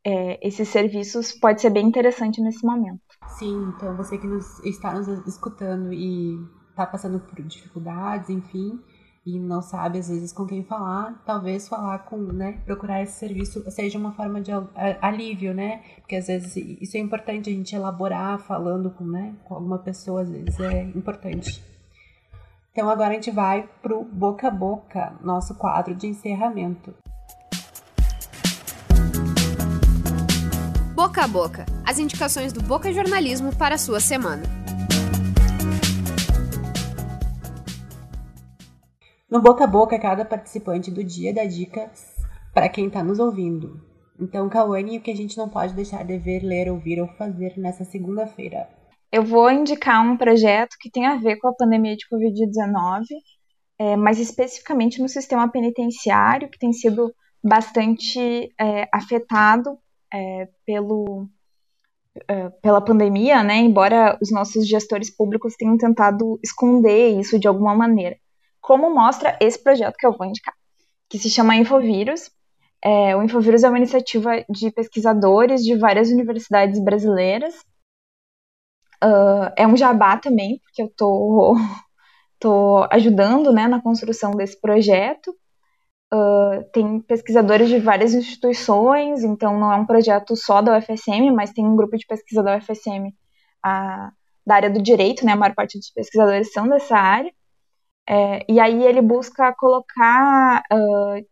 é, 0.07 0.39
esses 0.41 0.69
serviços, 0.69 1.33
pode 1.33 1.61
ser 1.61 1.71
bem 1.71 1.85
interessante 1.85 2.41
nesse 2.41 2.65
momento. 2.65 3.01
Sim, 3.27 3.73
então 3.75 3.97
você 3.97 4.17
que 4.17 4.27
nos, 4.29 4.65
está 4.65 4.95
nos 4.95 5.09
escutando 5.27 5.93
e 5.93 6.39
está 6.71 6.87
passando 6.87 7.19
por 7.19 7.43
dificuldades, 7.43 8.31
enfim, 8.31 8.79
e 9.27 9.41
não 9.41 9.61
sabe 9.61 9.99
às 9.99 10.09
vezes 10.09 10.33
com 10.33 10.47
quem 10.47 10.63
falar, 10.63 11.21
talvez 11.27 11.67
falar 11.67 11.99
com, 12.05 12.19
né, 12.19 12.53
procurar 12.65 13.03
esse 13.03 13.19
serviço 13.19 13.69
seja 13.69 13.99
uma 13.99 14.13
forma 14.13 14.41
de 14.41 14.53
alívio, 15.01 15.53
né? 15.53 15.83
Porque 15.97 16.15
às 16.15 16.29
vezes 16.29 16.55
isso 16.81 16.97
é 16.97 17.01
importante 17.01 17.51
a 17.51 17.53
gente 17.53 17.75
elaborar 17.75 18.39
falando 18.39 18.93
com, 18.93 19.05
né, 19.05 19.35
com 19.43 19.55
alguma 19.55 19.79
pessoa, 19.79 20.23
às 20.23 20.31
vezes 20.31 20.61
é 20.61 20.83
importante. 20.83 21.61
Então 22.71 22.89
agora 22.89 23.11
a 23.11 23.15
gente 23.15 23.33
vai 23.33 23.69
pro 23.83 24.05
boca 24.05 24.47
a 24.47 24.53
boca, 24.53 25.19
nosso 25.21 25.57
quadro 25.57 25.97
de 25.97 26.07
encerramento. 26.07 26.95
Boca 31.07 31.23
a 31.23 31.29
boca, 31.29 31.67
as 31.87 32.01
indicações 32.01 32.53
do 32.53 32.61
Boca 32.61 32.93
Jornalismo 32.93 33.55
para 33.55 33.77
a 33.77 33.79
sua 33.79 34.01
semana. 34.01 34.43
No 39.31 39.41
boca 39.41 39.63
a 39.63 39.67
boca, 39.69 39.97
cada 40.01 40.25
participante 40.25 40.91
do 40.91 41.05
dia 41.05 41.33
dá 41.33 41.45
dicas 41.45 42.13
para 42.53 42.69
quem 42.69 42.89
está 42.89 43.05
nos 43.05 43.21
ouvindo. 43.21 43.81
Então, 44.19 44.49
Cauane, 44.49 44.99
o 44.99 45.01
que 45.01 45.13
a 45.13 45.15
gente 45.15 45.39
não 45.39 45.49
pode 45.49 45.75
deixar 45.75 46.05
de 46.05 46.19
ver, 46.19 46.41
ler, 46.41 46.69
ouvir 46.69 47.01
ou 47.01 47.07
fazer 47.07 47.57
nessa 47.57 47.85
segunda-feira? 47.85 48.69
Eu 49.13 49.23
vou 49.23 49.49
indicar 49.49 50.05
um 50.05 50.17
projeto 50.17 50.75
que 50.81 50.91
tem 50.91 51.07
a 51.07 51.19
ver 51.19 51.37
com 51.37 51.47
a 51.47 51.55
pandemia 51.55 51.95
de 51.95 52.05
Covid-19, 52.13 53.05
é, 53.79 53.95
mas 53.95 54.19
especificamente 54.19 55.01
no 55.01 55.09
sistema 55.09 55.49
penitenciário, 55.49 56.51
que 56.51 56.59
tem 56.59 56.73
sido 56.73 57.15
bastante 57.45 58.53
é, 58.59 58.89
afetado 58.93 59.79
é, 60.13 60.49
pelo, 60.65 61.29
é, 62.29 62.49
pela 62.63 62.81
pandemia, 62.81 63.43
né? 63.43 63.57
Embora 63.57 64.19
os 64.21 64.31
nossos 64.31 64.67
gestores 64.67 65.11
públicos 65.15 65.55
tenham 65.57 65.77
tentado 65.77 66.39
esconder 66.43 67.19
isso 67.19 67.39
de 67.39 67.49
alguma 67.49 67.75
maneira 67.75 68.17
como 68.67 68.93
mostra 68.93 69.39
esse 69.41 69.63
projeto 69.63 69.95
que 69.97 70.05
eu 70.05 70.13
vou 70.13 70.27
indicar, 70.27 70.55
que 71.09 71.21
se 71.21 71.31
chama 71.31 71.55
Infovírus. 71.55 72.33
É, 72.83 73.15
o 73.15 73.23
Infovírus 73.23 73.63
é 73.63 73.69
uma 73.69 73.79
iniciativa 73.79 74.45
de 74.51 74.73
pesquisadores 74.73 75.63
de 75.63 75.77
várias 75.77 76.11
universidades 76.11 76.83
brasileiras. 76.83 77.55
Uh, 79.03 79.53
é 79.57 79.67
um 79.69 79.77
jabá 79.77 80.17
também, 80.17 80.59
porque 80.65 80.83
eu 80.83 80.89
tô, 80.97 81.55
tô 82.41 82.89
ajudando 82.91 83.53
né, 83.53 83.69
na 83.69 83.81
construção 83.81 84.33
desse 84.33 84.61
projeto. 84.61 85.33
Uh, 86.13 86.63
tem 86.73 87.01
pesquisadores 87.01 87.69
de 87.69 87.79
várias 87.81 88.15
instituições, 88.15 89.25
então 89.25 89.59
não 89.59 89.73
é 89.73 89.77
um 89.77 89.87
projeto 89.87 90.37
só 90.37 90.63
da 90.63 90.79
UFSM, 90.79 91.33
mas 91.35 91.53
tem 91.53 91.67
um 91.67 91.75
grupo 91.75 91.97
de 91.97 92.07
pesquisa 92.07 92.43
da 92.43 92.57
UFSM 92.57 93.13
a, 93.63 94.13
da 94.47 94.55
área 94.55 94.71
do 94.71 94.81
direito, 94.81 95.25
né? 95.25 95.33
A 95.33 95.37
maior 95.37 95.55
parte 95.55 95.79
dos 95.79 95.91
pesquisadores 95.91 96.53
são 96.53 96.69
dessa 96.69 96.97
área. 96.97 97.33
É, 98.09 98.45
e 98.49 98.61
aí 98.61 98.85
ele 98.85 99.03
busca 99.03 99.53
colocar 99.55 100.63
uh, 100.73 101.27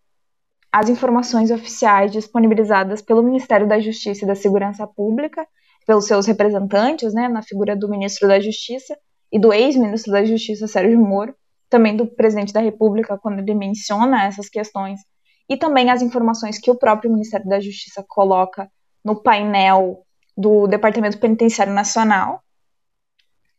as 0.73 0.89
informações 0.89 1.53
oficiais 1.53 2.11
disponibilizadas 2.11 3.01
pelo 3.01 3.23
Ministério 3.23 3.69
da 3.69 3.79
Justiça 3.79 4.25
e 4.25 4.29
da 4.29 4.35
Segurança 4.35 4.85
Pública, 4.89 5.47
pelos 5.87 6.07
seus 6.07 6.27
representantes, 6.27 7.15
né, 7.15 7.29
na 7.29 7.43
figura 7.43 7.77
do 7.77 7.89
ministro 7.89 8.27
da 8.27 8.41
Justiça 8.41 8.97
e 9.31 9.39
do 9.39 9.53
ex-ministro 9.53 10.11
da 10.11 10.25
Justiça, 10.25 10.67
Sérgio 10.67 10.99
Moro, 10.99 11.35
também 11.75 11.97
do 11.97 12.07
presidente 12.07 12.53
da 12.53 12.61
República, 12.61 13.19
quando 13.19 13.41
ele 13.41 13.53
menciona 13.53 14.27
essas 14.27 14.49
questões, 14.49 15.01
e 15.49 15.57
também 15.57 15.91
as 15.91 16.03
informações 16.03 16.57
que 16.57 16.71
o 16.71 16.79
próprio 16.79 17.11
Ministério 17.11 17.49
da 17.49 17.59
Justiça 17.59 18.05
coloca 18.07 18.71
no 19.05 19.21
painel 19.21 20.07
do 20.37 20.69
Departamento 20.69 21.19
Penitenciário 21.19 21.75
Nacional, 21.75 22.41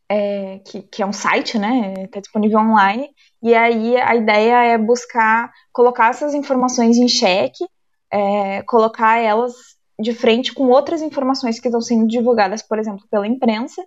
é, 0.07 0.59
que, 0.59 0.82
que, 0.84 1.03
é 1.03 1.05
um 1.05 1.11
site, 1.11 1.59
né? 1.59 1.93
Está 2.05 2.22
disponível 2.22 2.59
online. 2.59 3.09
E 3.43 3.53
aí 3.53 3.97
a 3.97 4.16
ideia 4.16 4.63
é 4.63 4.78
buscar 4.78 5.51
colocar 5.74 6.11
essas 6.11 6.34
informações 6.34 6.95
em 6.95 7.09
xeque, 7.09 7.66
é, 8.09 8.61
colocar 8.63 9.18
elas 9.18 9.53
de 9.99 10.13
frente 10.13 10.53
com 10.53 10.70
outras 10.70 11.01
informações 11.01 11.59
que 11.59 11.68
estão 11.68 11.82
sendo 11.82 12.07
divulgadas, 12.07 12.61
por 12.61 12.80
exemplo, 12.80 13.05
pela 13.11 13.28
imprensa, 13.28 13.84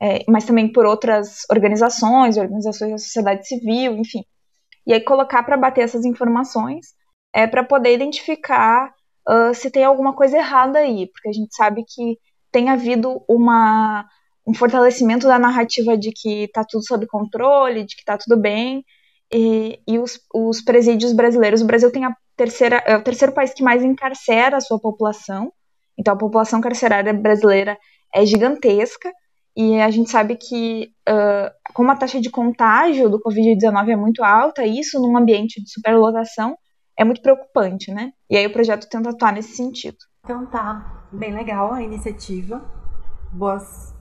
é, 0.00 0.24
mas 0.28 0.44
também 0.44 0.70
por 0.70 0.86
outras 0.86 1.42
organizações, 1.50 2.36
organizações 2.36 2.92
da 2.92 2.98
sociedade 2.98 3.46
civil, 3.46 3.96
enfim. 3.96 4.24
E 4.86 4.92
aí 4.92 5.00
colocar 5.00 5.42
para 5.42 5.56
bater 5.56 5.82
essas 5.82 6.04
informações 6.04 6.94
é 7.34 7.46
para 7.46 7.64
poder 7.64 7.94
identificar 7.94 8.92
uh, 9.28 9.54
se 9.54 9.70
tem 9.70 9.84
alguma 9.84 10.14
coisa 10.14 10.38
errada 10.38 10.78
aí, 10.78 11.06
porque 11.12 11.28
a 11.28 11.32
gente 11.32 11.54
sabe 11.54 11.84
que 11.86 12.18
tem 12.50 12.70
havido 12.70 13.22
uma 13.28 14.06
um 14.46 14.54
fortalecimento 14.54 15.26
da 15.26 15.38
narrativa 15.38 15.94
de 15.94 16.10
que 16.10 16.44
está 16.44 16.64
tudo 16.64 16.82
sob 16.82 17.06
controle, 17.06 17.84
de 17.84 17.94
que 17.94 18.00
está 18.00 18.16
tudo 18.16 18.34
bem, 18.34 18.82
e, 19.30 19.78
e 19.86 19.98
os, 19.98 20.18
os, 20.32 20.62
presídios 20.62 21.12
brasileiros. 21.12 21.60
O 21.60 21.66
Brasil 21.66 21.92
tem 21.92 22.06
a 22.06 22.16
terceira, 22.34 22.82
é 22.86 22.96
o 22.96 23.02
terceiro 23.02 23.34
país 23.34 23.52
que 23.52 23.62
mais 23.62 23.84
encarcera 23.84 24.56
a 24.56 24.60
sua 24.62 24.80
população, 24.80 25.52
então 25.98 26.14
a 26.14 26.18
população 26.18 26.62
carcerária 26.62 27.12
brasileira 27.12 27.76
é 28.14 28.24
gigantesca, 28.24 29.12
e 29.58 29.80
a 29.80 29.90
gente 29.90 30.08
sabe 30.08 30.36
que, 30.36 30.92
uh, 31.08 31.50
como 31.74 31.90
a 31.90 31.96
taxa 31.96 32.20
de 32.20 32.30
contágio 32.30 33.10
do 33.10 33.20
Covid-19 33.20 33.88
é 33.88 33.96
muito 33.96 34.22
alta, 34.22 34.64
isso 34.64 35.00
num 35.00 35.16
ambiente 35.16 35.60
de 35.60 35.68
superlotação 35.68 36.56
é 36.96 37.04
muito 37.04 37.20
preocupante, 37.20 37.92
né? 37.92 38.12
E 38.30 38.36
aí 38.36 38.46
o 38.46 38.52
projeto 38.52 38.88
tenta 38.88 39.10
atuar 39.10 39.32
nesse 39.32 39.56
sentido. 39.56 39.98
Então 40.24 40.46
tá, 40.46 41.06
bem 41.12 41.34
legal 41.34 41.72
a 41.72 41.82
iniciativa. 41.82 42.62
Boas 43.32 43.98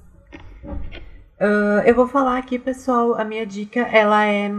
Uh, 1.39 1.86
eu 1.86 1.93
vou 1.93 2.08
falar 2.08 2.39
aqui, 2.39 2.58
pessoal, 2.58 3.14
a 3.14 3.24
minha 3.24 3.45
dica, 3.45 3.82
ela 3.82 4.26
é... 4.26 4.49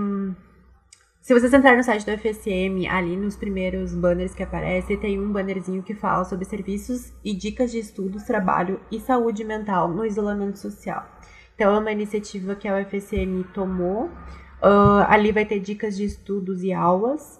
Se 1.29 1.35
vocês 1.35 1.53
entrarem 1.53 1.77
no 1.77 1.85
site 1.85 2.07
do 2.07 2.19
FSM, 2.19 2.89
ali 2.89 3.15
nos 3.15 3.37
primeiros 3.37 3.95
banners 3.95 4.35
que 4.35 4.43
aparecem, 4.43 4.97
tem 4.97 5.21
um 5.21 5.31
bannerzinho 5.31 5.83
que 5.83 5.95
fala 5.95 6.25
sobre 6.25 6.47
serviços 6.47 7.13
e 7.23 7.35
dicas 7.35 7.71
de 7.71 7.79
estudos, 7.79 8.23
trabalho 8.23 8.81
e 8.91 8.99
saúde 8.99 9.45
mental 9.45 9.89
no 9.89 10.07
isolamento 10.07 10.59
social. 10.59 11.07
Então, 11.55 11.75
é 11.75 11.79
uma 11.79 11.93
iniciativa 11.93 12.55
que 12.55 12.67
a 12.67 12.79
UFSM 12.79 13.43
tomou. 13.53 14.07
Uh, 14.07 15.05
ali 15.07 15.31
vai 15.31 15.45
ter 15.45 15.61
dicas 15.61 15.99
de 15.99 16.05
estudos 16.05 16.63
e 16.63 16.73
aulas, 16.73 17.39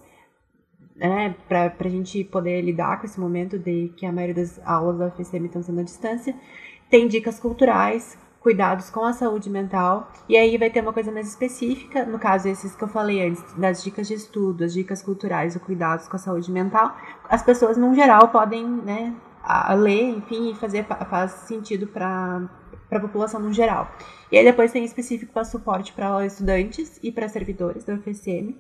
né, 0.95 1.35
para 1.49 1.73
a 1.81 1.89
gente 1.89 2.23
poder 2.25 2.61
lidar 2.61 3.01
com 3.01 3.07
esse 3.07 3.19
momento 3.19 3.59
de 3.59 3.91
que 3.97 4.05
a 4.05 4.13
maioria 4.13 4.35
das 4.35 4.61
aulas 4.67 4.99
da 4.99 5.07
UFSM 5.07 5.47
estão 5.47 5.63
sendo 5.63 5.81
à 5.81 5.85
distância. 5.85 6.37
Tem 6.91 7.09
dicas 7.09 7.41
culturais, 7.41 8.19
cuidados 8.41 8.91
com 8.91 9.05
a 9.05 9.13
saúde 9.13 9.51
mental. 9.51 10.11
E 10.29 10.37
aí 10.37 10.57
vai 10.57 10.71
ter 10.71 10.81
uma 10.81 10.93
coisa 10.93 11.11
mais 11.11 11.29
específica, 11.29 12.05
no 12.05 12.19
caso 12.19 12.49
esses 12.49 12.75
que 12.75 12.85
eu 12.85 12.89
falei 12.89 13.29
antes, 13.29 13.43
das 13.55 13.83
dicas 13.83 14.09
de 14.09 14.15
estudo, 14.15 14.65
as 14.65 14.73
dicas 14.73 15.03
culturais, 15.03 15.57
o 15.57 15.61
cuidados 15.61 16.09
com 16.09 16.17
a 16.17 16.19
saúde 16.19 16.51
mental. 16.51 16.97
As 17.29 17.43
pessoas, 17.43 17.77
no 17.77 17.95
geral, 17.95 18.29
podem 18.29 18.67
né, 18.67 19.15
ler, 19.77 20.11
enfim, 20.17 20.51
e 20.51 20.55
fazer 20.55 20.85
faz 20.85 21.33
sentido 21.33 21.87
para 21.87 22.49
para 22.89 22.99
a 22.99 23.03
população 23.03 23.39
no 23.41 23.53
geral. 23.53 23.91
E 24.33 24.39
aí 24.39 24.45
depois 24.45 24.73
tem 24.73 24.85
específico 24.85 25.33
para 25.33 25.45
suporte 25.45 25.93
para 25.93 26.25
estudantes 26.25 26.99
e 27.03 27.13
para 27.13 27.29
servidores 27.29 27.85
da 27.85 27.95
UFSM. 27.95 28.55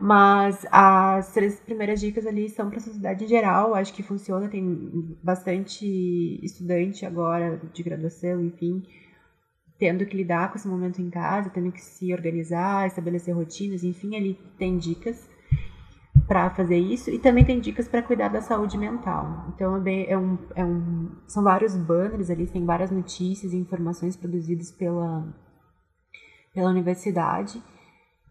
Mas 0.00 0.66
as 0.70 1.32
três 1.32 1.60
primeiras 1.60 2.00
dicas 2.00 2.26
ali 2.26 2.48
são 2.48 2.68
para 2.68 2.78
a 2.78 2.80
sociedade 2.80 3.24
em 3.24 3.28
geral, 3.28 3.74
acho 3.74 3.92
que 3.92 4.02
funciona, 4.02 4.48
tem 4.48 5.16
bastante 5.22 6.40
estudante 6.42 7.04
agora 7.04 7.60
de 7.72 7.82
graduação, 7.82 8.42
enfim, 8.42 8.82
tendo 9.84 10.06
que 10.06 10.16
lidar 10.16 10.48
com 10.48 10.56
esse 10.56 10.66
momento 10.66 11.02
em 11.02 11.10
casa, 11.10 11.50
tendo 11.50 11.70
que 11.70 11.78
se 11.78 12.10
organizar, 12.10 12.86
estabelecer 12.86 13.36
rotinas, 13.36 13.84
enfim, 13.84 14.14
ele 14.16 14.40
tem 14.56 14.78
dicas 14.78 15.28
para 16.26 16.48
fazer 16.48 16.78
isso 16.78 17.10
e 17.10 17.18
também 17.18 17.44
tem 17.44 17.60
dicas 17.60 17.86
para 17.86 18.00
cuidar 18.00 18.28
da 18.28 18.40
saúde 18.40 18.78
mental. 18.78 19.52
Então 19.54 19.76
é, 19.86 20.10
é, 20.10 20.16
um, 20.16 20.38
é 20.56 20.64
um, 20.64 21.10
são 21.26 21.42
vários 21.42 21.76
banners 21.76 22.30
ali, 22.30 22.46
tem 22.46 22.64
várias 22.64 22.90
notícias 22.90 23.52
e 23.52 23.58
informações 23.58 24.16
produzidas 24.16 24.72
pela, 24.72 25.28
pela 26.54 26.70
universidade. 26.70 27.62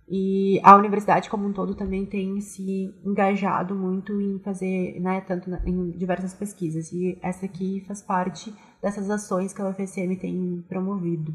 E 0.10 0.60
a 0.64 0.76
universidade 0.76 1.30
como 1.30 1.48
um 1.48 1.54
todo 1.54 1.76
também 1.76 2.04
tem 2.04 2.42
se 2.42 2.92
engajado 3.06 3.76
muito 3.76 4.20
em 4.20 4.40
fazer, 4.40 5.00
né, 5.00 5.22
tanto 5.22 5.52
em 5.68 5.92
diversas 5.92 6.34
pesquisas. 6.34 6.92
E 6.92 7.20
essa 7.22 7.46
aqui 7.46 7.84
faz 7.86 8.02
parte 8.02 8.52
dessas 8.84 9.10
ações 9.10 9.54
que 9.54 9.62
a 9.62 9.70
UFSM 9.70 10.18
tem 10.20 10.64
promovido. 10.68 11.34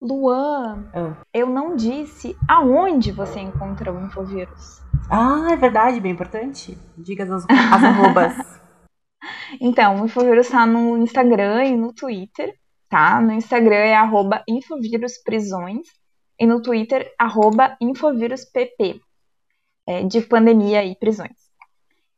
Luan, 0.00 0.90
ah. 0.94 1.16
eu 1.32 1.46
não 1.48 1.74
disse 1.74 2.36
aonde 2.46 3.10
você 3.10 3.40
encontra 3.40 3.92
o 3.92 4.04
Infovírus. 4.04 4.80
Ah, 5.10 5.48
é 5.50 5.56
verdade, 5.56 6.00
bem 6.00 6.12
importante. 6.12 6.76
Diga 6.96 7.24
as, 7.24 7.44
as 7.48 7.84
arrobas. 7.84 8.34
então, 9.60 10.02
o 10.02 10.04
Infovírus 10.04 10.46
está 10.46 10.66
no 10.66 10.98
Instagram 10.98 11.64
e 11.64 11.76
no 11.76 11.92
Twitter, 11.92 12.54
tá? 12.88 13.20
No 13.20 13.32
Instagram 13.32 13.76
é 13.76 13.94
arroba 13.94 14.42
Infovírusprisões 14.46 15.86
e 16.38 16.46
no 16.46 16.62
Twitter, 16.62 17.12
arroba 17.18 17.76
InfovirusPP. 17.80 19.00
é, 19.86 20.04
de 20.04 20.20
pandemia 20.20 20.84
e 20.84 20.94
prisões. 20.94 21.39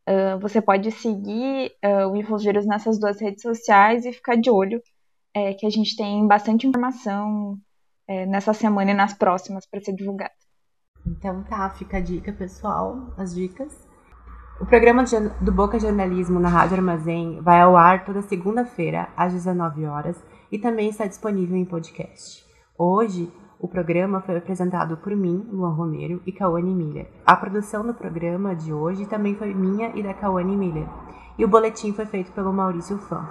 Uh, 0.09 0.39
você 0.41 0.61
pode 0.61 0.91
seguir 0.91 1.71
uh, 1.85 2.09
o 2.09 2.17
Infovírus 2.17 2.67
nessas 2.67 2.99
duas 2.99 3.21
redes 3.21 3.43
sociais 3.43 4.05
e 4.05 4.13
ficar 4.13 4.37
de 4.37 4.51
olho, 4.51 4.81
é, 5.35 5.55
que 5.55 5.67
a 5.67 5.71
gente 5.71 5.97
tem 5.97 6.27
bastante 6.27 6.67
informação 6.67 7.57
é, 8.09 8.27
nessa 8.27 8.53
semana 8.53 8.91
e 8.91 8.95
nas 8.95 9.15
próximas 9.15 9.67
para 9.67 9.81
ser 9.81 9.95
divulgada. 9.95 10.33
Então 11.07 11.43
tá, 11.45 11.71
fica 11.71 11.97
a 11.97 12.01
dica, 12.01 12.33
pessoal, 12.33 13.15
as 13.17 13.35
dicas. 13.35 13.89
O 14.61 14.67
programa 14.67 15.05
do 15.41 15.51
Boca 15.51 15.79
Jornalismo 15.79 16.39
na 16.39 16.49
Rádio 16.49 16.77
Armazém 16.77 17.41
vai 17.41 17.61
ao 17.61 17.77
ar 17.77 18.05
toda 18.05 18.23
segunda-feira, 18.23 19.09
às 19.17 19.33
19 19.33 19.87
horas, 19.87 20.23
e 20.53 20.59
também 20.59 20.89
está 20.89 21.07
disponível 21.07 21.57
em 21.57 21.65
podcast. 21.65 22.45
Hoje, 22.79 23.33
o 23.63 23.69
programa 23.69 24.21
foi 24.21 24.37
apresentado 24.37 24.97
por 24.97 25.15
mim, 25.15 25.47
Luan 25.53 25.73
Romero 25.73 26.21
e 26.27 26.33
Cauane 26.33 26.75
Miller. 26.75 27.09
A 27.25 27.37
produção 27.37 27.87
do 27.87 27.95
programa 27.95 28.57
de 28.57 28.73
hoje 28.73 29.07
também 29.07 29.37
foi 29.37 29.55
minha 29.55 29.93
e 29.95 30.03
da 30.03 30.13
Cauane 30.13 30.57
Miller. 30.57 30.89
E 31.39 31.45
o 31.45 31.49
boletim 31.49 31.93
foi 31.93 32.05
feito 32.05 32.33
pelo 32.33 32.53
Maurício 32.53 32.99
Fan. 32.99 33.25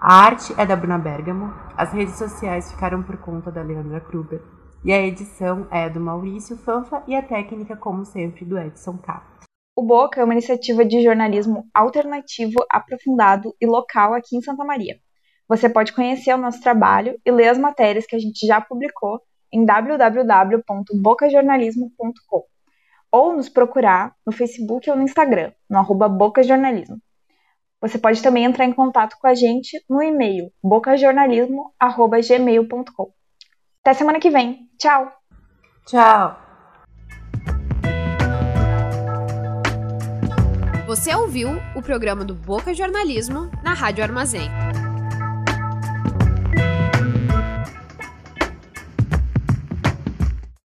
A 0.00 0.22
arte 0.22 0.54
é 0.56 0.64
da 0.64 0.76
Bruna 0.76 0.98
Bergamo, 0.98 1.52
as 1.76 1.92
redes 1.92 2.14
sociais 2.14 2.70
ficaram 2.70 3.02
por 3.02 3.16
conta 3.16 3.50
da 3.50 3.60
Leandra 3.60 4.00
Kruber. 4.00 4.40
E 4.84 4.92
a 4.92 5.02
edição 5.04 5.66
é 5.68 5.90
do 5.90 5.98
Maurício 5.98 6.56
Fanfa 6.56 7.02
e 7.08 7.16
a 7.16 7.22
técnica, 7.22 7.76
como 7.76 8.04
sempre, 8.04 8.44
do 8.44 8.56
Edson 8.56 8.98
K. 8.98 9.20
O 9.74 9.82
Boca 9.82 10.20
é 10.20 10.24
uma 10.24 10.34
iniciativa 10.34 10.84
de 10.84 11.02
jornalismo 11.02 11.66
alternativo, 11.74 12.64
aprofundado 12.70 13.52
e 13.60 13.66
local 13.66 14.14
aqui 14.14 14.36
em 14.36 14.42
Santa 14.42 14.64
Maria. 14.64 14.94
Você 15.48 15.68
pode 15.68 15.92
conhecer 15.92 16.32
o 16.32 16.38
nosso 16.38 16.60
trabalho 16.60 17.18
e 17.26 17.32
ler 17.32 17.48
as 17.48 17.58
matérias 17.58 18.06
que 18.06 18.14
a 18.14 18.18
gente 18.20 18.46
já 18.46 18.60
publicou 18.60 19.20
em 19.52 19.64
www.bocajornalismo.com 19.64 22.44
ou 23.10 23.36
nos 23.36 23.48
procurar 23.48 24.14
no 24.24 24.30
Facebook 24.32 24.88
ou 24.88 24.94
no 24.96 25.02
Instagram, 25.02 25.50
no 25.68 25.78
arroba 25.78 26.08
bocajornalismo. 26.08 27.02
Você 27.80 27.98
pode 27.98 28.22
também 28.22 28.44
entrar 28.44 28.64
em 28.64 28.72
contato 28.72 29.16
com 29.20 29.26
a 29.26 29.34
gente 29.34 29.84
no 29.90 30.00
e-mail 30.02 30.52
bocajornalismo.gmail.com. 30.62 33.12
Até 33.82 33.94
semana 33.94 34.20
que 34.20 34.30
vem. 34.30 34.68
Tchau! 34.78 35.12
Tchau! 35.86 36.38
Você 40.86 41.12
ouviu 41.14 41.48
o 41.74 41.82
programa 41.82 42.24
do 42.24 42.34
Boca 42.34 42.74
Jornalismo 42.74 43.50
na 43.64 43.74
Rádio 43.74 44.04
Armazém. 44.04 44.48